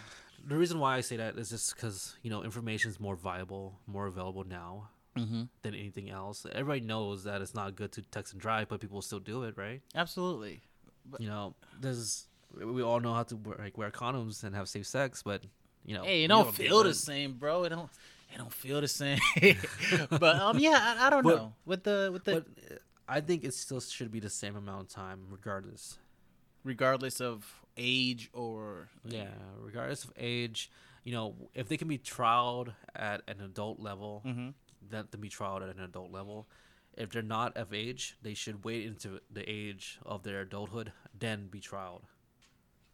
The 0.47 0.55
reason 0.57 0.79
why 0.79 0.95
I 0.97 1.01
say 1.01 1.17
that 1.17 1.37
is 1.37 1.49
just 1.49 1.75
because 1.75 2.15
you 2.23 2.29
know 2.29 2.43
information 2.43 2.89
is 2.91 2.99
more 2.99 3.15
viable, 3.15 3.79
more 3.87 4.07
available 4.07 4.43
now 4.43 4.89
Mm-hmm. 5.17 5.43
than 5.63 5.73
anything 5.73 6.11
else. 6.11 6.45
Everybody 6.51 6.81
knows 6.81 7.23
that 7.23 7.41
it's 7.41 7.55
not 7.55 7.75
good 7.75 7.91
to 7.93 8.03
text 8.03 8.33
and 8.33 8.39
drive, 8.41 8.67
but 8.69 8.79
people 8.79 9.01
still 9.01 9.19
do 9.19 9.43
it, 9.45 9.57
right? 9.57 9.81
absolutely. 9.95 10.61
You 11.17 11.27
know, 11.27 11.55
there's 11.81 12.27
we 12.53 12.83
all 12.83 12.99
know 12.99 13.13
how 13.15 13.23
to 13.23 13.35
wear, 13.35 13.55
like 13.57 13.77
wear 13.79 13.89
condoms 13.89 14.43
and 14.43 14.53
have 14.55 14.69
safe 14.69 14.85
sex, 14.85 15.23
but 15.23 15.41
you 15.85 15.95
know, 15.95 16.03
Hey, 16.03 16.19
it 16.19 16.23
we 16.25 16.27
don't 16.27 16.45
do 16.45 16.51
feel 16.63 16.83
the 16.83 16.93
same, 16.93 17.33
bro. 17.33 17.63
It 17.63 17.69
don't 17.69 17.89
it 18.33 18.37
don't 18.37 18.51
feel 18.53 18.81
the 18.81 18.87
same. 18.87 19.19
but 20.09 20.35
um 20.37 20.59
yeah, 20.59 20.95
I, 20.99 21.07
I 21.07 21.09
don't 21.09 21.23
But- 21.23 21.35
know. 21.37 21.53
With 21.65 21.83
the 21.83 22.09
with 22.11 22.23
the 22.25 22.43
But 22.45 22.79
I 23.07 23.21
think 23.21 23.43
it 23.43 23.53
still 23.53 23.79
should 23.79 24.11
be 24.11 24.19
the 24.19 24.29
same 24.29 24.55
amount 24.55 24.81
of 24.81 24.87
time, 24.89 25.27
regardless. 25.29 25.97
regardless 26.63 27.21
of 27.21 27.45
age 27.77 28.29
or 28.33 28.89
Yeah, 29.05 29.29
regardless 29.61 30.03
of 30.03 30.11
age, 30.17 30.69
you 31.05 31.13
know, 31.13 31.35
if 31.53 31.69
they 31.69 31.77
can 31.77 31.87
be 31.87 31.97
trialed 31.99 32.73
at 32.95 33.21
an 33.27 33.39
adult 33.41 33.79
level, 33.79 34.23
Mhm. 34.25 34.53
then 34.81 35.07
to 35.11 35.17
be 35.17 35.29
trialed 35.29 35.61
at 35.63 35.73
an 35.75 35.81
adult 35.81 36.11
level. 36.11 36.47
If 36.97 37.11
they're 37.11 37.21
not 37.21 37.55
of 37.55 37.73
age, 37.73 38.17
they 38.23 38.33
should 38.33 38.65
wait 38.65 38.85
into 38.85 39.21
the 39.31 39.47
age 39.49 39.99
of 40.03 40.23
their 40.23 40.41
adulthood, 40.41 40.91
then 41.17 41.47
be 41.47 41.61
trialed. 41.61 42.01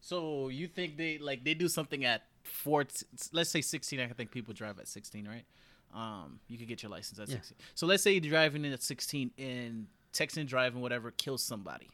So 0.02 0.50
you 0.50 0.68
think 0.68 0.98
they 0.98 1.18
like 1.18 1.44
they 1.44 1.54
do 1.56 1.68
something 1.70 2.04
at 2.06 2.28
four? 2.54 2.86
Let's 3.32 3.50
say 3.50 3.62
sixteen. 3.62 4.00
I 4.00 4.08
think 4.08 4.32
people 4.32 4.54
drive 4.54 4.80
at 4.80 4.88
sixteen, 4.88 5.28
right? 5.28 5.46
Um, 5.94 6.40
you 6.48 6.58
could 6.58 6.68
get 6.68 6.82
your 6.82 6.90
license 6.92 7.20
at 7.20 7.30
Yeah. 7.30 7.36
sixteen. 7.36 7.58
So 7.76 7.86
let's 7.86 8.02
say 8.04 8.12
you're 8.14 8.22
driving 8.32 8.66
in 8.66 8.74
at 8.74 8.82
sixteen 8.84 9.32
and 9.38 9.88
texting, 10.14 10.48
driving, 10.48 10.82
whatever, 10.82 11.12
kills 11.12 11.44
somebody. 11.44 11.90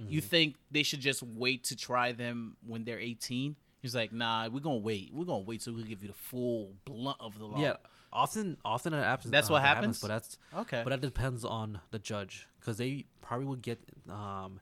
You 0.00 0.20
think 0.20 0.54
they 0.70 0.84
should 0.84 1.00
just 1.00 1.24
wait 1.24 1.64
to 1.64 1.76
try 1.76 2.12
them 2.12 2.56
when 2.64 2.84
they're 2.84 3.00
eighteen? 3.00 3.56
He's 3.80 3.96
like, 3.96 4.12
nah, 4.12 4.48
we're 4.48 4.60
gonna 4.60 4.76
wait. 4.76 5.10
We're 5.12 5.24
gonna 5.24 5.40
wait 5.44 5.60
till 5.62 5.72
we 5.74 5.82
give 5.82 6.02
you 6.02 6.08
the 6.08 6.14
full 6.14 6.74
blunt 6.84 7.16
of 7.20 7.36
the 7.36 7.46
law. 7.46 7.60
Yeah, 7.60 7.76
often, 8.12 8.56
often 8.64 8.94
it 8.94 9.02
happens. 9.02 9.32
That's 9.32 9.50
uh, 9.50 9.54
what 9.54 9.62
that 9.62 9.74
happens? 9.76 10.00
But 10.00 10.08
that's 10.08 10.38
Okay. 10.54 10.82
but 10.84 10.90
that 10.90 11.00
depends 11.00 11.44
on 11.44 11.80
the 11.90 11.98
judge 11.98 12.46
because 12.60 12.76
they 12.78 13.06
probably 13.22 13.46
would 13.46 13.62
get 13.62 13.80
um, 14.08 14.60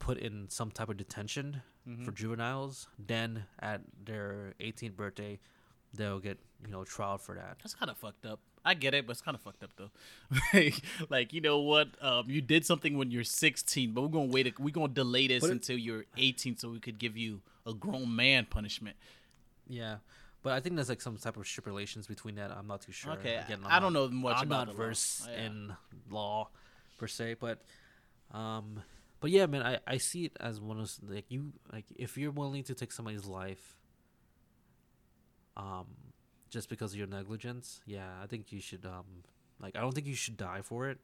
put 0.00 0.18
in 0.18 0.48
some 0.50 0.72
type 0.72 0.88
of 0.88 0.96
detention 0.96 1.62
Mm-hmm. 1.88 2.04
for 2.04 2.12
juveniles. 2.12 2.86
Then 2.98 3.44
at 3.60 3.80
their 4.04 4.54
18th 4.60 4.96
birthday, 4.96 5.38
they'll 5.94 6.18
get 6.20 6.38
you 6.64 6.70
know 6.70 6.84
trial 6.84 7.18
for 7.18 7.34
that. 7.34 7.56
That's 7.62 7.74
kind 7.74 7.90
of 7.90 7.96
fucked 7.96 8.26
up. 8.26 8.40
I 8.64 8.74
get 8.74 8.92
it, 8.92 9.06
but 9.06 9.12
it's 9.12 9.20
kind 9.22 9.34
of 9.34 9.40
fucked 9.40 9.62
up 9.62 9.70
though. 9.76 9.90
like, 10.52 10.74
like, 11.08 11.32
you 11.32 11.40
know 11.40 11.60
what? 11.60 11.88
Um, 12.02 12.24
you 12.28 12.40
did 12.42 12.66
something 12.66 12.98
when 12.98 13.10
you're 13.10 13.24
16, 13.24 13.92
but 13.92 14.02
we're 14.02 14.08
gonna 14.08 14.26
wait. 14.26 14.46
A, 14.48 14.52
we're 14.58 14.70
gonna 14.70 14.88
delay 14.88 15.26
this 15.28 15.40
But 15.40 15.50
it- 15.50 15.52
until 15.52 15.78
you're 15.78 16.04
18, 16.18 16.56
so 16.58 16.68
we 16.70 16.80
could 16.80 16.98
give 16.98 17.16
you 17.16 17.40
a 17.66 17.72
grown 17.72 18.14
man 18.14 18.46
punishment. 18.50 18.96
Yeah. 19.68 19.96
But 20.42 20.52
I 20.52 20.60
think 20.60 20.76
there's 20.76 20.88
like 20.88 21.00
some 21.00 21.16
type 21.16 21.36
of 21.36 21.46
stipulations 21.46 22.06
between 22.06 22.36
that. 22.36 22.50
I'm 22.50 22.66
not 22.66 22.80
too 22.82 22.92
sure. 22.92 23.12
Okay, 23.12 23.36
Again, 23.36 23.60
I 23.66 23.80
don't 23.80 23.92
know 23.92 24.08
much 24.08 24.36
I'm 24.36 24.44
about 24.44 24.68
not 24.68 24.76
the 24.76 24.82
law. 24.82 24.88
Oh, 25.26 25.30
yeah. 25.32 25.46
in 25.46 25.72
law 26.10 26.48
per 26.98 27.06
se, 27.08 27.36
but 27.40 27.60
um, 28.32 28.82
but 29.20 29.30
yeah, 29.30 29.46
man, 29.46 29.62
I, 29.62 29.78
I 29.86 29.98
see 29.98 30.24
it 30.24 30.36
as 30.40 30.60
one 30.60 30.78
of 30.78 30.90
like 31.08 31.26
you 31.28 31.52
like 31.72 31.86
if 31.96 32.16
you're 32.16 32.30
willing 32.30 32.62
to 32.64 32.74
take 32.74 32.92
somebody's 32.92 33.26
life, 33.26 33.76
um, 35.56 35.86
just 36.50 36.68
because 36.68 36.92
of 36.92 36.98
your 36.98 37.08
negligence, 37.08 37.80
yeah, 37.86 38.08
I 38.22 38.26
think 38.26 38.52
you 38.52 38.60
should 38.60 38.86
um, 38.86 39.24
like 39.60 39.76
I 39.76 39.80
don't 39.80 39.92
think 39.92 40.06
you 40.06 40.14
should 40.14 40.36
die 40.36 40.60
for 40.62 40.88
it. 40.88 40.98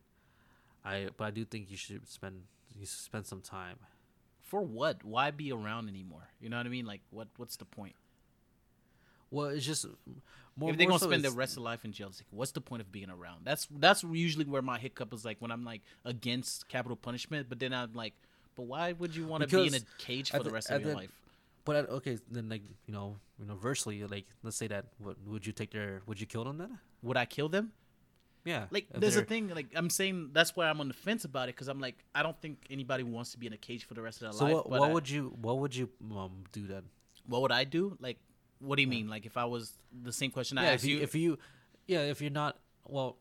I 0.85 1.09
but 1.17 1.25
I 1.25 1.31
do 1.31 1.45
think 1.45 1.71
you 1.71 1.77
should 1.77 2.09
spend 2.09 2.43
you 2.79 2.87
should 2.87 3.01
spend 3.01 3.27
some 3.27 3.41
time. 3.41 3.77
For 4.41 4.63
what? 4.63 5.03
Why 5.05 5.31
be 5.31 5.51
around 5.51 5.89
anymore? 5.89 6.29
You 6.41 6.51
know 6.51 6.59
what 6.59 6.67
I 6.67 6.69
mean? 6.69 6.87
Like, 6.87 7.01
what? 7.11 7.29
What's 7.37 7.57
the 7.57 7.65
point? 7.65 7.95
Well, 9.35 9.47
it's 9.49 9.67
just 9.67 9.85
more. 10.57 10.71
if 10.71 10.77
they're 10.79 10.87
more 10.87 10.93
gonna 10.99 10.99
so 11.01 11.07
spend 11.11 11.25
their 11.25 11.31
it's- 11.31 11.39
rest 11.45 11.57
of 11.57 11.63
life 11.65 11.85
in 11.85 11.93
jail, 11.93 12.09
it's 12.09 12.21
like, 12.21 12.27
what's 12.31 12.53
the 12.53 12.61
point 12.61 12.81
of 12.83 12.93
being 12.93 13.11
around? 13.11 13.41
That's 13.45 13.67
that's 13.71 14.03
usually 14.05 14.45
where 14.45 14.63
my 14.63 14.79
hiccup 14.79 15.13
is. 15.13 15.25
Like 15.25 15.39
when 15.41 15.51
I'm 15.51 15.65
like 15.65 15.83
against 16.05 16.69
capital 16.69 16.97
punishment, 16.97 17.49
but 17.49 17.59
then 17.59 17.73
I'm 17.75 17.93
like, 17.95 18.15
but 18.57 18.63
why 18.73 18.93
would 18.93 19.15
you 19.17 19.27
want 19.27 19.43
to 19.43 19.49
be 19.57 19.67
in 19.67 19.75
a 19.75 19.81
cage 19.99 20.31
for 20.31 20.39
the 20.39 20.45
the- 20.45 20.51
rest 20.51 20.71
of 20.71 20.81
your 20.83 20.91
the- 20.91 20.97
life? 20.97 21.21
But 21.67 21.77
uh, 21.77 21.93
okay, 21.95 22.19
then 22.31 22.49
like 22.51 22.63
you 22.87 22.93
know, 22.93 23.17
universally, 23.39 24.05
like 24.05 24.27
let's 24.43 24.57
say 24.57 24.67
that, 24.69 24.85
what 24.99 25.17
would 25.27 25.47
you 25.47 25.53
take 25.53 25.71
their? 25.73 26.03
Would 26.07 26.21
you 26.21 26.27
kill 26.27 26.45
them 26.45 26.59
then? 26.59 26.79
Would 27.03 27.17
I 27.17 27.25
kill 27.25 27.49
them? 27.49 27.73
Yeah. 28.45 28.67
Like, 28.71 28.89
there's 28.95 29.17
a 29.17 29.23
thing. 29.25 29.49
Like, 29.49 29.69
I'm 29.75 29.89
saying 29.89 30.29
that's 30.35 30.55
why 30.55 30.69
I'm 30.69 30.79
on 30.79 30.89
the 30.89 30.93
fence 31.07 31.25
about 31.25 31.49
it 31.49 31.55
because 31.55 31.69
I'm 31.69 31.81
like, 31.81 31.97
I 32.15 32.23
don't 32.23 32.39
think 32.43 32.59
anybody 32.69 33.03
wants 33.03 33.31
to 33.33 33.39
be 33.39 33.47
in 33.47 33.55
a 33.55 33.57
cage 33.57 33.87
for 33.87 33.95
the 33.95 34.03
rest 34.03 34.21
of 34.21 34.25
their 34.27 34.33
So 34.39 34.45
life. 34.45 34.55
what? 34.55 34.69
What 34.71 34.91
I- 34.91 34.93
would 34.93 35.09
you? 35.09 35.35
What 35.41 35.59
would 35.61 35.75
you 35.75 35.89
um 36.15 36.45
do 36.53 36.67
then? 36.67 36.83
what 37.27 37.41
would 37.41 37.53
I 37.53 37.65
do? 37.65 37.97
Like, 38.01 38.19
what 38.65 38.77
do 38.77 38.83
you 38.83 38.89
mean? 38.89 39.09
Like, 39.09 39.27
if 39.27 39.37
I 39.37 39.45
was 39.45 39.73
the 40.03 40.13
same 40.13 40.31
question 40.31 40.59
I 40.59 40.65
yeah, 40.65 40.71
asked 40.73 40.85
if 40.85 40.91
you, 40.91 40.97
you, 40.97 41.03
if 41.03 41.15
you, 41.15 41.39
yeah, 41.87 42.01
if 42.01 42.21
you're 42.21 42.31
not 42.31 42.57
well, 42.87 43.17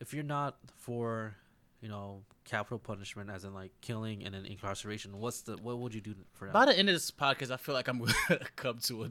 if 0.00 0.12
you're 0.12 0.24
not 0.24 0.56
for, 0.76 1.34
you 1.80 1.88
know, 1.88 2.22
capital 2.44 2.78
punishment 2.78 3.30
as 3.30 3.44
in 3.44 3.54
like 3.54 3.72
killing 3.80 4.24
and 4.24 4.34
then 4.34 4.44
incarceration, 4.44 5.18
what's 5.18 5.42
the 5.42 5.56
what 5.56 5.78
would 5.78 5.94
you 5.94 6.00
do 6.00 6.14
for 6.32 6.46
that? 6.46 6.54
by 6.54 6.66
the 6.66 6.78
end 6.78 6.88
of 6.88 6.94
this 6.94 7.10
podcast, 7.10 7.50
I 7.50 7.56
feel 7.56 7.74
like 7.74 7.88
I'm 7.88 7.98
gonna 7.98 8.14
come 8.56 8.78
to 8.84 9.04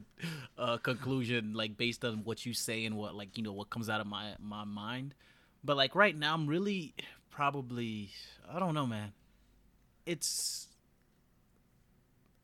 a, 0.58 0.72
a 0.72 0.78
conclusion, 0.78 1.54
like 1.54 1.76
based 1.76 2.04
on 2.04 2.24
what 2.24 2.46
you 2.46 2.54
say 2.54 2.84
and 2.84 2.96
what, 2.96 3.14
like, 3.14 3.36
you 3.36 3.42
know, 3.42 3.52
what 3.52 3.70
comes 3.70 3.88
out 3.88 4.00
of 4.00 4.06
my 4.06 4.34
my 4.40 4.64
mind. 4.64 5.14
But 5.62 5.76
like 5.76 5.94
right 5.94 6.16
now, 6.16 6.34
I'm 6.34 6.46
really 6.46 6.94
probably, 7.30 8.10
I 8.50 8.58
don't 8.58 8.74
know, 8.74 8.86
man. 8.86 9.12
It's 10.06 10.68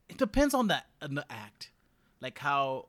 it 0.09 0.17
depends 0.17 0.53
on 0.53 0.67
the 0.67 0.83
on 1.01 1.15
the 1.15 1.25
act, 1.31 1.71
like 2.19 2.37
how 2.39 2.87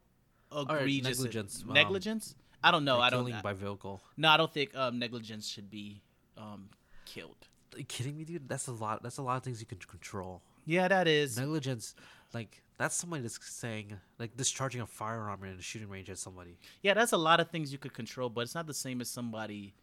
egregious 0.56 1.18
it- 1.18 1.22
negligence, 1.22 1.64
um, 1.66 1.74
negligence. 1.74 2.34
I 2.64 2.70
don't 2.70 2.84
know. 2.84 3.00
I 3.00 3.10
don't. 3.10 3.26
killing 3.26 3.42
by 3.42 3.54
vehicle. 3.54 4.00
no, 4.16 4.28
I 4.28 4.36
don't 4.36 4.52
think 4.52 4.74
um, 4.76 4.98
negligence 4.98 5.48
should 5.48 5.68
be 5.70 6.00
um, 6.36 6.68
killed. 7.04 7.48
Are 7.74 7.78
you 7.78 7.84
kidding 7.84 8.16
me, 8.16 8.24
dude? 8.24 8.48
That's 8.48 8.68
a 8.68 8.72
lot. 8.72 9.02
That's 9.02 9.18
a 9.18 9.22
lot 9.22 9.36
of 9.36 9.42
things 9.42 9.60
you 9.60 9.66
can 9.66 9.78
control. 9.78 10.42
Yeah, 10.64 10.88
that 10.88 11.08
is. 11.08 11.38
Negligence, 11.38 11.94
like 12.32 12.62
that's 12.78 12.94
somebody 12.94 13.22
that's 13.22 13.38
saying 13.44 13.98
like 14.18 14.36
discharging 14.36 14.80
a 14.80 14.86
firearm 14.86 15.42
in 15.44 15.58
a 15.58 15.62
shooting 15.62 15.88
range 15.88 16.10
at 16.10 16.18
somebody. 16.18 16.56
Yeah, 16.82 16.94
that's 16.94 17.12
a 17.12 17.16
lot 17.16 17.40
of 17.40 17.50
things 17.50 17.72
you 17.72 17.78
could 17.78 17.94
control, 17.94 18.28
but 18.28 18.42
it's 18.42 18.54
not 18.54 18.66
the 18.66 18.74
same 18.74 19.00
as 19.00 19.08
somebody 19.08 19.74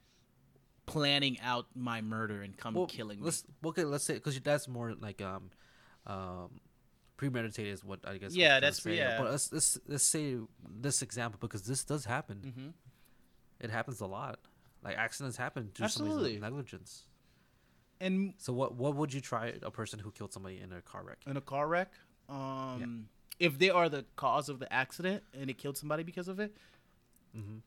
planning 0.86 1.38
out 1.42 1.68
my 1.76 2.02
murder 2.02 2.42
and 2.42 2.58
come 2.58 2.86
killing 2.88 3.20
me. 3.20 3.26
Let's 3.26 3.44
okay. 3.66 3.84
Let's 3.84 4.04
say 4.04 4.16
because 4.16 4.40
that's 4.40 4.68
more 4.68 4.94
like 5.00 5.22
um, 5.22 5.52
um, 6.08 6.60
premeditated 7.20 7.74
is 7.74 7.84
what 7.84 8.00
I 8.12 8.18
guess. 8.18 8.34
Yeah, 8.36 8.56
that's- 8.62 8.82
say. 8.84 8.96
yeah. 8.98 9.18
But 9.20 9.32
let's, 9.32 9.52
let's 9.56 9.78
let's 9.92 10.04
say 10.16 10.38
this 10.86 11.02
example 11.02 11.38
because 11.46 11.64
this 11.72 11.84
does 11.84 12.06
happen. 12.06 12.38
Mhm. 12.50 12.74
It 13.60 13.70
happens 13.70 14.00
a 14.00 14.06
lot. 14.08 14.40
Like 14.86 14.96
accidents 14.98 15.36
happen 15.36 15.64
due 15.74 15.80
to 15.80 15.84
Absolutely. 15.84 16.16
somebody's 16.36 16.42
negligence. 16.42 16.92
And 18.00 18.34
So 18.38 18.54
what 18.54 18.76
what 18.76 18.96
would 18.96 19.12
you 19.14 19.20
try 19.22 19.46
a 19.62 19.72
person 19.80 20.00
who 20.00 20.12
killed 20.12 20.32
somebody 20.32 20.58
in 20.62 20.72
a 20.72 20.82
car 20.82 21.04
wreck? 21.04 21.20
in 21.28 21.36
a 21.36 21.42
car 21.42 21.68
wreck, 21.68 21.92
um, 22.30 23.10
if 23.38 23.60
they 23.60 23.70
are 23.70 23.90
the 23.90 24.06
cause 24.16 24.48
of 24.48 24.60
the 24.60 24.72
accident 24.72 25.24
and 25.34 25.50
it 25.50 25.58
killed 25.58 25.78
somebody 25.78 26.04
because 26.04 26.28
of 26.30 26.40
it, 26.40 26.52
Mm-hmm. 27.38 27.58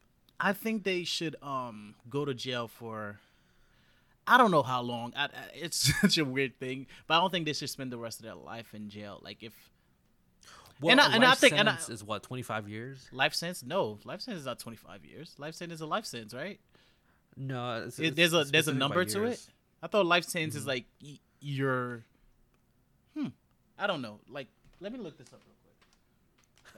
I 0.40 0.52
think 0.54 0.82
they 0.84 1.04
should 1.04 1.36
um 1.42 1.94
go 2.08 2.24
to 2.24 2.34
jail 2.34 2.66
for. 2.68 3.20
I 4.26 4.38
don't 4.38 4.50
know 4.50 4.62
how 4.62 4.82
long. 4.82 5.12
I, 5.16 5.24
I, 5.24 5.28
it's 5.54 5.92
such 6.00 6.18
a 6.18 6.24
weird 6.24 6.58
thing, 6.60 6.86
but 7.06 7.14
I 7.14 7.20
don't 7.20 7.30
think 7.30 7.46
they 7.46 7.52
should 7.52 7.70
spend 7.70 7.90
the 7.92 7.98
rest 7.98 8.20
of 8.20 8.24
their 8.24 8.34
life 8.34 8.74
in 8.74 8.88
jail. 8.88 9.20
Like 9.22 9.42
if 9.42 9.52
Well, 10.80 10.92
And 10.92 11.00
I- 11.00 11.14
and 11.14 11.24
I 11.24 11.30
life 11.30 11.38
think- 11.38 11.54
and 11.58 11.68
I- 11.68 11.78
is 11.88 12.04
what 12.04 12.22
twenty 12.22 12.42
five 12.42 12.68
years. 12.68 13.08
life 13.12 13.34
sentence, 13.34 13.62
no, 13.64 13.98
life 14.04 14.20
sentence 14.20 14.40
is 14.40 14.46
not 14.46 14.58
twenty 14.58 14.76
five 14.76 15.04
years. 15.04 15.34
Life 15.38 15.54
sentence 15.54 15.78
is 15.78 15.82
a 15.82 15.86
life 15.86 16.04
sentence, 16.06 16.34
right? 16.34 16.60
No, 17.36 17.84
it's, 17.86 17.98
It- 17.98 18.06
it's 18.08 18.16
there's 18.16 18.32
a 18.34 18.44
there's 18.44 18.68
a 18.68 18.74
number 18.74 19.04
to 19.04 19.24
it. 19.24 19.44
I 19.82 19.86
thought 19.88 20.06
life 20.06 20.24
sentence 20.24 20.54
is 20.54 20.66
like 20.66 20.84
y- 21.02 21.18
your. 21.40 22.04
Hmm. 23.16 23.28
I 23.78 23.86
don't 23.88 24.02
know. 24.02 24.20
Like, 24.28 24.46
let 24.80 24.92
me 24.92 24.98
look 24.98 25.18
this 25.18 25.32
up 25.32 25.40
real 25.44 25.56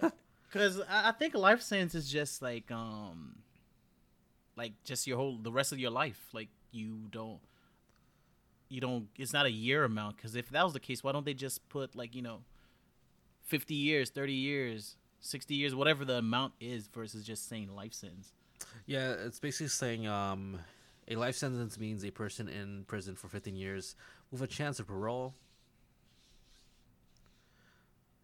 quick. 0.01 0.13
Because 0.51 0.81
I, 0.89 1.09
I 1.09 1.13
think 1.13 1.35
life 1.35 1.61
sentence 1.63 1.95
is 1.97 2.09
just 2.11 2.41
like 2.41 2.71
um. 2.71 3.37
Like 4.57 4.73
just 4.85 5.07
your 5.09 5.17
whole 5.19 5.37
the 5.37 5.51
rest 5.53 5.73
of 5.73 5.79
your 5.81 5.91
life. 5.91 6.21
Like 6.33 6.49
you 6.75 7.09
don't. 7.11 7.39
You 8.69 8.81
don't. 8.81 9.09
It's 9.17 9.33
not 9.33 9.47
a 9.47 9.51
year 9.51 9.85
amount. 9.85 10.17
Because 10.17 10.35
if 10.37 10.51
that 10.51 10.65
was 10.65 10.73
the 10.73 10.81
case, 10.81 11.03
why 11.05 11.13
don't 11.13 11.25
they 11.25 11.35
just 11.35 11.67
put 11.69 11.95
like 11.95 12.15
you 12.15 12.23
know. 12.23 12.41
Fifty 13.43 13.75
years, 13.75 14.09
thirty 14.11 14.33
years, 14.33 14.97
sixty 15.21 15.55
years, 15.55 15.75
whatever 15.75 16.05
the 16.05 16.15
amount 16.19 16.55
is, 16.61 16.87
versus 16.89 17.25
just 17.25 17.49
saying 17.49 17.75
life 17.75 17.93
sentence. 17.93 18.33
Yeah, 18.87 19.13
it's 19.13 19.39
basically 19.39 19.69
saying 19.69 20.07
um, 20.07 20.59
a 21.09 21.15
life 21.17 21.37
sentence 21.37 21.79
means 21.79 22.05
a 22.05 22.11
person 22.11 22.49
in 22.49 22.85
prison 22.87 23.15
for 23.15 23.29
15 23.29 23.55
years 23.55 23.95
with 24.31 24.41
a 24.43 24.47
chance 24.47 24.81
of 24.81 24.87
parole. 24.87 25.35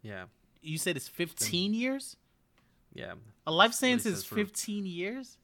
Yeah, 0.02 0.24
You 0.62 0.78
said 0.78 0.96
it's 0.96 1.08
15 1.08 1.74
years. 1.74 2.16
yeah. 2.94 3.12
A 3.46 3.52
life 3.52 3.74
sentence 3.74 4.06
is 4.06 4.24
for- 4.24 4.34
15 4.36 4.86
years. 4.86 5.36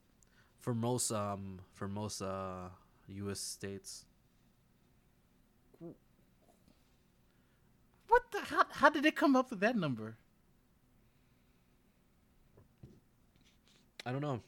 For 0.60 0.74
most 0.74 1.12
um 1.12 1.60
for 1.74 1.86
most 1.88 2.20
uh 2.22 2.68
U.S. 3.08 3.40
states. 3.40 4.04
What 8.08 8.22
the? 8.32 8.40
How, 8.40 8.64
how 8.70 8.90
did 8.90 9.04
it 9.04 9.16
come 9.16 9.36
up 9.36 9.50
with 9.50 9.60
that 9.60 9.76
number? 9.76 10.16
I 14.04 14.12
don't 14.12 14.20
know. 14.20 14.40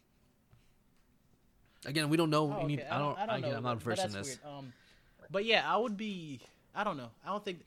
Again, 1.84 2.08
we 2.08 2.16
don't 2.16 2.30
know. 2.30 2.54
Oh, 2.56 2.64
any, 2.64 2.78
okay. 2.78 2.88
I 2.88 2.98
don't. 2.98 3.18
I 3.18 3.26
know, 3.26 3.34
again, 3.34 3.54
I'm 3.56 3.62
not 3.62 3.76
but 3.76 3.82
versed 3.84 4.04
in 4.04 4.12
this. 4.12 4.26
weird. 4.26 4.38
Um, 4.56 4.72
but 5.30 5.44
yeah, 5.44 5.62
I 5.66 5.76
would 5.76 5.96
be. 5.96 6.40
I 6.74 6.84
don't 6.84 6.96
know. 6.96 7.10
I 7.24 7.30
don't 7.30 7.44
think. 7.44 7.60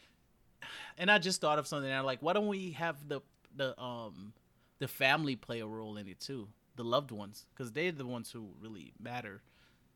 And 0.98 1.10
I 1.10 1.18
just 1.18 1.42
thought 1.42 1.60
of 1.60 1.68
something. 1.68 1.92
I'm 1.92 2.06
like, 2.06 2.20
why 2.22 2.34
don't 2.34 2.48
we 2.48 2.72
have 2.72 3.08
the 3.08 3.22
the 3.56 3.80
um 3.82 4.34
the 4.80 4.88
family 4.88 5.36
play 5.36 5.60
a 5.60 5.68
role 5.68 5.98
in 5.98 6.08
it 6.08 6.20
too? 6.20 6.48
The 6.78 6.84
loved 6.84 7.12
ones, 7.12 7.46
because 7.54 7.72
they're 7.74 7.92
the 7.92 8.06
ones 8.06 8.32
who 8.32 8.50
really 8.62 8.94
matter. 9.00 9.42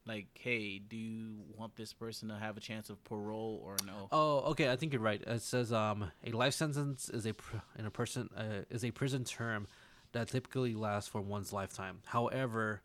Like, 0.08 0.28
hey, 0.40 0.78
do 0.78 0.96
you 0.96 1.38
want 1.58 1.76
this 1.76 1.92
person 1.92 2.30
to 2.30 2.36
have 2.36 2.58
a 2.58 2.60
chance 2.60 2.90
of 2.92 3.04
parole 3.04 3.62
or 3.66 3.76
no? 3.88 4.08
Oh, 4.12 4.52
okay. 4.52 4.70
I 4.72 4.76
think 4.76 4.94
you're 4.94 5.02
right. 5.02 5.22
It 5.26 5.42
says 5.42 5.74
um, 5.74 6.12
a 6.24 6.32
life 6.32 6.54
sentence 6.54 7.10
is 7.10 7.26
a 7.26 7.34
pr- 7.34 7.58
in 7.80 7.86
a 7.88 7.92
person 7.92 8.30
uh, 8.38 8.64
is 8.70 8.86
a 8.86 8.92
prison 8.92 9.24
term 9.24 9.68
that 10.12 10.28
typically 10.28 10.76
lasts 10.76 11.10
for 11.10 11.22
one's 11.22 11.52
lifetime. 11.52 12.02
However, 12.06 12.82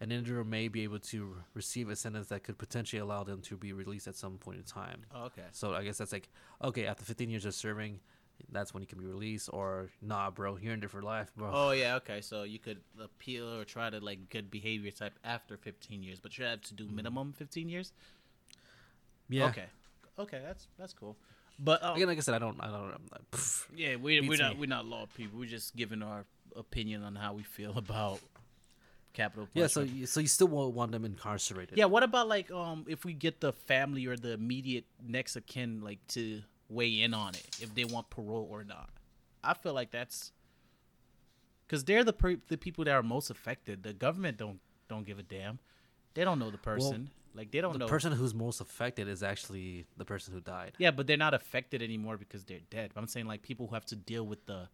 an 0.00 0.10
individual 0.10 0.44
may 0.44 0.68
be 0.68 0.84
able 0.84 0.98
to 1.00 1.36
receive 1.52 1.90
a 1.90 1.96
sentence 1.96 2.28
that 2.28 2.44
could 2.44 2.56
potentially 2.56 3.00
allow 3.00 3.24
them 3.24 3.42
to 3.42 3.56
be 3.56 3.72
released 3.74 4.08
at 4.08 4.16
some 4.16 4.38
point 4.38 4.58
in 4.58 4.64
time. 4.64 5.02
Oh, 5.14 5.24
okay. 5.24 5.42
So 5.52 5.74
I 5.74 5.84
guess 5.84 5.98
that's 5.98 6.12
like 6.12 6.30
okay, 6.62 6.86
after 6.86 7.04
15 7.04 7.28
years 7.28 7.44
of 7.44 7.54
serving, 7.54 8.00
that's 8.50 8.72
when 8.72 8.82
you 8.82 8.86
can 8.86 8.98
be 8.98 9.06
released. 9.06 9.50
Or 9.52 9.90
nah, 10.00 10.30
bro, 10.30 10.56
you're 10.60 10.74
in 10.74 10.80
there 10.80 10.88
for 10.88 11.02
life, 11.02 11.32
bro. 11.36 11.50
Oh 11.52 11.70
yeah, 11.72 11.96
okay. 11.96 12.20
So 12.20 12.42
you 12.42 12.58
could 12.58 12.80
appeal 13.02 13.52
or 13.52 13.64
try 13.64 13.90
to 13.90 14.00
like 14.00 14.30
good 14.30 14.50
behavior 14.50 14.90
type 14.90 15.18
after 15.24 15.56
15 15.56 16.02
years, 16.02 16.20
but 16.20 16.36
you 16.38 16.44
have 16.44 16.60
to 16.62 16.74
do 16.74 16.88
minimum 16.88 17.32
15 17.32 17.68
years. 17.68 17.92
yeah. 19.28 19.46
Okay. 19.46 19.66
Okay, 20.18 20.40
that's 20.44 20.68
that's 20.78 20.92
cool. 20.92 21.16
But 21.58 21.82
um, 21.84 21.96
Again, 21.96 22.08
like 22.08 22.18
I 22.18 22.20
said, 22.20 22.34
I 22.34 22.38
don't. 22.38 22.60
I 22.60 22.66
don't. 22.66 23.12
Like, 23.12 23.30
pff. 23.32 23.66
yeah, 23.76 23.96
we 23.96 24.20
we're 24.20 24.38
not 24.38 24.54
me. 24.54 24.60
we're 24.60 24.68
not 24.68 24.86
law 24.86 25.06
people. 25.16 25.38
We're 25.38 25.48
just 25.48 25.76
giving 25.76 26.02
our 26.02 26.24
opinion 26.56 27.02
on 27.02 27.14
how 27.14 27.32
we 27.32 27.42
feel 27.42 27.72
about 27.78 28.20
capital 29.12 29.48
Yeah. 29.54 29.68
So 29.68 29.80
you, 29.82 30.06
so 30.06 30.20
you 30.20 30.26
still 30.26 30.48
won't 30.48 30.74
want 30.74 30.92
them 30.92 31.04
incarcerated. 31.04 31.78
yeah, 31.78 31.86
what 31.86 32.02
about 32.02 32.28
like 32.28 32.50
um 32.50 32.84
if 32.88 33.04
we 33.04 33.12
get 33.12 33.40
the 33.40 33.52
family 33.52 34.06
or 34.06 34.16
the 34.16 34.32
immediate 34.32 34.84
next 35.06 35.36
of 35.36 35.46
kin 35.46 35.80
like 35.82 36.04
to 36.08 36.42
weigh 36.68 37.00
in 37.00 37.14
on 37.14 37.34
it 37.34 37.46
if 37.60 37.74
they 37.74 37.84
want 37.84 38.10
parole 38.10 38.48
or 38.50 38.64
not? 38.64 38.90
I 39.42 39.54
feel 39.54 39.74
like 39.74 39.90
that's 39.90 40.32
because 41.66 41.84
they're 41.84 42.04
the 42.04 42.12
per- 42.12 42.40
the 42.48 42.56
people 42.56 42.84
that 42.84 42.92
are 42.92 43.02
most 43.02 43.30
affected. 43.30 43.82
The 43.82 43.92
government 43.92 44.36
don't 44.36 44.60
don't 44.88 45.04
give 45.06 45.18
a 45.18 45.22
damn. 45.22 45.58
They 46.14 46.24
don't 46.24 46.38
know 46.38 46.50
the 46.50 46.58
person. 46.58 47.10
like 47.34 47.50
they 47.50 47.60
don't 47.60 47.72
The 47.72 47.80
know. 47.80 47.86
person 47.86 48.12
who's 48.12 48.32
most 48.34 48.60
affected 48.60 49.08
is 49.08 49.22
actually 49.22 49.86
the 49.96 50.04
person 50.04 50.32
who 50.32 50.40
died. 50.40 50.72
Yeah, 50.78 50.92
but 50.92 51.06
they're 51.06 51.16
not 51.16 51.34
affected 51.34 51.82
anymore 51.82 52.16
because 52.16 52.44
they're 52.44 52.60
dead. 52.70 52.92
I'm 52.96 53.08
saying 53.08 53.26
like 53.26 53.42
people 53.42 53.66
who 53.66 53.74
have 53.74 53.86
to 53.86 53.96
deal 53.96 54.24
with 54.24 54.46
the 54.46 54.68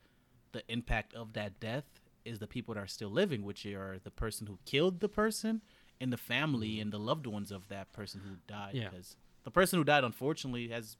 the 0.52 0.62
impact 0.68 1.14
of 1.14 1.32
that 1.34 1.60
death 1.60 1.84
is 2.24 2.38
the 2.38 2.46
people 2.46 2.74
that 2.74 2.80
are 2.80 2.86
still 2.86 3.08
living, 3.10 3.44
which 3.44 3.64
are 3.66 3.98
the 4.02 4.10
person 4.10 4.46
who 4.46 4.58
killed 4.66 5.00
the 5.00 5.08
person 5.08 5.62
and 6.00 6.12
the 6.12 6.16
family 6.16 6.72
mm-hmm. 6.72 6.82
and 6.82 6.92
the 6.92 6.98
loved 6.98 7.26
ones 7.26 7.50
of 7.50 7.68
that 7.68 7.92
person 7.92 8.20
who 8.24 8.36
died. 8.46 8.74
Yeah. 8.74 8.88
Because 8.90 9.16
the 9.44 9.50
person 9.50 9.78
who 9.78 9.84
died, 9.84 10.04
unfortunately, 10.04 10.68
has 10.68 10.96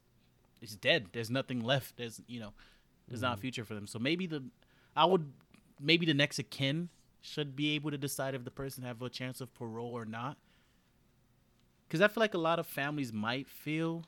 is 0.61 0.75
dead. 0.75 1.07
There's 1.13 1.29
nothing 1.29 1.61
left. 1.61 1.97
There's 1.97 2.21
you 2.27 2.39
know, 2.39 2.53
there's 3.07 3.21
not 3.21 3.37
a 3.37 3.41
future 3.41 3.65
for 3.65 3.73
them. 3.73 3.87
So 3.87 3.99
maybe 3.99 4.27
the 4.27 4.43
I 4.95 5.05
would 5.05 5.31
maybe 5.79 6.05
the 6.05 6.13
next 6.13 6.39
of 6.39 6.49
kin 6.49 6.89
should 7.21 7.55
be 7.55 7.75
able 7.75 7.91
to 7.91 7.97
decide 7.97 8.33
if 8.35 8.43
the 8.43 8.51
person 8.51 8.83
have 8.83 9.01
a 9.01 9.09
chance 9.09 9.41
of 9.41 9.53
parole 9.53 9.91
or 9.91 10.05
not. 10.05 10.37
Because 11.87 12.01
I 12.01 12.07
feel 12.07 12.21
like 12.21 12.33
a 12.33 12.37
lot 12.39 12.57
of 12.59 12.65
families 12.67 13.11
might 13.11 13.47
feel 13.49 14.03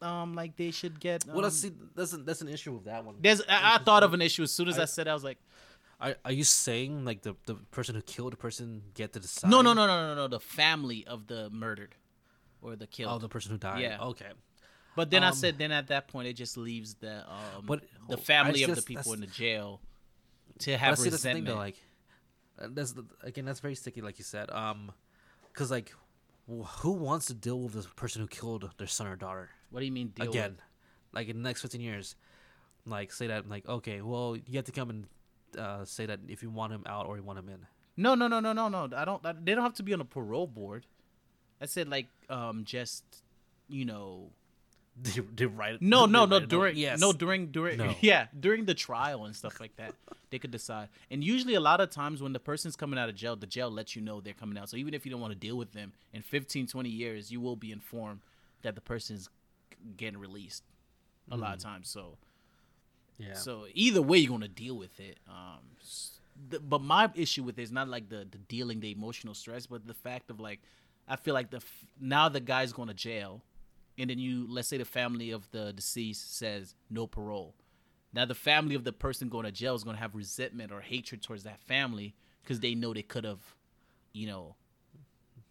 um 0.00 0.34
like 0.34 0.56
they 0.56 0.70
should 0.70 1.00
get. 1.00 1.26
Um, 1.28 1.34
Well, 1.34 1.42
that's 1.42 1.56
see, 1.60 1.72
that's 1.94 2.12
an, 2.12 2.24
that's 2.24 2.40
an 2.40 2.48
issue 2.48 2.72
with 2.72 2.84
that 2.84 3.04
one. 3.04 3.16
there's 3.20 3.42
I, 3.48 3.76
I 3.76 3.78
thought 3.78 4.02
of 4.02 4.14
an 4.14 4.22
issue 4.22 4.42
as 4.42 4.52
soon 4.52 4.68
as 4.68 4.78
I, 4.78 4.82
I- 4.82 4.86
said 4.86 5.08
I 5.08 5.14
was 5.14 5.24
like, 5.24 5.38
Are, 6.00 6.14
are 6.24 6.32
you 6.32 6.44
saying 6.44 7.04
like 7.04 7.22
the 7.22 7.34
the 7.46 7.54
person 7.72 7.94
who 7.96 8.02
killed 8.02 8.32
the 8.32 8.36
person 8.36 8.82
get 8.94 9.12
to 9.14 9.20
decide? 9.20 9.50
no, 9.50 9.60
no, 9.62 9.72
no, 9.72 9.86
no, 9.86 10.08
no, 10.08 10.14
no, 10.14 10.28
the 10.28 10.40
family 10.40 11.04
of 11.06 11.26
the 11.26 11.50
murdered 11.50 11.94
or 12.62 12.76
the 12.76 12.86
killed. 12.86 13.12
Oh, 13.12 13.18
the 13.18 13.28
person 13.28 13.50
who 13.52 13.58
died. 13.58 13.80
Yeah. 13.80 13.98
Okay. 14.00 14.30
But 14.98 15.10
then 15.10 15.22
I 15.22 15.28
um, 15.28 15.34
said 15.34 15.58
then 15.58 15.70
at 15.70 15.86
that 15.88 16.08
point 16.08 16.26
it 16.26 16.32
just 16.32 16.56
leaves 16.56 16.94
the 16.94 17.20
um 17.30 17.64
But- 17.64 17.84
the 18.08 18.16
family 18.16 18.64
I 18.64 18.68
of 18.68 18.74
the 18.76 18.82
people 18.82 19.12
in 19.12 19.20
the 19.20 19.28
jail 19.28 19.80
to 20.60 20.76
have 20.76 20.98
see, 20.98 21.08
that's 21.08 21.22
the 21.22 21.28
thing 21.28 21.44
resentment. 21.44 21.46
though. 21.46 21.64
Like, 21.66 21.76
uh, 22.60 22.68
that's 22.72 22.92
the, 22.92 23.04
again, 23.22 23.44
that's 23.44 23.60
very 23.60 23.76
sticky, 23.76 24.00
like 24.00 24.18
you 24.18 24.24
said. 24.24 24.50
Um, 24.50 24.90
because 25.52 25.70
like, 25.70 25.94
wh- 26.50 26.66
who 26.80 26.90
wants 26.90 27.26
to 27.26 27.34
deal 27.34 27.60
with 27.60 27.74
this 27.74 27.86
person 27.86 28.22
who 28.22 28.26
killed 28.26 28.68
their 28.76 28.88
son 28.88 29.06
or 29.06 29.14
daughter 29.14 29.50
what 29.70 29.80
do 29.80 29.86
you 29.86 29.92
mean 29.92 30.08
deal 30.08 30.28
again? 30.30 30.50
With? 30.52 30.60
Like 31.12 31.28
in 31.28 31.36
the 31.36 31.48
next 31.48 31.62
fifteen 31.62 31.80
years, 31.80 32.16
like 32.86 33.12
say 33.12 33.28
that 33.28 33.48
like 33.48 33.68
okay, 33.68 34.00
well 34.00 34.36
you 34.36 34.56
have 34.56 34.64
to 34.64 34.72
come 34.72 34.90
and 34.90 35.06
uh, 35.56 35.84
say 35.84 36.06
that 36.06 36.20
if 36.26 36.42
you 36.42 36.50
want 36.50 36.72
him 36.72 36.82
out 36.86 37.06
or 37.06 37.16
you 37.16 37.22
want 37.22 37.38
him 37.38 37.48
in. 37.48 37.66
No, 37.96 38.14
no, 38.14 38.26
no, 38.28 38.40
no, 38.40 38.52
no, 38.52 38.68
no. 38.68 38.88
I 38.96 39.04
don't. 39.04 39.24
I, 39.24 39.32
they 39.32 39.54
don't 39.54 39.62
have 39.64 39.74
to 39.74 39.82
be 39.82 39.94
on 39.94 40.00
a 40.00 40.04
parole 40.04 40.46
board. 40.46 40.86
I 41.60 41.66
said 41.66 41.88
like 41.88 42.08
um 42.28 42.64
just 42.64 43.04
you 43.68 43.84
know 43.84 44.30
Did 45.02 45.40
you 45.40 45.48
write? 45.48 45.80
No, 45.80 46.06
did 46.06 46.12
no, 46.12 46.24
no. 46.26 46.36
write 46.36 46.42
it 46.42 46.48
down? 46.48 46.58
During 46.58 46.76
yes, 46.76 47.00
no 47.00 47.12
during 47.12 47.46
during 47.48 47.78
No. 47.78 47.94
yeah 48.00 48.26
during 48.38 48.64
the 48.64 48.74
trial 48.74 49.24
and 49.24 49.34
stuff 49.34 49.60
like 49.60 49.76
that, 49.76 49.94
they 50.30 50.38
could 50.38 50.50
decide. 50.50 50.88
And 51.10 51.22
usually, 51.22 51.54
a 51.54 51.60
lot 51.60 51.80
of 51.80 51.90
times 51.90 52.22
when 52.22 52.32
the 52.32 52.40
person's 52.40 52.76
coming 52.76 52.98
out 52.98 53.08
of 53.08 53.14
jail, 53.14 53.36
the 53.36 53.46
jail 53.46 53.70
lets 53.70 53.94
you 53.94 54.02
know 54.02 54.20
they're 54.20 54.32
coming 54.32 54.58
out. 54.58 54.68
So 54.68 54.76
even 54.76 54.94
if 54.94 55.04
you 55.04 55.12
don't 55.12 55.20
want 55.20 55.32
to 55.32 55.38
deal 55.38 55.56
with 55.56 55.72
them 55.72 55.92
in 56.12 56.22
15, 56.22 56.66
20 56.66 56.88
years, 56.88 57.30
you 57.30 57.40
will 57.40 57.56
be 57.56 57.70
informed 57.70 58.20
that 58.62 58.74
the 58.74 58.80
person's 58.80 59.28
getting 59.96 60.18
released. 60.18 60.64
A 61.30 61.36
lot 61.36 61.54
of 61.54 61.60
times, 61.62 61.90
so 61.90 62.16
yeah. 63.18 63.34
so 63.34 63.66
either 63.74 64.00
way, 64.00 64.16
you're 64.16 64.30
gonna 64.30 64.48
deal 64.48 64.76
with 64.78 64.98
it. 64.98 65.18
Um, 65.28 65.58
the, 66.48 66.58
but 66.60 66.80
my 66.80 67.10
issue 67.14 67.42
with 67.42 67.58
it 67.58 67.62
is 67.62 67.72
not 67.72 67.88
like 67.88 68.08
the 68.08 68.26
the 68.30 68.38
dealing 68.38 68.80
the 68.80 68.90
emotional 68.90 69.34
stress, 69.34 69.66
but 69.66 69.86
the 69.86 69.94
fact 69.94 70.30
of 70.30 70.40
like, 70.40 70.60
I 71.06 71.16
feel 71.16 71.34
like 71.34 71.50
the 71.50 71.58
f- 71.58 71.84
now 72.00 72.28
the 72.28 72.40
guy's 72.40 72.72
going 72.72 72.88
to 72.88 72.94
jail, 72.94 73.42
and 73.98 74.08
then 74.10 74.18
you 74.18 74.46
let's 74.48 74.68
say 74.68 74.78
the 74.78 74.84
family 74.84 75.30
of 75.30 75.50
the 75.50 75.72
deceased 75.72 76.36
says 76.36 76.74
no 76.90 77.06
parole. 77.06 77.54
Now 78.12 78.24
the 78.24 78.34
family 78.34 78.74
of 78.74 78.84
the 78.84 78.92
person 78.92 79.28
going 79.28 79.44
to 79.44 79.52
jail 79.52 79.74
is 79.74 79.84
going 79.84 79.96
to 79.96 80.00
have 80.02 80.14
resentment 80.14 80.72
or 80.72 80.80
hatred 80.80 81.22
towards 81.22 81.42
that 81.44 81.60
family 81.60 82.14
because 82.42 82.60
they 82.60 82.74
know 82.74 82.94
they 82.94 83.02
could 83.02 83.24
have, 83.24 83.40
you 84.12 84.26
know, 84.26 84.54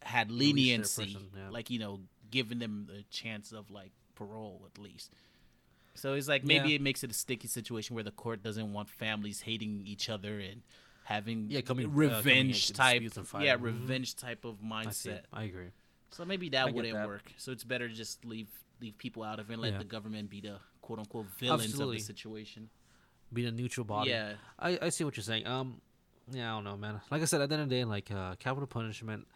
had 0.02 0.32
leniency, 0.32 1.06
person, 1.14 1.28
yeah. 1.36 1.50
like 1.50 1.70
you 1.70 1.80
know, 1.80 2.00
giving 2.32 2.60
them 2.60 2.88
the 2.92 3.04
chance 3.10 3.52
of 3.52 3.70
like 3.70 3.92
parole 4.16 4.62
at 4.66 4.82
least. 4.82 5.12
So 5.96 6.14
it's 6.14 6.28
like 6.28 6.44
maybe 6.44 6.70
Yeah. 6.70 6.76
it 6.76 6.82
makes 6.82 7.04
it 7.04 7.12
a 7.12 7.14
sticky 7.14 7.48
situation 7.48 7.96
where 7.96 8.04
the 8.04 8.12
court 8.12 8.44
doesn't 8.44 8.72
want 8.72 8.90
families 8.90 9.42
hating 9.42 9.84
each 9.86 10.10
other 10.10 10.40
and 10.40 10.62
having 11.04 11.48
Yeah, 11.50 11.62
coming- 11.62 11.86
uh, 11.86 11.90
coming 11.90 11.98
revenge 12.12 12.72
type, 12.74 13.02
yeah. 13.02 13.56
Mhm. 13.58 13.62
revenge 13.62 14.16
type 14.16 14.46
of 14.46 14.58
I 14.62 14.66
mindset. 14.66 15.24
I 15.34 15.44
agree. 15.44 15.70
So 16.12 16.26
maybe 16.26 16.50
that 16.50 16.74
wouldn't 16.74 16.94
that. 16.94 17.08
work. 17.08 17.32
So 17.38 17.52
it's 17.52 17.64
better 17.64 17.88
to 17.88 17.94
just 17.94 18.24
leave 18.26 18.48
leave 18.80 18.98
people 18.98 19.24
out 19.24 19.40
of 19.40 19.50
it 19.50 19.54
and 19.54 19.62
let 19.62 19.74
Yeah. 19.74 19.80
the 19.80 19.84
government 19.86 20.30
be 20.30 20.40
the 20.42 20.60
quote 20.82 21.00
unquote 21.00 21.26
villains 21.40 21.64
Absolutely. 21.66 21.98
of 21.98 22.02
the 22.02 22.06
situation. 22.06 22.70
Be 23.34 23.44
the 23.44 23.52
neutral 23.52 23.84
body. 23.86 24.12
Yeah. 24.12 24.34
I, 24.58 24.78
I 24.84 24.90
see 24.90 25.04
what 25.04 25.18
you're 25.18 25.24
saying. 25.24 25.46
Um, 25.48 25.82
yeah, 26.32 26.52
I 26.52 26.56
don't 26.56 26.64
know, 26.64 26.78
man. 26.78 27.02
Like 27.12 27.22
I 27.22 27.26
said, 27.26 27.42
at 27.42 27.50
the 27.50 27.56
end 27.56 27.64
of 27.64 27.70
the 27.70 27.76
day, 27.76 27.84
like 27.84 28.10
uh, 28.12 28.36
capital 28.36 28.68
punishment, 28.68 29.28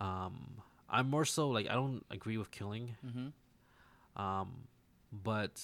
um, 0.00 0.62
I'm 0.88 1.10
more 1.10 1.24
so 1.24 1.48
like 1.50 1.68
I 1.68 1.74
don't 1.74 2.04
agree 2.10 2.38
with 2.38 2.50
killing. 2.50 2.96
Mm-hmm. 3.04 4.22
Um, 4.22 4.68
but 5.12 5.60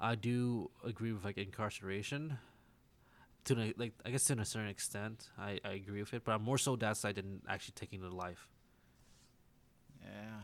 I 0.00 0.14
do 0.14 0.70
agree 0.84 1.12
with 1.12 1.24
like 1.24 1.38
incarceration. 1.38 2.38
To 3.46 3.72
like, 3.76 3.92
I 4.06 4.10
guess 4.10 4.24
to 4.24 4.40
a 4.40 4.44
certain 4.44 4.70
extent, 4.70 5.28
I, 5.38 5.60
I 5.64 5.72
agree 5.72 6.00
with 6.00 6.14
it. 6.14 6.24
But 6.24 6.32
I'm 6.32 6.42
more 6.42 6.56
so 6.58 6.76
that 6.76 6.96
side 6.96 7.16
than 7.16 7.42
actually 7.48 7.74
taking 7.76 8.00
the 8.00 8.08
life. 8.10 8.48
Yeah. 10.04 10.40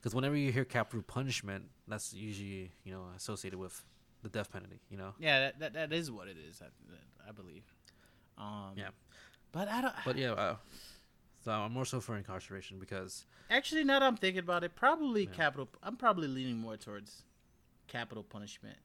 Because 0.00 0.14
whenever 0.14 0.36
you 0.36 0.52
hear 0.52 0.64
capital 0.64 1.02
punishment, 1.02 1.64
that's 1.88 2.12
usually 2.14 2.72
you 2.84 2.92
know 2.92 3.04
associated 3.16 3.58
with 3.58 3.84
the 4.22 4.28
death 4.28 4.52
penalty. 4.52 4.80
You 4.90 4.98
know. 4.98 5.14
Yeah, 5.18 5.40
that, 5.40 5.58
that, 5.60 5.72
that 5.74 5.92
is 5.92 6.10
what 6.10 6.28
it 6.28 6.36
is. 6.48 6.62
I, 6.62 7.28
I 7.28 7.32
believe. 7.32 7.64
Um, 8.38 8.72
Yeah. 8.76 8.88
But 9.52 9.68
I 9.68 9.80
don't. 9.80 9.94
But 10.04 10.16
yeah, 10.16 10.32
uh, 10.32 10.56
so 11.44 11.52
I'm 11.52 11.72
more 11.72 11.84
so 11.84 12.00
for 12.00 12.16
incarceration 12.16 12.78
because 12.78 13.24
Actually, 13.50 13.84
now 13.84 14.00
that 14.00 14.06
I'm 14.06 14.16
thinking 14.16 14.40
about 14.40 14.64
it, 14.64 14.74
probably 14.74 15.24
Yeah. 15.24 15.30
capital. 15.30 15.68
I'm 15.82 15.96
probably 15.96 16.28
leaning 16.28 16.58
more 16.58 16.76
towards 16.76 17.22
capital 17.86 18.22
punishment. 18.24 18.76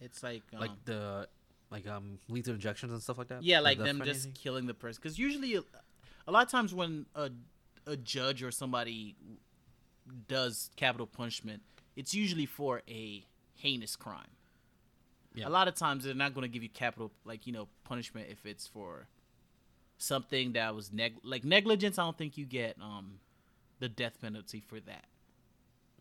It's 0.00 0.22
like, 0.22 0.42
um, 0.54 0.60
like 0.60 0.84
the 0.84 1.28
like 1.70 1.86
um 1.86 2.18
lethal 2.28 2.54
injections 2.54 2.92
and 2.92 3.02
stuff 3.02 3.18
like 3.18 3.28
that. 3.28 3.42
yeah, 3.42 3.60
like 3.60 3.78
them 3.78 4.02
just 4.04 4.34
killing 4.34 4.66
the 4.66 4.74
person. 4.74 5.00
Because 5.02 5.18
usually, 5.18 5.54
a, 5.56 5.62
a 6.26 6.32
lot 6.32 6.44
of 6.44 6.50
times 6.50 6.72
when 6.74 7.06
a 7.14 7.30
a 7.86 7.96
judge 7.96 8.42
or 8.42 8.50
somebody 8.50 9.16
does 10.28 10.70
capital 10.76 11.06
punishment, 11.06 11.62
it's 11.96 12.14
usually 12.14 12.46
for 12.46 12.82
a 12.88 13.24
heinous 13.54 13.96
crime. 13.96 14.30
Yeah. 15.34 15.48
A 15.48 15.50
lot 15.50 15.68
of 15.68 15.74
times 15.74 16.04
they're 16.04 16.14
not 16.14 16.34
going 16.34 16.42
to 16.42 16.48
give 16.52 16.62
you 16.62 16.68
capital, 16.68 17.12
like 17.24 17.46
you 17.46 17.52
know, 17.52 17.68
punishment 17.84 18.28
if 18.30 18.44
it's 18.46 18.66
for 18.66 19.06
something 19.98 20.52
that 20.52 20.74
was 20.74 20.92
neg 20.92 21.14
like 21.22 21.44
negligence. 21.44 21.98
I 21.98 22.04
don't 22.04 22.16
think 22.18 22.36
you 22.38 22.46
get 22.46 22.76
um 22.80 23.20
the 23.78 23.88
death 23.88 24.20
penalty 24.20 24.60
for 24.60 24.80
that. 24.80 25.04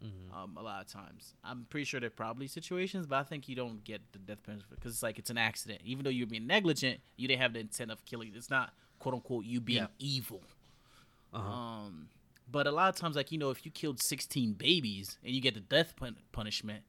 Mm-hmm. 0.04 0.34
Um, 0.38 0.56
a 0.58 0.62
lot 0.64 0.82
of 0.82 0.88
times, 0.88 1.34
I'm 1.44 1.66
pretty 1.70 1.84
sure 1.84 2.00
there 2.00 2.08
are 2.08 2.12
probably 2.12 2.48
situations, 2.48 3.06
but 3.06 3.18
I 3.18 3.24
think 3.24 3.50
you 3.50 3.56
don't 3.56 3.84
get 3.84 4.02
the 4.14 4.20
death 4.20 4.42
penalty 4.44 4.66
because 4.70 4.94
it's 4.94 5.04
like 5.04 5.20
it's 5.20 5.30
an 5.30 5.38
accident. 5.38 5.82
Even 5.84 6.06
though 6.06 6.10
you're 6.10 6.26
being 6.26 6.48
negligent, 6.48 7.02
you 7.18 7.28
didn't 7.28 7.42
have 7.42 7.54
the 7.54 7.60
intent 7.60 7.92
of 7.92 8.04
killing. 8.06 8.32
It's 8.34 8.50
not 8.50 8.74
quote 9.00 9.16
unquote 9.16 9.44
you 9.46 9.60
being 9.60 9.80
Yeah. 9.80 9.88
evil. 10.00 10.42
Uh-huh. 11.34 11.48
Um, 11.52 12.08
but 12.52 12.68
a 12.68 12.72
lot 12.72 12.90
of 12.90 12.96
times, 12.96 13.16
like 13.16 13.32
you 13.32 13.38
know, 13.38 13.50
if 13.50 13.66
you 13.66 13.72
killed 13.72 14.02
16 14.02 14.54
babies 14.54 15.18
and 15.24 15.34
you 15.34 15.42
get 15.42 15.54
the 15.54 15.60
death 15.60 15.96
pun- 15.96 16.18
punishment, 16.32 16.84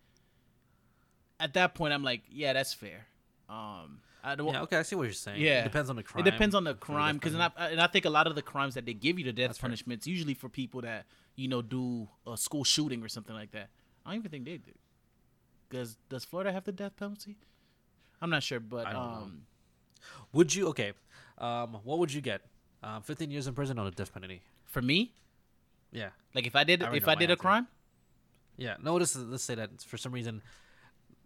at 1.39 1.55
that 1.55 1.75
point, 1.75 1.93
I'm 1.95 2.03
like, 2.05 2.23
yeah, 2.31 2.53
that's 2.53 2.75
fair. 2.75 3.07
Um, 3.49 4.01
I 4.23 4.35
don't. 4.35 4.53
yeah, 4.53 4.63
okay, 4.63 4.77
I 4.77 4.83
see 4.83 4.95
what 4.97 5.05
you're 5.05 5.13
saying. 5.13 5.41
Yeah, 5.41 5.61
it 5.61 5.65
depends 5.65 5.89
on 5.91 5.97
the 5.97 6.03
crime. 6.03 6.27
It 6.27 6.31
depends 6.31 6.55
on 6.55 6.65
the 6.65 6.75
crime 6.75 7.17
because, 7.17 7.35
and. 7.35 7.43
I- 7.43 7.53
and 7.71 7.81
I 7.81 7.87
think 7.87 8.05
a 8.05 8.11
lot 8.11 8.27
of 8.27 8.35
the 8.35 8.43
crimes 8.43 8.75
that 8.75 8.85
they 8.87 8.93
give 8.95 9.19
you 9.19 9.25
the 9.25 9.33
death 9.33 9.49
That's 9.51 9.59
fair. 9.59 9.69
punishments 9.69 10.07
usually 10.07 10.35
for 10.35 10.49
people 10.49 10.83
that 10.83 11.07
you 11.37 11.49
know 11.49 11.63
do 11.63 12.09
a 12.27 12.37
school 12.37 12.65
shooting 12.65 13.03
or 13.03 13.09
something 13.09 13.35
like 13.35 13.53
that. 13.53 13.71
I 14.05 14.11
don't 14.11 14.19
even 14.21 14.31
think 14.31 14.45
they 14.45 14.59
do. 14.59 14.73
Does 15.71 15.97
Does 16.09 16.25
Florida 16.25 16.53
have 16.53 16.65
the 16.65 16.73
death 16.73 16.97
penalty? 16.97 17.39
I'm 18.21 18.29
not 18.29 18.43
sure, 18.43 18.61
but 18.61 18.85
don't 18.85 18.93
know. 18.93 18.99
um, 19.01 19.43
would 20.33 20.55
you 20.55 20.69
okay? 20.69 20.93
Um, 21.39 21.79
what 21.85 21.99
would 21.99 22.13
you 22.13 22.21
get? 22.21 22.43
Um, 22.83 23.03
15 23.03 23.31
years 23.31 23.47
in 23.47 23.55
prison 23.55 23.79
or 23.79 23.85
the 23.87 23.91
death 23.91 24.13
penalty? 24.13 24.43
for 24.67 24.81
me, 24.83 25.13
Yeah, 25.93 26.11
like 26.35 26.47
if 26.47 26.55
I 26.55 26.65
did 26.65 26.83
I 26.83 26.95
if 26.95 27.09
I 27.09 27.15
did 27.15 27.31
a 27.31 27.37
crime, 27.37 27.67
yeah. 28.57 28.77
No, 28.83 28.97
is, 28.99 29.17
let's 29.17 29.43
say 29.43 29.55
that 29.57 29.83
for 29.83 29.97
some 29.97 30.13
reason, 30.13 30.43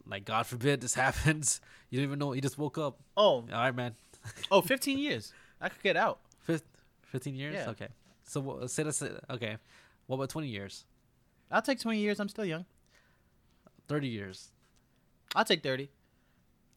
like 0.07 0.25
God 0.25 0.47
forbid 0.47 0.81
this 0.81 0.95
happens, 1.05 1.61
you 1.91 1.99
don't 1.99 2.05
even 2.05 2.19
know. 2.19 2.33
You 2.33 2.41
just 2.41 2.59
woke 2.59 2.79
up. 2.79 2.99
oh 3.17 3.37
All 3.41 3.45
right, 3.53 3.75
man. 3.75 3.95
oh, 4.51 4.62
15 4.62 4.99
years, 4.99 5.33
I 5.61 5.69
could 5.69 5.83
get 5.83 5.97
out. 5.97 6.21
Fif- 6.41 6.62
15 7.03 7.35
years. 7.35 7.55
Yeah. 7.55 7.71
Okay. 7.71 7.89
So 8.25 8.41
what- 8.41 8.71
say 8.71 8.83
that's 8.83 9.03
okay. 9.31 9.59
What 10.07 10.17
about 10.17 10.31
20 10.31 10.49
years? 10.49 10.85
I'll 11.51 11.62
take 11.62 11.81
20 11.81 11.99
years. 11.99 12.21
I'm 12.21 12.29
still 12.29 12.45
young. 12.45 12.65
30 13.89 14.09
years? 14.09 14.49
I'll 15.35 15.45
take 15.45 15.62
30. 15.62 15.91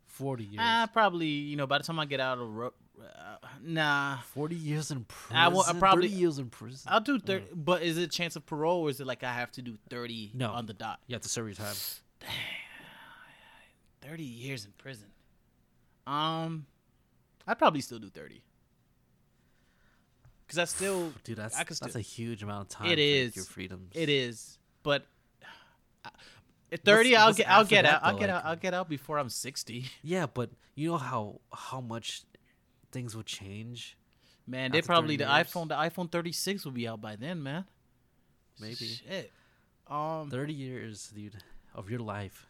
40 0.08 0.44
years? 0.44 0.56
Ah, 0.60 0.90
probably. 0.92 1.28
You 1.28 1.56
know, 1.56 1.68
by 1.68 1.78
the 1.78 1.84
time 1.84 2.00
I 2.00 2.06
get 2.06 2.20
out 2.20 2.38
of 2.40 2.72
uh, 3.00 3.38
nah, 3.62 4.18
40 4.34 4.56
years 4.56 4.92
in 4.92 5.04
prison. 5.06 5.36
I 5.38 5.48
will- 5.50 5.62
I 5.62 5.74
probably- 5.74 6.08
30 6.10 6.20
years 6.20 6.40
in 6.40 6.50
prison. 6.50 6.88
I'll 6.92 7.00
do 7.02 7.20
30. 7.20 7.46
But 7.56 7.82
is 7.84 7.98
it 7.98 8.04
a 8.04 8.08
chance 8.08 8.36
of 8.36 8.46
parole, 8.46 8.82
or 8.82 8.90
is 8.90 9.00
it 9.00 9.08
like 9.08 9.24
I 9.24 9.34
have 9.34 9.52
to 9.54 9.62
do 9.62 9.78
30 9.90 10.32
No. 10.34 10.52
on 10.52 10.66
the 10.66 10.74
dot? 10.74 11.00
you 11.08 11.14
have 11.16 11.22
to 11.22 11.30
serve 11.30 11.48
your 11.48 11.56
time. 11.56 11.76
Damn, 12.20 12.30
30 14.02 14.24
years 14.24 14.66
in 14.66 14.72
prison. 14.78 15.08
Um, 16.06 16.66
I'd 17.46 17.60
probably 17.60 17.82
still 17.82 18.00
do 18.00 18.10
30. 18.10 18.42
Because 20.46 20.60
I 20.60 20.66
still, 20.66 21.12
Dude, 21.24 21.38
that's 21.38 21.56
I 21.56 21.64
could 21.64 21.78
that's 21.78 21.92
still- 21.92 22.00
a 22.00 22.02
huge 22.02 22.44
amount 22.44 22.62
of 22.64 22.70
time. 22.70 22.88
It 22.90 23.00
is 23.00 23.36
your 23.36 23.46
freedoms. 23.46 23.92
it 23.96 24.10
is. 24.10 24.58
But 24.84 25.06
uh, 26.06 26.10
at 26.72 26.84
30, 26.84 27.16
I'll 27.16 27.26
what's 27.28 27.38
get, 27.38 27.50
I'll 27.50 27.66
get 27.66 27.82
that, 27.84 27.96
out, 27.96 28.04
I'll 28.04 28.14
get 28.18 28.22
Like- 28.22 28.30
out, 28.30 28.46
I'll 28.46 28.56
get 28.56 28.74
out 28.74 28.90
before 28.90 29.20
I'm 29.20 29.30
60. 29.30 29.86
Yeah, 30.04 30.26
but 30.28 30.50
you 30.76 30.90
know 30.92 30.98
how 30.98 31.42
how 31.52 31.82
much 31.82 32.24
things 32.98 33.16
will 33.16 33.24
change. 33.24 33.96
Man, 34.48 34.72
they 34.72 34.82
probably 34.82 35.18
the 35.18 35.26
years? 35.26 35.48
iPhone, 35.48 35.68
the 35.68 35.76
iPhone 35.76 36.12
36 36.12 36.66
will 36.66 36.72
be 36.72 36.88
out 36.88 37.00
by 37.00 37.16
then, 37.16 37.44
man. 37.44 37.66
Maybe 38.60 38.76
Shit. 38.76 39.32
Um. 39.88 40.32
30 40.32 40.54
years, 40.54 41.12
dude, 41.16 41.36
of 41.76 41.92
your 41.92 42.00
life. 42.00 42.48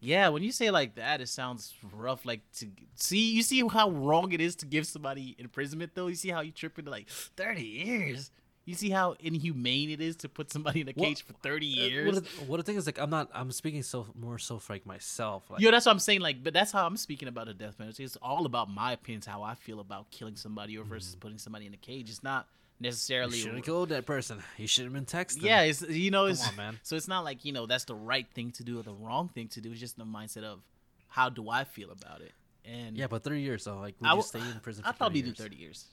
Yeah, 0.00 0.28
when 0.30 0.42
you 0.42 0.50
say 0.50 0.66
it 0.66 0.72
like 0.72 0.96
that, 0.96 1.20
it 1.20 1.28
sounds 1.28 1.72
rough. 1.92 2.26
Like 2.26 2.40
to 2.58 2.66
see, 2.96 3.30
you 3.30 3.42
see 3.42 3.66
how 3.68 3.90
wrong 3.90 4.32
it 4.32 4.40
is 4.40 4.56
to 4.56 4.66
give 4.66 4.86
somebody 4.86 5.36
imprisonment, 5.38 5.92
though. 5.94 6.08
You 6.08 6.16
see 6.16 6.30
how 6.30 6.40
you 6.40 6.50
trip 6.50 6.78
into 6.78 6.90
like 6.90 7.08
thirty 7.08 7.62
years. 7.62 8.32
You 8.66 8.74
see 8.74 8.88
how 8.90 9.14
inhumane 9.20 9.90
it 9.90 10.00
is 10.00 10.16
to 10.16 10.28
put 10.28 10.50
somebody 10.50 10.80
in 10.80 10.88
a 10.88 10.92
Well, 10.96 11.06
cage 11.10 11.22
for 11.22 11.34
thirty 11.34 11.70
Uh, 11.80 11.84
years. 11.84 12.14
What, 12.14 12.24
the, 12.24 12.30
what 12.46 12.56
the 12.58 12.62
thing 12.62 12.76
is, 12.76 12.86
like, 12.86 12.98
I'm 12.98 13.10
not. 13.10 13.30
I'm 13.34 13.52
speaking 13.52 13.82
so 13.82 14.06
more 14.18 14.38
so 14.38 14.58
for 14.58 14.72
like 14.72 14.86
myself. 14.86 15.50
Like, 15.50 15.60
Yo, 15.60 15.70
that's 15.70 15.84
what 15.86 15.92
I'm 15.92 15.98
saying. 15.98 16.20
Like, 16.20 16.42
but 16.42 16.54
that's 16.54 16.72
how 16.72 16.86
I'm 16.86 16.96
speaking 16.96 17.28
about 17.28 17.46
the 17.46 17.54
death 17.54 17.76
penalty. 17.76 18.04
It's 18.04 18.16
all 18.16 18.46
about 18.46 18.70
my 18.70 18.92
opinions, 18.92 19.26
how 19.26 19.42
I 19.42 19.54
feel 19.54 19.80
about 19.80 20.10
killing 20.10 20.36
somebody 20.36 20.78
or 20.78 20.84
versus 20.84 21.14
putting 21.14 21.38
somebody 21.38 21.66
in 21.66 21.74
a 21.74 21.78
cage. 21.78 22.08
It's 22.08 22.22
not 22.22 22.46
you 22.80 22.84
necessarily. 22.88 23.36
shouldn't 23.38 23.56
have 23.56 23.64
killed 23.66 23.90
that 23.90 24.06
person. 24.06 24.42
You 24.56 24.66
should 24.66 24.84
have 24.84 24.92
been 24.94 25.04
texting. 25.04 25.42
Yeah, 25.42 25.62
it's 25.62 25.82
you 25.82 26.10
know, 26.10 26.24
it's 26.26 26.46
on, 26.48 26.56
man. 26.56 26.80
so 26.82 26.96
it's 26.96 27.08
not 27.08 27.22
like 27.24 27.44
you 27.44 27.52
know 27.52 27.66
that's 27.66 27.84
the 27.84 27.94
right 27.94 28.26
thing 28.34 28.50
to 28.52 28.64
do 28.64 28.80
or 28.80 28.82
the 28.82 28.94
wrong 28.94 29.28
thing 29.28 29.48
to 29.48 29.60
do. 29.60 29.70
It's 29.72 29.80
just 29.80 29.98
the 29.98 30.04
mindset 30.04 30.44
of 30.44 30.60
how 31.08 31.28
do 31.28 31.50
I 31.50 31.64
feel 31.64 31.90
about 31.90 32.22
it. 32.22 32.32
And 32.64 32.96
Yeah, 32.96 33.08
but 33.08 33.22
30 33.22 33.42
years 33.42 33.64
though. 33.64 33.76
Like, 33.78 33.94
would 34.00 34.08
I 34.08 34.14
you 34.14 34.22
stay 34.22 34.40
in 34.40 34.58
prison? 34.60 34.84
I'd 34.86 34.92
for 34.92 34.96
probably 34.98 35.20
30 35.20 35.32
do 35.32 35.42
thirty 35.42 35.56
years. 35.56 35.84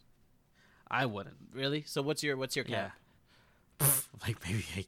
I 0.91 1.05
wouldn't. 1.07 1.37
Really? 1.53 1.83
So 1.87 2.01
what's 2.01 2.21
your 2.21 2.35
what's 2.37 2.55
your 2.55 2.65
Yeah. 2.67 2.89
cap? 3.79 3.89
like 4.27 4.37
maybe 4.45 4.65
like 4.75 4.87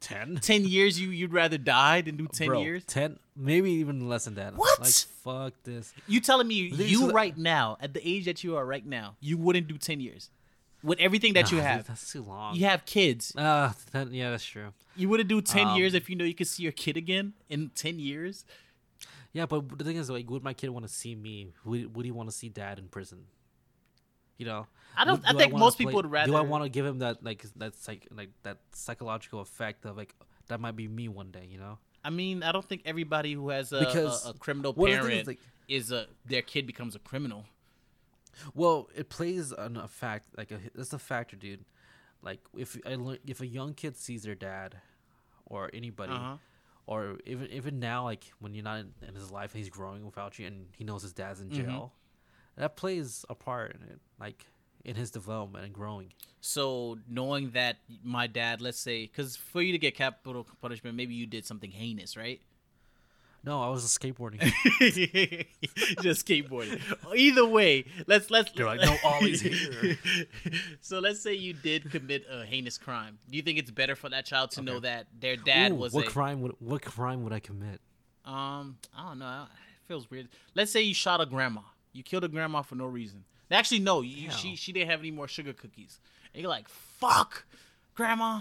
10. 0.00 0.36
Ten 0.42 0.64
years? 0.64 0.98
You 1.00 1.10
you'd 1.10 1.32
rather 1.32 1.58
die 1.58 2.00
than 2.00 2.16
do 2.16 2.26
ten 2.26 2.48
Bro, 2.48 2.62
years? 2.62 2.84
10, 2.86 3.18
maybe 3.36 3.70
even 3.70 4.08
less 4.08 4.24
than 4.24 4.34
that. 4.34 4.56
What? 4.56 4.80
Like, 4.80 4.92
fuck 4.92 5.52
this. 5.62 5.94
You 6.08 6.20
telling 6.20 6.48
me 6.48 6.54
you 6.54 7.12
right 7.12 7.36
now 7.38 7.76
at 7.80 7.94
the 7.94 8.00
age 8.06 8.24
that 8.24 8.42
you 8.42 8.56
are 8.56 8.64
right 8.66 8.84
now, 8.84 9.14
you 9.20 9.36
wouldn't 9.38 9.68
do 9.68 9.78
ten 9.78 10.00
years 10.00 10.30
with 10.82 10.98
everything 10.98 11.34
that 11.34 11.52
you 11.52 11.58
Nah, 11.58 11.62
dude, 11.62 11.70
have? 11.70 11.86
that's 11.86 12.10
too 12.10 12.22
long. 12.22 12.56
You 12.56 12.64
have 12.66 12.84
kids. 12.84 13.32
Ah, 13.38 13.76
that, 13.92 14.10
yeah, 14.10 14.30
that's 14.30 14.44
true. 14.44 14.72
You 14.96 15.08
wouldn't 15.08 15.28
do 15.28 15.40
ten 15.40 15.68
Um, 15.68 15.76
years 15.76 15.94
if 15.94 16.10
you 16.10 16.16
know 16.16 16.24
you 16.24 16.34
could 16.34 16.48
see 16.48 16.64
your 16.64 16.72
kid 16.72 16.96
again 16.96 17.34
in 17.48 17.70
ten 17.76 18.00
years. 18.00 18.44
Yeah, 19.32 19.46
but 19.46 19.78
the 19.78 19.84
thing 19.84 19.96
is, 19.96 20.10
like, 20.10 20.28
would 20.28 20.42
my 20.42 20.52
kid 20.52 20.70
want 20.70 20.84
to 20.86 20.92
see 20.92 21.14
me? 21.14 21.52
Would, 21.64 21.94
would 21.96 22.04
he 22.04 22.10
want 22.10 22.28
to 22.28 22.34
see 22.34 22.48
dad 22.48 22.78
in 22.80 22.88
prison? 22.88 23.26
You 24.36 24.46
know, 24.46 24.66
I 24.96 25.04
don't- 25.04 25.18
Would- 25.22 25.26
I 25.26 25.38
think 25.38 25.52
wanna 25.52 25.64
most 25.64 25.78
people 25.78 25.94
would 25.94 26.10
rather. 26.10 26.32
Do 26.32 26.36
I 26.36 26.42
want 26.42 26.64
to 26.64 26.68
give 26.70 26.84
him 26.86 26.98
that 27.00 27.22
like 27.24 27.42
that 27.56 27.74
psych 27.76 28.06
like 28.10 28.30
that 28.42 28.58
psychological 28.72 29.40
effect 29.40 29.84
of 29.86 29.96
like 29.96 30.14
that 30.48 30.60
might 30.60 30.76
be 30.76 30.88
me 30.88 31.08
one 31.08 31.30
day? 31.30 31.46
You 31.50 31.58
know, 31.58 31.78
I 32.04 32.10
mean, 32.10 32.42
I 32.42 32.52
don't 32.52 32.64
think 32.64 32.82
everybody 32.84 33.32
who 33.32 33.48
has 33.50 33.72
a, 33.72 33.80
Because 33.80 34.26
a, 34.26 34.30
a 34.30 34.34
criminal 34.34 34.72
one 34.74 34.90
of 34.90 34.96
the 34.96 35.00
things 35.02 35.08
parent 35.08 35.20
is, 35.22 35.26
like- 35.28 35.40
is 35.68 35.92
a 35.92 36.06
their 36.26 36.42
kid 36.42 36.66
becomes 36.66 36.94
a 36.94 36.98
criminal. 36.98 37.46
well, 38.54 38.88
it 38.94 39.08
plays 39.08 39.52
on 39.52 39.76
a 39.76 39.88
fact 39.88 40.26
like 40.36 40.50
a, 40.50 40.58
it's 40.74 40.92
a 40.92 40.98
factor, 40.98 41.36
dude. 41.36 41.64
Like 42.22 42.40
if 42.56 42.76
I 42.86 42.96
if 43.26 43.40
a 43.40 43.46
young 43.46 43.74
kid 43.74 43.96
sees 43.96 44.22
their 44.24 44.34
dad 44.34 44.76
or 45.46 45.70
anybody. 45.72 46.12
Uh-huh. 46.12 46.36
Or 46.84 47.18
even 47.26 47.46
even 47.52 47.78
now, 47.78 48.04
like 48.04 48.24
when 48.40 48.54
you're 48.54 48.64
not 48.64 48.80
in, 48.80 48.92
in 49.06 49.14
his 49.14 49.30
life, 49.30 49.52
and 49.54 49.58
he's 49.60 49.70
growing 49.70 50.04
without 50.04 50.36
you, 50.40 50.48
and 50.48 50.66
he 50.76 50.82
knows 50.82 51.02
his 51.02 51.12
dad's 51.12 51.40
in 51.40 51.48
Mhm. 51.48 51.52
jail. 51.64 51.92
That 52.56 52.74
plays 52.76 53.24
a 53.30 53.36
part 53.36 53.76
in 53.76 53.82
it, 53.82 54.00
like 54.18 54.46
in 54.84 54.96
his 54.96 55.10
development 55.10 55.64
and 55.64 55.72
growing. 55.72 56.12
So 56.40 56.98
knowing 57.08 57.50
that 57.50 57.76
my 58.02 58.26
dad, 58.26 58.60
let's 58.60 58.78
say, 58.78 59.06
because 59.06 59.36
for 59.36 59.62
you 59.62 59.72
to 59.72 59.78
get 59.78 59.94
capital 59.94 60.46
punishment, 60.60 60.96
maybe 60.96 61.14
you 61.14 61.26
did 61.26 61.46
something 61.46 61.70
heinous, 61.70 62.16
right? 62.16 62.40
No, 63.44 63.60
I 63.60 63.70
was 63.70 63.84
skateboarding. 63.84 64.40
Just 66.02 66.26
skateboarding. 66.26 66.80
Either 67.14 67.44
way, 67.44 67.84
let's 68.06 68.30
let's. 68.30 68.52
You're 68.54 68.66
like, 68.66 68.80
"No 68.80 68.96
ollies 69.04 69.40
here." 69.40 69.98
so 70.80 71.00
let's 71.00 71.20
say 71.20 71.34
you 71.34 71.52
did 71.52 71.90
commit 71.90 72.24
a 72.30 72.44
heinous 72.44 72.78
crime. 72.78 73.18
Do 73.28 73.36
you 73.36 73.42
think 73.42 73.58
it's 73.58 73.70
better 73.70 73.96
for 73.96 74.08
that 74.10 74.26
child 74.26 74.52
to 74.52 74.62
know 74.62 74.78
that 74.80 75.06
their 75.18 75.34
dad 75.34 75.72
Ooh, 75.72 75.76
was 75.76 75.92
what 75.92 76.06
a 76.06 76.10
crime 76.10 76.40
would 76.42 76.52
what 76.60 76.82
crime 76.82 77.24
would 77.24 77.32
I 77.32 77.40
commit? 77.40 77.80
um? 78.24 78.78
I 78.96 79.08
don't 79.08 79.18
know. 79.18 79.46
It 79.50 79.88
feels 79.88 80.08
weird. 80.08 80.28
Let's 80.54 80.70
say 80.70 80.82
you 80.82 80.94
shot 80.94 81.20
a 81.20 81.26
grandma. 81.26 81.62
You 81.92 82.04
killed 82.04 82.22
a 82.22 82.28
grandma 82.28 82.62
for 82.62 82.76
no 82.76 82.86
reason. 82.86 83.24
Actually, 83.52 83.80
no. 83.80 84.00
You, 84.00 84.30
she 84.30 84.56
she 84.56 84.72
didn't 84.72 84.90
have 84.90 85.00
any 85.00 85.10
more 85.10 85.28
sugar 85.28 85.52
cookies. 85.52 86.00
And 86.34 86.42
you're 86.42 86.50
like, 86.50 86.68
fuck, 86.68 87.44
grandma, 87.94 88.40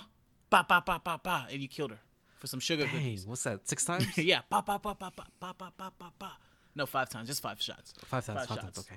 ba 0.50 0.66
ba 0.68 0.82
ba 0.86 1.02
ba 1.04 1.20
ba, 1.22 1.48
and 1.52 1.62
you 1.62 1.68
killed 1.68 1.92
her 1.92 2.00
for 2.38 2.48
some 2.48 2.60
sugar 2.60 2.84
Dang, 2.84 2.92
cookies. 2.94 3.26
what's 3.28 3.44
that? 3.44 3.68
Six 3.68 3.86
times? 3.86 4.18
yeah, 4.18 4.42
ba 4.50 4.64
ba 4.66 4.80
ba 4.82 4.96
ba 4.98 5.12
ba 5.16 5.26
ba 5.40 5.54
ba 5.58 5.72
ba 5.78 5.92
ba 5.98 6.12
ba. 6.18 6.32
No, 6.76 6.86
five 6.86 7.10
times, 7.10 7.28
just 7.28 7.42
five 7.42 7.62
shots. 7.62 7.94
Five 8.06 8.26
times. 8.26 8.40
Five 8.40 8.48
Five, 8.48 8.60
times. 8.62 8.80
Okay. 8.80 8.96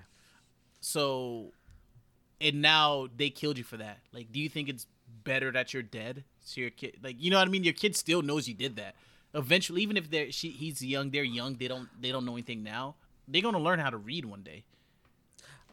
So, 0.80 1.52
and 2.40 2.62
now 2.62 3.08
they 3.16 3.30
killed 3.30 3.58
you 3.58 3.64
for 3.64 3.78
that. 3.78 3.98
Like, 4.12 4.30
do 4.30 4.38
you 4.38 4.48
think 4.48 4.68
it's 4.68 4.86
better 5.24 5.50
that 5.50 5.74
you're 5.74 5.82
dead? 5.82 6.24
So 6.44 6.60
your 6.60 6.70
kid, 6.70 6.98
like, 7.02 7.16
you 7.18 7.30
know 7.30 7.38
what 7.38 7.48
I 7.48 7.50
mean? 7.50 7.64
Your 7.64 7.72
kid 7.72 7.96
still 7.96 8.22
knows 8.22 8.46
you 8.46 8.54
did 8.54 8.76
that. 8.76 8.94
Eventually, 9.34 9.82
even 9.82 9.96
if 9.96 10.10
they're 10.10 10.30
she, 10.30 10.50
he's 10.50 10.84
young, 10.84 11.10
they're 11.10 11.24
young. 11.24 11.56
They 11.56 11.66
don't 11.66 11.88
they 12.00 12.12
don't 12.12 12.24
know 12.24 12.34
anything 12.34 12.62
now. 12.62 12.94
They're 13.26 13.42
gonna 13.42 13.58
learn 13.58 13.80
how 13.80 13.90
to 13.90 13.96
read 13.96 14.24
one 14.24 14.42
day. 14.42 14.62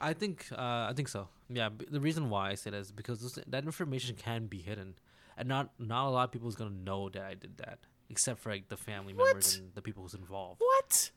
I 0.01 0.13
think 0.13 0.47
uh, 0.51 0.89
I 0.89 0.93
think 0.95 1.07
so. 1.07 1.27
Yeah. 1.49 1.69
b- 1.69 1.85
The 1.89 1.99
reason 1.99 2.29
why 2.29 2.49
I 2.51 2.55
say 2.55 2.69
that 2.71 2.77
is 2.77 2.91
because 2.91 3.21
this, 3.21 3.37
that 3.47 3.63
information 3.65 4.15
can 4.15 4.47
be 4.47 4.59
hidden, 4.59 4.95
and 5.37 5.47
not 5.47 5.69
not 5.79 6.07
a 6.07 6.11
lot 6.11 6.23
of 6.25 6.31
people 6.31 6.49
is 6.49 6.55
gonna 6.55 6.71
know 6.71 7.09
that 7.09 7.23
I 7.23 7.35
did 7.35 7.57
that, 7.57 7.79
except 8.09 8.39
for 8.41 8.49
like 8.51 8.67
the 8.69 8.77
family 8.77 9.13
members 9.13 9.55
What? 9.55 9.57
and 9.61 9.73
the 9.75 9.81
people 9.81 10.03
who's 10.03 10.13
involved. 10.13 10.59
What? 10.61 11.11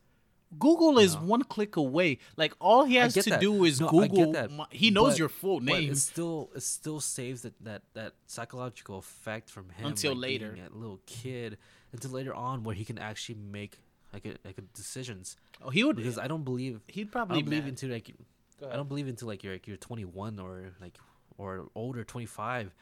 Google 0.56 0.98
is 1.00 1.16
one 1.16 1.42
click 1.42 1.74
away. 1.76 2.18
Like 2.36 2.54
all 2.60 2.84
he 2.84 2.94
has 2.96 3.12
get 3.14 3.24
to 3.24 3.30
that. 3.30 3.40
do 3.40 3.64
is 3.64 3.80
No, 3.80 3.88
I 3.88 3.92
get 4.06 4.10
Google. 4.10 4.32
that, 4.32 4.50
my- 4.52 4.66
he 4.70 4.90
knows 4.90 5.12
but- 5.14 5.18
your 5.18 5.28
full 5.28 5.58
But 5.58 5.64
name. 5.80 5.92
it 5.92 5.96
still 5.98 6.50
it 6.54 6.62
still 6.62 7.00
saves 7.00 7.42
that 7.42 7.54
that 7.64 7.82
that 7.94 8.12
psychological 8.26 8.98
effect 8.98 9.50
from 9.50 9.70
him 9.70 9.86
Until 9.86 10.12
like, 10.14 10.22
later. 10.22 10.50
being 10.52 10.66
a 10.66 10.70
little 10.76 11.00
kid 11.06 11.58
until 11.92 12.10
later 12.12 12.34
on 12.34 12.62
where 12.62 12.74
he 12.74 12.84
can 12.84 12.98
actually 12.98 13.36
make 13.36 13.78
like 14.12 14.26
a, 14.26 14.34
like 14.44 14.58
a 14.58 14.62
decisions 14.62 15.36
Oh, 15.62 15.70
he 15.70 15.82
would 15.82 15.96
because 15.96 16.18
I 16.18 16.28
don't 16.28 16.44
believe 16.44 16.80
he'd 16.86 17.08
I 17.08 17.10
probably 17.10 17.40
don't 17.40 17.46
believe 17.50 17.64
mad. 17.64 17.70
into 17.70 17.88
like 17.88 18.14
I 18.62 18.76
don't 18.76 18.88
believe 18.88 19.08
until 19.08 19.28
like 19.28 19.42
you're 19.44 19.54
like 19.54 19.66
you're 19.66 19.76
21 19.76 20.38
or 20.38 20.72
like 20.80 20.98
or 21.38 21.68
older 21.74 22.04
25 22.04 22.74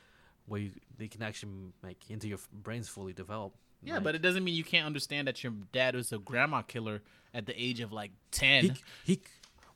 where 0.46 0.60
you, 0.60 0.70
they 0.98 1.08
can 1.08 1.22
actually 1.22 1.52
like 1.82 2.10
into 2.10 2.28
your 2.28 2.38
brains 2.52 2.88
fully 2.88 3.12
develop. 3.12 3.54
Yeah, 3.82 3.94
Like, 3.94 4.04
but 4.04 4.14
it 4.14 4.22
doesn't 4.22 4.44
mean 4.44 4.54
you 4.54 4.64
can't 4.64 4.86
understand 4.86 5.26
that 5.28 5.42
your 5.42 5.52
dad 5.72 5.94
was 5.96 6.12
a 6.12 6.18
grandma 6.18 6.62
killer 6.62 7.02
at 7.34 7.46
the 7.46 7.54
age 7.60 7.80
of 7.80 7.92
like 7.92 8.10
ten. 8.30 8.64
he 8.64 8.72
he 9.04 9.20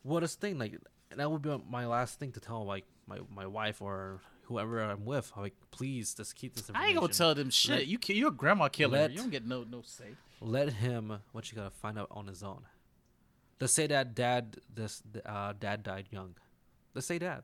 what 0.02 0.22
is 0.22 0.34
thing 0.34 0.58
like 0.58 0.78
that 1.16 1.30
would 1.30 1.42
be 1.42 1.56
my 1.68 1.86
last 1.86 2.18
thing 2.18 2.32
to 2.32 2.40
tell 2.40 2.64
like 2.64 2.84
my 3.06 3.18
my 3.34 3.46
wife 3.46 3.80
or 3.80 4.20
whoever 4.42 4.80
I'm 4.80 5.04
with. 5.04 5.32
I'm 5.34 5.42
like 5.42 5.54
please 5.70 6.14
just 6.14 6.36
keep 6.36 6.54
this 6.54 6.64
I 6.64 6.68
information. 6.70 6.88
ain't 6.90 7.00
gonna 7.00 7.12
tell 7.12 7.34
them 7.34 7.50
shit. 7.50 7.70
Let- 7.78 7.86
you 7.86 7.98
you're 8.14 8.28
a 8.28 8.32
grandma 8.32 8.68
killer. 8.68 8.98
let- 8.98 9.10
you 9.12 9.18
don't 9.18 9.30
get 9.30 9.46
no 9.46 9.64
no 9.64 9.82
say. 9.82 10.10
Let 10.40 10.74
him 10.74 11.18
what 11.32 11.50
you 11.50 11.56
gotta 11.56 11.70
find 11.70 11.98
out 11.98 12.08
on 12.10 12.26
his 12.26 12.42
own. 12.42 12.62
Let's 13.60 13.72
say 13.72 13.86
that 13.86 14.14
dad 14.14 14.58
this 14.72 15.02
uh 15.24 15.54
dad 15.58 15.82
died 15.82 16.06
young. 16.10 16.34
Let's 16.94 17.06
say 17.06 17.18
dad. 17.18 17.42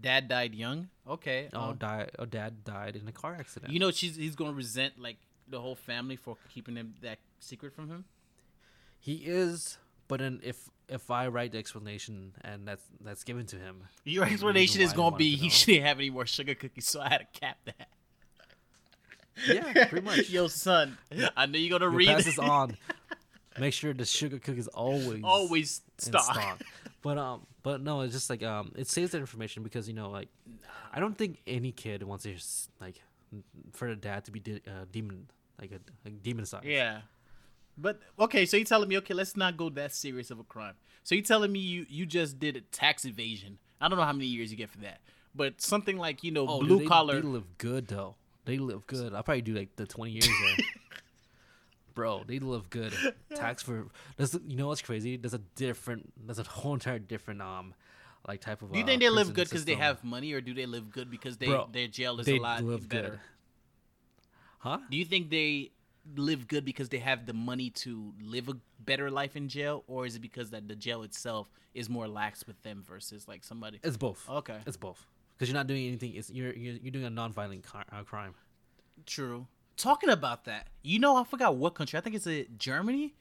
Dad 0.00 0.28
died 0.28 0.54
young. 0.54 0.88
Okay. 1.08 1.48
Oh, 1.52 1.70
um, 1.70 1.76
die. 1.76 2.08
Oh, 2.18 2.24
dad 2.24 2.64
died 2.64 2.94
in 2.94 3.08
a 3.08 3.12
car 3.12 3.36
accident. 3.38 3.72
you 3.72 3.80
know 3.80 3.90
she's 3.90 4.16
he's 4.16 4.36
gonna 4.36 4.52
resent 4.52 4.98
like 4.98 5.16
the 5.48 5.60
whole 5.60 5.74
family 5.74 6.16
for 6.16 6.36
keeping 6.52 6.76
him 6.76 6.94
that 7.02 7.18
secret 7.40 7.74
from 7.74 7.88
him. 7.88 8.04
He 9.00 9.14
is, 9.14 9.78
but 10.06 10.20
then 10.20 10.40
if 10.44 10.68
if 10.88 11.10
I 11.10 11.28
write 11.28 11.52
the 11.52 11.58
explanation 11.58 12.32
and 12.42 12.66
that's 12.66 12.84
that's 13.00 13.24
given 13.24 13.46
to 13.46 13.56
him, 13.56 13.82
Your 14.04 14.24
explanation 14.24 14.80
is 14.80 14.92
gonna 14.92 15.16
be 15.16 15.34
to 15.34 15.42
he 15.42 15.48
shouldn't 15.48 15.84
have 15.84 15.98
any 15.98 16.10
more 16.10 16.26
sugar 16.26 16.54
cookies, 16.54 16.86
so 16.86 17.00
I 17.00 17.08
had 17.08 17.18
to 17.18 17.40
cap 17.40 17.58
that. 17.66 17.88
yeah, 19.46 19.86
pretty 19.86 20.04
much. 20.04 20.28
Yo, 20.30 20.48
son, 20.48 20.98
I 21.36 21.46
know 21.46 21.58
you're 21.58 21.78
gonna 21.78 21.90
You 21.90 21.98
read 21.98 22.08
pass 22.08 22.24
this 22.24 22.38
on. 22.38 22.76
Make 23.60 23.72
sure 23.74 23.92
the 23.94 24.04
sugar 24.04 24.38
cookies 24.38 24.68
always 24.68 25.20
Always 25.24 25.82
stock. 25.98 26.22
stock. 26.24 26.62
But 27.02 27.18
um, 27.18 27.46
but 27.62 27.80
no, 27.80 28.00
it's 28.02 28.12
just 28.12 28.28
like 28.30 28.42
um, 28.42 28.72
it 28.76 28.88
saves 28.88 29.12
that 29.12 29.18
information 29.18 29.62
because 29.62 29.86
you 29.88 29.94
know 29.94 30.10
like, 30.10 30.28
I 30.92 31.00
don't 31.00 31.16
think 31.16 31.38
any 31.46 31.72
kid 31.72 32.02
wants 32.02 32.24
to 32.24 32.34
s- 32.34 32.68
like 32.80 33.00
for 33.72 33.88
the 33.88 33.96
dad 33.96 34.24
to 34.24 34.30
be 34.32 34.40
de- 34.40 34.62
uh, 34.66 34.84
demon 34.90 35.26
like 35.60 35.70
a 35.72 35.78
like 36.04 36.22
demonized. 36.22 36.54
Yeah. 36.64 37.00
But 37.76 38.00
okay, 38.18 38.44
so 38.46 38.56
you're 38.56 38.66
telling 38.66 38.88
me 38.88 38.98
okay, 38.98 39.14
let's 39.14 39.36
not 39.36 39.56
go 39.56 39.68
that 39.70 39.94
serious 39.94 40.30
of 40.32 40.40
a 40.40 40.44
crime. 40.44 40.74
So 41.04 41.14
you're 41.14 41.24
telling 41.24 41.52
me 41.52 41.60
you 41.60 41.86
you 41.88 42.04
just 42.06 42.38
did 42.40 42.56
a 42.56 42.60
tax 42.62 43.04
evasion. 43.04 43.58
I 43.80 43.88
don't 43.88 43.96
know 43.98 44.04
how 44.04 44.12
many 44.12 44.26
years 44.26 44.50
you 44.50 44.56
get 44.56 44.68
for 44.70 44.78
that, 44.78 44.98
but 45.34 45.60
something 45.60 45.96
like 45.96 46.24
you 46.24 46.32
know 46.32 46.46
Oh, 46.48 46.58
dude, 46.60 46.68
blue 46.68 46.78
they- 46.80 46.86
collar. 46.86 47.20
They 47.20 47.28
live 47.28 47.58
good 47.58 47.86
though. 47.86 48.16
They 48.44 48.58
live 48.58 48.86
good. 48.88 49.14
I'll 49.14 49.22
probably 49.22 49.42
do 49.42 49.54
like 49.54 49.76
the 49.76 49.86
twenty 49.86 50.12
years 50.12 50.26
there. 50.26 50.66
Bro, 51.98 52.26
they 52.28 52.38
live 52.38 52.70
good. 52.70 52.94
Tax 53.34 53.60
for 53.60 53.88
you 54.46 54.56
know 54.56 54.68
what's 54.68 54.82
crazy? 54.82 55.16
There's 55.16 55.34
a 55.34 55.42
different 55.56 56.12
there's 56.16 56.38
a 56.38 56.44
whole 56.44 56.74
entire 56.74 57.00
different 57.00 57.42
um 57.42 57.74
like 58.28 58.40
type 58.40 58.62
of 58.62 58.70
do 58.70 58.78
you 58.78 58.84
uh, 58.84 58.86
think 58.86 59.00
they 59.00 59.08
live 59.10 59.34
good 59.34 59.48
because 59.48 59.64
they 59.64 59.74
have 59.74 60.04
money, 60.04 60.32
or 60.32 60.40
do 60.40 60.54
they 60.54 60.66
live 60.66 60.92
good 60.92 61.10
because 61.10 61.38
they 61.38 61.46
Bro, 61.46 61.70
their 61.72 61.88
jail 61.88 62.20
is 62.20 62.28
a 62.28 62.38
lot 62.38 62.62
better? 62.88 63.08
good. 63.10 63.20
Huh? 64.60 64.78
Do 64.88 64.96
you 64.96 65.04
think 65.04 65.28
they 65.28 65.72
live 66.14 66.46
good 66.46 66.64
because 66.64 66.88
they 66.88 66.98
have 66.98 67.26
the 67.26 67.32
money 67.32 67.70
to 67.70 68.12
live 68.22 68.48
a 68.48 68.56
better 68.78 69.10
life 69.10 69.34
in 69.34 69.48
jail, 69.48 69.82
or 69.88 70.06
is 70.06 70.14
it 70.14 70.20
because 70.20 70.50
that 70.50 70.68
the 70.68 70.76
jail 70.76 71.02
itself 71.02 71.50
is 71.74 71.90
more 71.90 72.06
lax 72.06 72.46
with 72.46 72.62
them 72.62 72.84
versus 72.86 73.26
like 73.26 73.42
somebody? 73.42 73.80
It's 73.82 73.96
both. 73.96 74.24
Okay, 74.30 74.58
It's 74.68 74.76
both. 74.76 75.04
Because 75.36 75.48
you're 75.48 75.58
not 75.58 75.66
doing 75.66 75.88
anything. 75.88 76.14
It's 76.14 76.30
you're 76.30 76.52
you're, 76.52 76.74
you're 76.74 76.92
doing 76.92 77.06
a 77.06 77.10
non-violent 77.10 77.64
cri- 77.64 77.82
uh, 77.90 78.04
crime. 78.04 78.34
true. 79.04 79.48
Talking 79.78 80.10
about 80.10 80.44
that, 80.44 80.66
you 80.82 80.98
know, 80.98 81.16
I 81.16 81.24
forgot 81.24 81.54
what 81.56 81.74
country. 81.74 81.96
I 81.98 82.02
think 82.02 82.16
it's 82.16 82.26
uh, 82.26 82.42
Germany, 82.58 83.14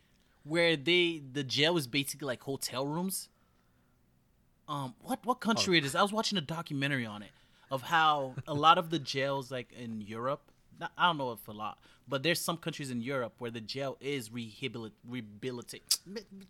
where 0.44 0.76
they 0.76 1.22
the 1.32 1.44
jail 1.44 1.78
is 1.78 1.88
basically 1.88 2.26
like 2.26 2.42
hotel 2.42 2.86
rooms. 2.86 3.30
Um, 4.68 4.96
what 5.02 5.20
what 5.26 5.40
country 5.40 5.78
it 5.78 5.86
is? 5.86 5.96
I 5.96 6.02
was 6.02 6.12
watching 6.12 6.38
a 6.38 6.42
documentary 6.42 7.06
on 7.06 7.22
it 7.22 7.30
of 7.72 7.84
how 7.84 8.34
a 8.48 8.54
lot 8.54 8.78
of 8.78 8.90
the 8.90 9.00
jails 9.00 9.52
like 9.52 9.72
in 9.72 10.02
Europe. 10.02 10.42
not- 10.80 10.92
I 10.98 11.06
don't 11.08 11.18
know 11.18 11.32
if 11.32 11.48
a 11.48 11.52
lot, 11.52 11.78
but 12.08 12.24
there's 12.24 12.42
some 12.42 12.58
countries 12.58 12.90
in 12.92 13.02
Europe 13.02 13.34
where 13.40 13.52
the 13.52 13.62
jail 13.62 13.96
is 14.02 14.30
rehabilit 14.30 14.92
rehabilitate. 15.08 15.98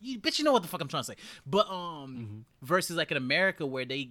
You 0.02 0.20
bitch, 0.20 0.40
you 0.40 0.46
know 0.46 0.54
what 0.54 0.62
the 0.64 0.68
fuck 0.70 0.82
I'm 0.82 0.88
trying 0.88 1.04
to 1.04 1.08
say. 1.12 1.16
But 1.46 1.70
um, 1.70 2.46
versus 2.62 2.96
like 2.96 3.12
in 3.12 3.18
America 3.18 3.66
where 3.66 3.86
they 3.86 4.10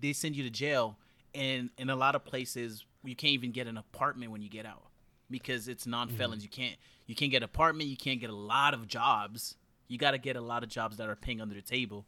they 0.00 0.12
send 0.12 0.36
you 0.36 0.44
to 0.44 0.50
jail, 0.50 0.96
and 1.34 1.70
in 1.78 1.88
a 1.90 1.96
lot 1.96 2.14
of 2.14 2.24
places 2.24 2.84
you 3.02 3.16
can't 3.16 3.32
even 3.32 3.50
get 3.50 3.66
an 3.66 3.78
apartment 3.78 4.30
when 4.30 4.42
you 4.42 4.50
get 4.50 4.66
out 4.66 4.82
because 5.30 5.68
it's 5.68 5.86
non-felons. 5.86 6.42
You 6.42 6.48
can't 6.48 6.76
you 7.06 7.14
can't 7.14 7.30
get 7.30 7.38
an 7.38 7.44
apartment. 7.44 7.88
You 7.90 7.96
can't 7.96 8.20
get 8.20 8.30
a 8.30 8.34
lot 8.34 8.74
of 8.74 8.86
jobs. 8.86 9.56
You 9.88 9.96
got 9.98 10.10
to 10.10 10.18
get 10.18 10.36
a 10.36 10.40
lot 10.40 10.62
of 10.62 10.68
jobs 10.68 10.98
that 10.98 11.08
are 11.08 11.16
paying 11.16 11.40
under 11.40 11.54
the 11.54 11.62
table. 11.62 12.06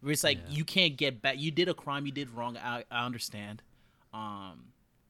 Where 0.00 0.12
it's 0.12 0.22
like 0.24 0.38
Yeah. 0.48 0.54
you 0.56 0.64
can't 0.64 0.96
get 0.96 1.20
back. 1.22 1.38
You 1.38 1.50
did 1.50 1.68
a 1.68 1.74
crime. 1.74 2.06
You 2.06 2.12
did 2.12 2.30
wrong. 2.30 2.56
I, 2.56 2.84
I 2.90 3.04
understand. 3.04 3.62
Um, 4.12 4.66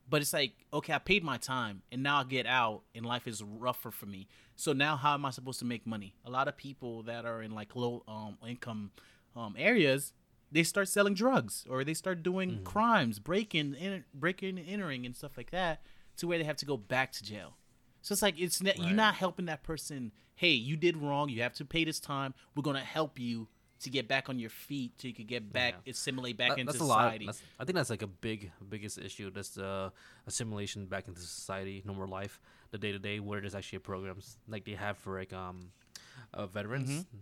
but 0.08 0.22
it's 0.22 0.32
like 0.32 0.52
okay, 0.72 0.92
I 0.92 0.98
paid 0.98 1.24
my 1.24 1.36
time, 1.36 1.82
and 1.90 2.02
now 2.02 2.20
I 2.20 2.24
get 2.24 2.46
out, 2.46 2.82
and 2.94 3.04
life 3.04 3.26
is 3.26 3.42
rougher 3.42 3.90
for 3.90 4.06
me. 4.06 4.28
So 4.54 4.72
now, 4.72 4.96
how 4.96 5.14
am 5.14 5.24
I 5.26 5.30
supposed 5.30 5.58
to 5.58 5.64
make 5.64 5.86
money? 5.86 6.14
A 6.24 6.30
lot 6.30 6.48
of 6.48 6.56
people 6.56 7.02
that 7.02 7.24
are 7.26 7.42
in 7.42 7.54
like 7.54 7.74
low 7.76 8.02
um, 8.08 8.38
income 8.46 8.92
um, 9.34 9.54
areas, 9.58 10.12
they 10.50 10.62
start 10.62 10.88
selling 10.88 11.12
drugs 11.14 11.66
or 11.68 11.84
they 11.84 11.92
start 11.92 12.22
doing 12.22 12.60
crimes, 12.64 13.18
breaking, 13.18 13.74
in, 13.74 14.04
breaking, 14.14 14.58
entering, 14.58 15.04
and 15.04 15.14
stuff 15.14 15.32
like 15.36 15.50
that, 15.50 15.82
to 16.18 16.26
where 16.26 16.38
they 16.38 16.44
have 16.44 16.56
to 16.56 16.66
go 16.66 16.76
back 16.76 17.12
to 17.12 17.24
jail. 17.24 17.56
So 18.02 18.12
it's 18.12 18.22
like 18.22 18.38
it's 18.38 18.62
not, 18.62 18.78
you're 18.78 18.90
not 18.90 19.14
helping 19.16 19.46
that 19.46 19.62
person. 19.62 20.12
Hey, 20.36 20.50
you 20.52 20.76
did 20.76 20.96
wrong. 20.96 21.28
You 21.28 21.42
have 21.42 21.54
to 21.54 21.64
pay 21.64 21.84
this 21.84 21.98
time. 22.00 22.34
We're 22.54 22.62
gonna 22.62 22.80
help 22.80 23.18
you 23.18 23.48
to 23.80 23.90
get 23.90 24.08
back 24.08 24.28
on 24.30 24.38
your 24.38 24.48
feet, 24.48 24.92
so 24.98 25.06
you 25.08 25.12
could 25.14 25.26
get 25.26 25.52
back, 25.52 25.74
Yeah. 25.84 25.90
assimilate 25.90 26.36
back 26.38 26.50
That- 26.50 26.58
into 26.60 26.72
that's 26.72 26.80
a 26.82 26.86
lot. 26.86 27.00
society. 27.04 27.26
That's, 27.26 27.42
I 27.58 27.64
think 27.64 27.74
that's 27.76 27.90
like 27.90 28.00
a 28.02 28.06
big 28.06 28.50
biggest 28.68 28.96
issue. 28.98 29.30
That's 29.30 29.50
the 29.50 29.92
assimilation 30.26 30.86
back 30.86 31.08
into 31.08 31.20
society, 31.20 31.82
normal 31.84 32.08
life, 32.08 32.40
the 32.70 32.78
day 32.78 32.92
to 32.92 32.98
day, 32.98 33.20
where 33.20 33.40
there's 33.40 33.54
actually 33.54 33.80
programs 33.80 34.38
like 34.48 34.64
they 34.64 34.72
have 34.72 34.96
for 34.96 35.18
like 35.18 35.32
um, 35.34 35.72
uh, 36.32 36.46
veterans. 36.46 36.90
Mm-hmm. 36.90 37.16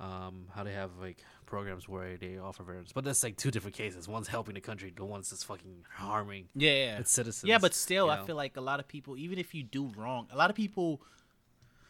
Um, 0.00 0.46
how 0.54 0.64
they 0.64 0.72
have 0.72 0.92
like 0.98 1.18
programs 1.44 1.86
where 1.86 2.16
they 2.16 2.38
offer 2.38 2.62
veterans, 2.62 2.90
but 2.90 3.04
that's 3.04 3.22
like 3.22 3.36
two 3.36 3.50
different 3.50 3.76
cases. 3.76 4.08
One's 4.08 4.28
helping 4.28 4.54
the 4.54 4.60
country, 4.62 4.90
the 4.96 5.04
one's 5.04 5.28
just 5.28 5.44
fucking 5.44 5.84
harming 5.92 6.48
yeah, 6.54 6.72
yeah. 6.72 6.98
its 6.98 7.10
citizens. 7.10 7.46
Yeah, 7.46 7.58
but 7.58 7.74
still, 7.74 8.08
I 8.08 8.16
know? 8.16 8.24
feel 8.24 8.36
like 8.36 8.56
a 8.56 8.62
lot 8.62 8.80
of 8.80 8.88
people, 8.88 9.18
even 9.18 9.38
if 9.38 9.54
you 9.54 9.62
do 9.62 9.92
wrong, 9.98 10.26
a 10.32 10.38
lot 10.38 10.48
of 10.48 10.56
people, 10.56 11.02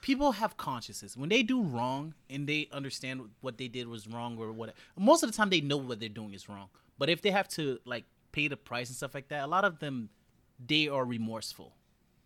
people 0.00 0.32
have 0.32 0.56
consciences. 0.56 1.16
When 1.16 1.28
they 1.28 1.44
do 1.44 1.62
wrong 1.62 2.14
and 2.28 2.48
they 2.48 2.68
understand 2.72 3.28
what 3.42 3.58
they 3.58 3.68
did 3.68 3.86
was 3.86 4.08
wrong 4.08 4.36
or 4.38 4.50
what, 4.50 4.74
most 4.98 5.22
of 5.22 5.30
the 5.30 5.36
time 5.36 5.48
they 5.48 5.61
know 5.61 5.76
what 5.76 6.00
they're 6.00 6.08
doing 6.08 6.34
is 6.34 6.48
wrong. 6.48 6.68
But 6.98 7.11
if 7.11 7.22
they 7.22 7.30
have 7.30 7.46
to 7.50 7.78
like 7.84 8.06
pay 8.32 8.48
the 8.48 8.56
price 8.56 8.88
and 8.88 8.96
stuff 8.96 9.14
like 9.14 9.28
that, 9.28 9.44
a 9.44 9.46
lot 9.46 9.64
of 9.64 9.78
them, 9.78 10.08
they 10.66 10.88
are 10.88 11.04
remorseful, 11.04 11.76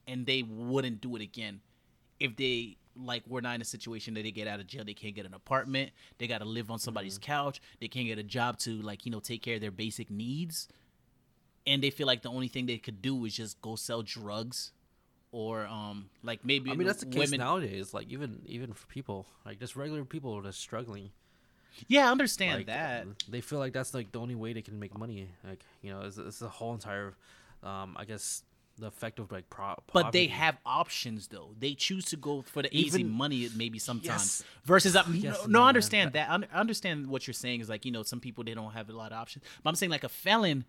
and 0.06 0.24
they 0.24 0.42
wouldn't 0.42 1.02
do 1.02 1.14
it 1.14 1.20
again 1.20 1.60
if 2.18 2.36
they 2.36 2.78
like 2.96 3.22
we're 3.26 3.40
not 3.40 3.54
in 3.54 3.60
a 3.60 3.64
situation 3.64 4.14
that 4.14 4.22
they 4.22 4.30
get 4.30 4.46
out 4.46 4.60
of 4.60 4.66
jail 4.66 4.84
they 4.84 4.94
can't 4.94 5.14
get 5.14 5.26
an 5.26 5.34
apartment 5.34 5.90
they 6.18 6.26
got 6.26 6.38
to 6.38 6.44
live 6.44 6.70
on 6.70 6.78
somebody's 6.78 7.18
couch 7.18 7.60
they 7.80 7.88
can't 7.88 8.06
get 8.06 8.18
a 8.18 8.22
job 8.22 8.58
to 8.58 8.80
like 8.82 9.04
you 9.04 9.12
know 9.12 9.20
take 9.20 9.42
care 9.42 9.56
of 9.56 9.60
their 9.60 9.70
basic 9.70 10.10
needs 10.10 10.68
and 11.66 11.82
they 11.82 11.90
feel 11.90 12.06
like 12.06 12.22
the 12.22 12.30
only 12.30 12.48
thing 12.48 12.66
they 12.66 12.78
could 12.78 13.02
do 13.02 13.24
is 13.24 13.34
just 13.34 13.60
go 13.60 13.76
sell 13.76 14.02
drugs 14.02 14.72
or 15.32 15.66
um 15.66 16.08
like 16.22 16.44
maybe 16.44 16.70
I 16.70 16.74
mean 16.74 16.86
that's 16.86 17.00
the 17.00 17.06
case 17.06 17.30
women 17.30 17.40
nowadays. 17.40 17.92
Like 17.92 18.08
even 18.08 18.42
even 18.46 18.72
for 18.72 18.86
people, 18.86 19.26
like 19.44 19.58
just 19.58 19.74
regular 19.74 20.04
people 20.04 20.40
that's 20.40 20.56
struggling. 20.56 21.10
yeah 21.88 22.06
i 22.06 22.10
understand 22.12 22.58
like, 22.58 22.66
that 22.66 23.04
they 23.28 23.40
feel 23.40 23.58
like 23.58 23.72
that's 23.72 23.94
like 23.94 24.12
the 24.12 24.20
only 24.20 24.36
way 24.36 24.52
they 24.52 24.62
can 24.62 24.78
make 24.78 24.96
money. 24.96 25.28
Like 25.46 25.64
you 25.82 25.92
know, 25.92 26.02
it's, 26.02 26.18
it's 26.18 26.38
the 26.38 26.48
whole 26.48 26.72
entire, 26.72 27.14
um, 27.64 27.96
I 27.98 28.04
guess 28.04 28.44
the 28.78 28.86
effect 28.86 29.18
of 29.18 29.30
like 29.30 29.48
pro- 29.50 29.76
but 29.92 30.10
they 30.12 30.26
have 30.26 30.56
options 30.66 31.28
though. 31.28 31.54
They 31.58 31.74
choose 31.74 32.06
to 32.06 32.16
go 32.16 32.42
for 32.42 32.62
the 32.62 32.76
easy 32.76 33.00
Even- 33.00 33.12
money 33.12 33.48
maybe 33.56 33.78
sometimes 33.78 34.42
Yes. 34.42 34.44
versus 34.64 34.96
uh, 34.96 35.04
Yes 35.12 35.38
no, 35.38 35.44
no 35.46 35.58
no, 35.60 35.66
understand 35.66 36.12
that 36.14 36.28
I 36.28 36.58
understand 36.58 37.06
what 37.06 37.26
you're 37.26 37.34
saying 37.34 37.60
is 37.60 37.68
like 37.68 37.84
you 37.84 37.92
know 37.92 38.02
some 38.02 38.20
people 38.20 38.42
they 38.44 38.54
don't 38.54 38.72
have 38.72 38.88
a 38.90 38.92
lot 38.92 39.12
of 39.12 39.18
options. 39.18 39.44
But 39.62 39.70
i'm 39.70 39.76
saying 39.76 39.90
like 39.90 40.04
a 40.04 40.08
felon 40.08 40.64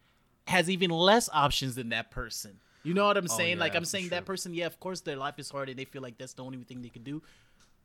has 0.47 0.70
even 0.70 0.91
less 0.91 1.30
options 1.34 1.76
than 1.76 1.89
that 1.89 2.12
person. 2.12 2.60
You 2.84 2.93
know 2.93 3.06
what 3.08 3.18
i'm 3.18 3.28
saying? 3.28 3.58
Like 3.58 3.72
Oh, 3.72 3.74
yeah, 3.76 3.80
i'm 3.80 3.86
saying 3.86 4.10
that 4.10 4.26
person 4.26 4.53
yeah 4.53 4.68
of 4.68 4.80
course 4.80 5.01
their 5.01 5.16
life 5.18 5.39
is 5.39 5.49
hard 5.49 5.70
and 5.70 5.80
they 5.80 5.86
feel 5.86 6.01
like 6.03 6.18
that's 6.20 6.34
the 6.34 6.43
only 6.43 6.60
thing 6.64 6.82
they 6.84 6.89
can 6.89 7.03
do. 7.03 7.24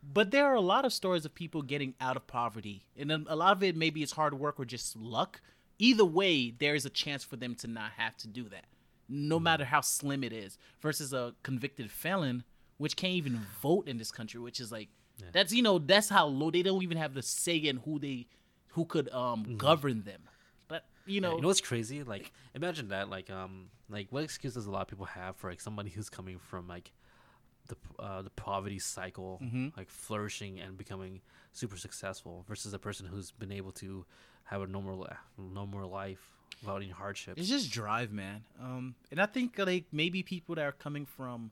But 0.03 0.31
there 0.31 0.47
are 0.47 0.55
a 0.55 0.61
lot 0.63 0.85
of 0.85 0.93
stories 0.93 1.25
of 1.25 1.35
people 1.35 1.61
getting 1.63 1.95
out 2.01 2.17
of 2.17 2.27
poverty. 2.27 2.87
And 2.97 3.11
a 3.13 3.37
lot 3.37 3.57
of 3.57 3.63
it 3.63 3.77
maybe 3.77 4.03
it's 4.03 4.13
hard 4.13 4.35
work 4.35 4.59
or 4.61 4.65
just 4.65 4.97
luck. 4.97 5.41
Either 5.79 6.05
way 6.05 6.51
there 6.51 6.75
is 6.75 6.85
a 6.85 6.91
chance 6.91 7.25
for 7.25 7.37
them 7.37 7.55
to 7.57 7.67
not 7.67 7.93
have 7.97 8.17
to 8.19 8.29
do 8.29 8.45
that 8.51 8.65
no 9.11 9.37
Mm-hmm. 9.37 9.45
matter 9.45 9.65
how 9.65 9.81
slim 9.81 10.23
it 10.25 10.33
is 10.33 10.57
versus 10.81 11.13
a 11.13 11.35
convicted 11.43 11.91
felon 11.91 12.45
which 12.79 12.97
can't 12.97 13.13
even 13.15 13.39
vote 13.61 13.87
in 13.89 13.99
this 13.99 14.11
country 14.13 14.41
which 14.41 14.61
is 14.61 14.71
like 14.73 14.89
that's 15.33 15.53
you 15.53 15.63
know 15.63 15.79
that's 15.79 16.09
how 16.09 16.27
low 16.27 16.51
they 16.51 16.63
don't 16.63 16.83
even 16.83 16.97
have 16.97 17.13
the 17.13 17.23
say 17.23 17.57
in 17.57 17.77
who 17.79 17.99
they 17.99 18.27
who 18.69 18.85
could 18.85 19.09
um 19.13 19.57
govern 19.59 20.03
them 20.05 20.23
but 20.69 20.85
you 21.07 21.21
Mm-hmm. 21.21 21.25
Yeah, 21.25 21.31
know, 21.31 21.37
you 21.37 21.43
know 21.43 21.49
what's 21.49 21.61
crazy? 21.61 22.03
Like, 22.05 22.31
imagine 22.55 22.89
that. 22.89 23.11
Like, 23.11 23.29
um, 23.31 23.71
like 23.89 24.07
what 24.11 24.23
excuses 24.23 24.67
a 24.67 24.71
lot 24.71 24.83
of 24.83 24.89
people 24.89 25.07
have 25.07 25.35
for 25.37 25.51
like 25.51 25.61
somebody 25.61 25.91
who's 25.91 26.09
coming 26.09 26.39
from 26.39 26.69
like 26.69 26.93
the 27.67 27.77
uh, 27.99 28.23
the 28.23 28.31
poverty 28.31 28.79
cycle, 28.79 29.41
Mhm. 29.43 29.77
like 29.77 29.89
flourishing 29.91 30.61
and 30.61 30.79
becoming 30.79 31.21
super 31.53 31.77
successful, 31.77 32.45
versus 32.49 32.73
a 32.75 32.79
person 32.79 33.07
who's 33.07 33.33
been 33.33 33.51
able 33.51 33.73
to 33.73 34.05
have 34.45 34.63
a 34.63 34.67
normal 34.67 35.07
normal 35.37 35.89
life 35.91 36.40
any 36.69 36.89
hardships. 36.89 37.41
It's 37.41 37.49
just 37.49 37.71
drive, 37.71 38.13
man. 38.13 38.45
Um, 38.61 38.95
and 39.11 39.21
I 39.21 39.27
think 39.27 39.59
like 39.59 39.87
maybe 39.93 40.23
people 40.23 40.55
that 40.57 40.65
are 40.65 40.73
coming 40.73 41.07
from 41.07 41.51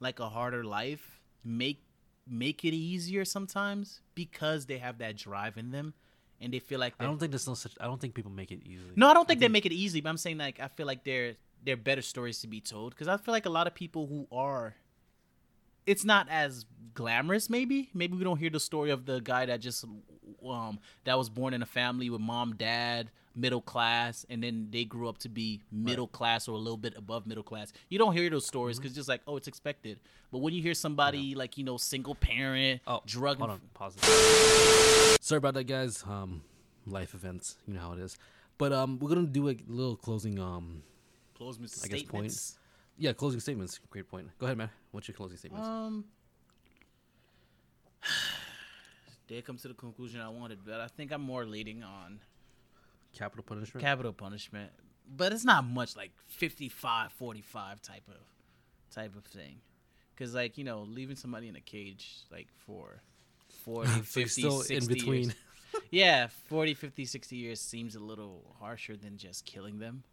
like 0.00 0.20
a 0.20 0.28
harder 0.28 0.64
life 0.64 1.20
make 1.44 1.82
make 2.28 2.64
it 2.64 2.74
easier 2.74 3.24
sometimes 3.24 4.00
because 4.14 4.66
they 4.66 4.78
have 4.78 4.98
that 4.98 5.16
drive 5.16 5.56
in 5.56 5.70
them, 5.70 5.94
and 6.40 6.52
they 6.52 6.58
feel 6.58 6.78
like 6.78 6.94
I 7.00 7.04
don't 7.04 7.18
think 7.18 7.32
there's 7.32 7.46
no 7.46 7.54
such. 7.54 7.72
I 7.80 7.86
don't 7.86 8.00
think 8.00 8.14
people 8.14 8.30
make 8.30 8.50
it 8.50 8.60
easy. 8.64 8.90
No, 8.96 9.08
I 9.08 9.14
don't 9.14 9.26
think 9.26 9.40
they 9.40 9.48
make 9.48 9.66
it 9.66 9.72
easy, 9.72 10.00
but 10.00 10.08
I'm 10.10 10.16
saying 10.16 10.38
like 10.38 10.60
I 10.60 10.68
feel 10.68 10.86
like 10.86 11.04
they're 11.04 11.34
they're 11.64 11.76
better 11.76 12.02
stories 12.02 12.40
to 12.40 12.46
be 12.48 12.60
told 12.60 12.90
because 12.90 13.08
I 13.08 13.16
feel 13.16 13.32
like 13.32 13.46
a 13.46 13.50
lot 13.50 13.66
of 13.66 13.74
people 13.74 14.06
who 14.06 14.26
are, 14.36 14.74
it's 15.86 16.04
not 16.04 16.28
as 16.28 16.66
glamorous. 16.94 17.48
Maybe 17.48 17.90
maybe 17.94 18.16
we 18.16 18.24
don't 18.24 18.38
hear 18.38 18.50
the 18.50 18.60
story 18.60 18.90
of 18.90 19.06
the 19.06 19.20
guy 19.20 19.46
that 19.46 19.60
just 19.60 19.84
um 20.46 20.78
that 21.04 21.16
was 21.16 21.28
born 21.28 21.54
in 21.54 21.62
a 21.62 21.66
family 21.66 22.10
with 22.10 22.20
mom, 22.20 22.56
dad, 22.56 23.10
middle 23.34 23.60
class, 23.62 24.24
and 24.28 24.42
then 24.42 24.68
they 24.70 24.84
grew 24.84 25.08
up 25.08 25.18
to 25.18 25.28
be 25.28 25.60
middle 25.70 26.06
class 26.06 26.48
or 26.48 26.52
a 26.52 26.58
little 26.58 26.76
bit 26.76 26.94
above 26.96 27.26
middle 27.26 27.42
class. 27.44 27.72
You 27.88 27.98
don't 27.98 28.12
hear 28.14 28.28
those 28.30 28.46
stories 28.46 28.76
Mm-hmm. 28.76 28.82
because 28.82 28.94
just 28.96 29.08
like 29.08 29.20
oh 29.26 29.36
it's 29.36 29.48
expected. 29.48 30.00
But 30.30 30.38
when 30.38 30.54
you 30.54 30.62
hear 30.62 30.74
somebody 30.74 31.34
like 31.34 31.56
you 31.58 31.64
know 31.64 31.76
single 31.76 32.14
parent, 32.14 32.80
Oh, 32.86 33.00
drug, 33.06 33.38
Hold 33.38 33.50
and 33.50 33.60
on, 33.60 33.68
pause. 33.74 33.96
it. 34.02 35.22
Sorry 35.22 35.38
about 35.38 35.54
that, 35.54 35.64
guys. 35.64 36.02
Um, 36.08 36.42
life 36.86 37.14
events, 37.14 37.56
you 37.66 37.74
know 37.74 37.80
how 37.80 37.92
it 37.92 37.98
is. 38.00 38.16
But 38.58 38.72
um, 38.72 38.98
we're 38.98 39.08
gonna 39.08 39.26
do 39.26 39.48
a 39.48 39.56
little 39.66 39.96
closing. 39.96 40.38
Um, 40.38 40.82
close 41.34 41.56
I 41.58 41.62
guess 41.62 41.72
statements. 42.00 42.08
point. 42.52 42.58
yeah, 42.98 43.12
closing 43.12 43.40
statements. 43.40 43.80
Great 43.90 44.08
point. 44.08 44.28
Go 44.38 44.46
ahead, 44.46 44.58
man. 44.58 44.70
What's 44.90 45.08
your 45.08 45.14
closing 45.16 45.36
statements? 45.38 45.66
Um, 45.66 46.04
did 49.28 49.44
come 49.44 49.56
to 49.56 49.68
the 49.68 49.74
conclusion 49.74 50.20
I 50.20 50.28
wanted, 50.28 50.58
but 50.64 50.80
I 50.80 50.88
think 50.88 51.12
I'm 51.12 51.22
more 51.22 51.44
leading 51.44 51.82
on 51.82 52.20
Capital 53.16 53.44
punishment. 53.44 53.84
capital 53.84 54.12
punishment. 54.12 54.70
But 55.14 55.32
it's 55.32 55.44
not 55.44 55.64
much 55.64 55.96
like 55.96 56.12
55, 56.28 57.12
45 57.12 57.82
type 57.82 58.08
of 58.08 58.94
type 58.94 59.16
of 59.16 59.24
thing. 59.24 59.60
Cuz 60.16 60.34
like, 60.34 60.56
you 60.58 60.64
know, 60.64 60.82
leaving 60.82 61.16
somebody 61.16 61.48
in 61.48 61.56
a 61.56 61.60
cage 61.60 62.18
like 62.30 62.48
for 62.66 63.02
40, 63.64 63.88
50, 64.02 64.28
still 64.28 64.60
60 64.62 64.74
in 64.74 64.86
between. 64.86 65.22
years. 65.24 65.34
yeah, 65.90 66.28
40, 66.48 66.74
50, 66.74 67.04
60 67.04 67.36
years 67.36 67.60
seems 67.60 67.94
a 67.96 68.00
little 68.00 68.56
harsher 68.60 68.96
than 68.96 69.16
just 69.16 69.44
killing 69.44 69.78
them. 69.78 70.04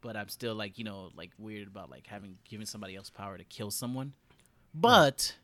But 0.00 0.16
I'm 0.16 0.28
still 0.28 0.54
like, 0.54 0.78
you 0.78 0.84
know, 0.84 1.10
like 1.16 1.30
weird 1.38 1.66
about 1.66 1.90
like 1.90 2.06
having 2.06 2.36
given 2.48 2.66
somebody 2.66 2.94
else 2.94 3.10
power 3.10 3.36
to 3.36 3.44
kill 3.44 3.70
someone. 3.70 4.12
Hmm. 4.72 4.80
But 4.80 5.34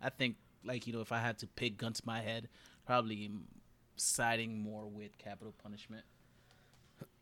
I 0.00 0.08
think 0.10 0.36
like, 0.64 0.86
you 0.86 0.92
know, 0.92 1.00
if 1.00 1.12
I 1.12 1.18
had 1.18 1.38
to 1.38 1.46
pick 1.46 1.76
gun 1.76 1.92
to 1.92 2.02
my 2.04 2.20
head, 2.20 2.48
probably 2.86 3.30
siding 3.96 4.58
more 4.58 4.86
with 4.86 5.18
capital 5.18 5.54
punishment. 5.62 6.04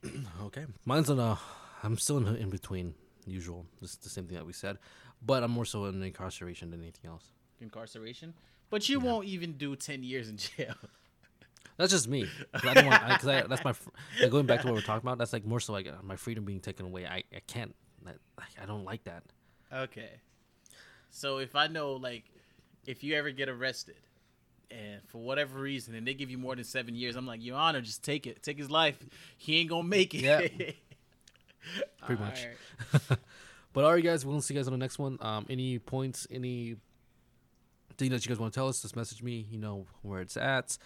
Okay, 0.42 0.66
mine's 0.84 1.10
on 1.10 1.18
a. 1.18 1.38
I'm 1.82 1.98
still 1.98 2.18
in, 2.18 2.36
in 2.36 2.50
between. 2.50 2.94
Usual, 3.26 3.66
just 3.80 4.02
the 4.02 4.08
same 4.08 4.26
thing 4.26 4.36
that 4.36 4.46
we 4.46 4.54
said, 4.54 4.78
but 5.24 5.42
I'm 5.42 5.50
more 5.50 5.66
so 5.66 5.84
in 5.84 6.02
incarceration 6.02 6.70
than 6.70 6.80
anything 6.80 7.10
else. 7.10 7.24
incarceration. 7.60 8.32
But 8.70 8.88
you 8.88 9.00
won't 9.00 9.26
even 9.26 9.52
do 9.58 9.76
ten 9.76 10.02
years 10.02 10.30
in 10.30 10.38
jail. 10.38 10.74
That's 11.76 11.92
just 11.92 12.08
me. 12.08 12.26
I 12.54 12.74
don't 12.74 12.86
want. 12.86 13.02
I, 13.04 13.16
cause 13.18 13.28
I, 13.28 13.42
that's 13.42 13.62
my. 13.64 13.72
Like 14.20 14.30
going 14.30 14.46
back 14.46 14.62
to 14.62 14.66
what 14.66 14.74
we're 14.74 14.80
talking 14.80 15.06
about. 15.06 15.18
That's 15.18 15.32
like 15.32 15.44
more 15.44 15.60
so 15.60 15.72
like 15.72 15.86
my 16.02 16.16
freedom 16.16 16.44
being 16.44 16.58
taken 16.58 16.86
away. 16.86 17.06
I, 17.06 17.22
I 17.32 17.40
can't. 17.46 17.74
I, 18.04 18.12
I 18.62 18.66
don't 18.66 18.84
like 18.84 19.04
that. 19.04 19.22
Okay. 19.72 20.10
So 21.10 21.38
if 21.38 21.54
I 21.54 21.68
know, 21.68 21.92
like, 21.92 22.24
if 22.86 23.04
you 23.04 23.14
ever 23.14 23.30
get 23.30 23.48
arrested, 23.48 23.94
and 24.70 25.00
for 25.08 25.18
whatever 25.18 25.60
reason, 25.60 25.94
and 25.94 26.06
they 26.06 26.14
give 26.14 26.30
you 26.30 26.38
more 26.38 26.54
than 26.54 26.64
seven 26.64 26.94
years, 26.94 27.16
I'm 27.16 27.26
like, 27.26 27.44
Your 27.44 27.56
Honor, 27.56 27.80
just 27.80 28.04
take 28.04 28.26
it. 28.26 28.42
Take 28.42 28.58
his 28.58 28.70
life. 28.70 28.98
He 29.36 29.58
ain't 29.60 29.70
gonna 29.70 29.84
make 29.88 30.14
it. 30.14 30.22
Yeah. 30.22 30.72
Pretty 32.06 32.22
much. 32.22 32.46
But 33.72 33.84
all 33.84 33.92
right, 33.92 34.02
guys, 34.02 34.26
we'll 34.26 34.40
see 34.40 34.54
you 34.54 34.58
guys 34.60 34.66
on 34.66 34.72
the 34.72 34.78
next 34.78 34.98
one. 34.98 35.18
Um, 35.20 35.46
any 35.48 35.78
points, 35.78 36.26
any 36.30 36.76
thing 37.96 38.10
that 38.10 38.24
you 38.24 38.28
guys 38.28 38.40
want 38.40 38.52
to 38.52 38.58
tell 38.58 38.66
us, 38.66 38.82
just 38.82 38.96
message 38.96 39.22
me. 39.22 39.46
You 39.50 39.58
know 39.58 39.86
where 40.02 40.20
it's 40.20 40.36
at. 40.36 40.76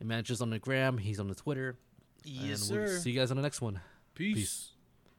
It 0.00 0.06
manager's 0.06 0.40
on 0.40 0.50
the 0.50 0.58
gram. 0.58 0.98
He's 0.98 1.18
on 1.18 1.28
the 1.28 1.34
Twitter. 1.34 1.76
Yes, 2.24 2.68
and 2.68 2.78
we'll 2.78 2.88
sir. 2.88 2.98
see 2.98 3.10
you 3.10 3.18
guys 3.18 3.30
on 3.30 3.36
the 3.36 3.42
next 3.42 3.60
one. 3.60 3.80
Peace. 4.14 4.36
Peace. 4.36 4.68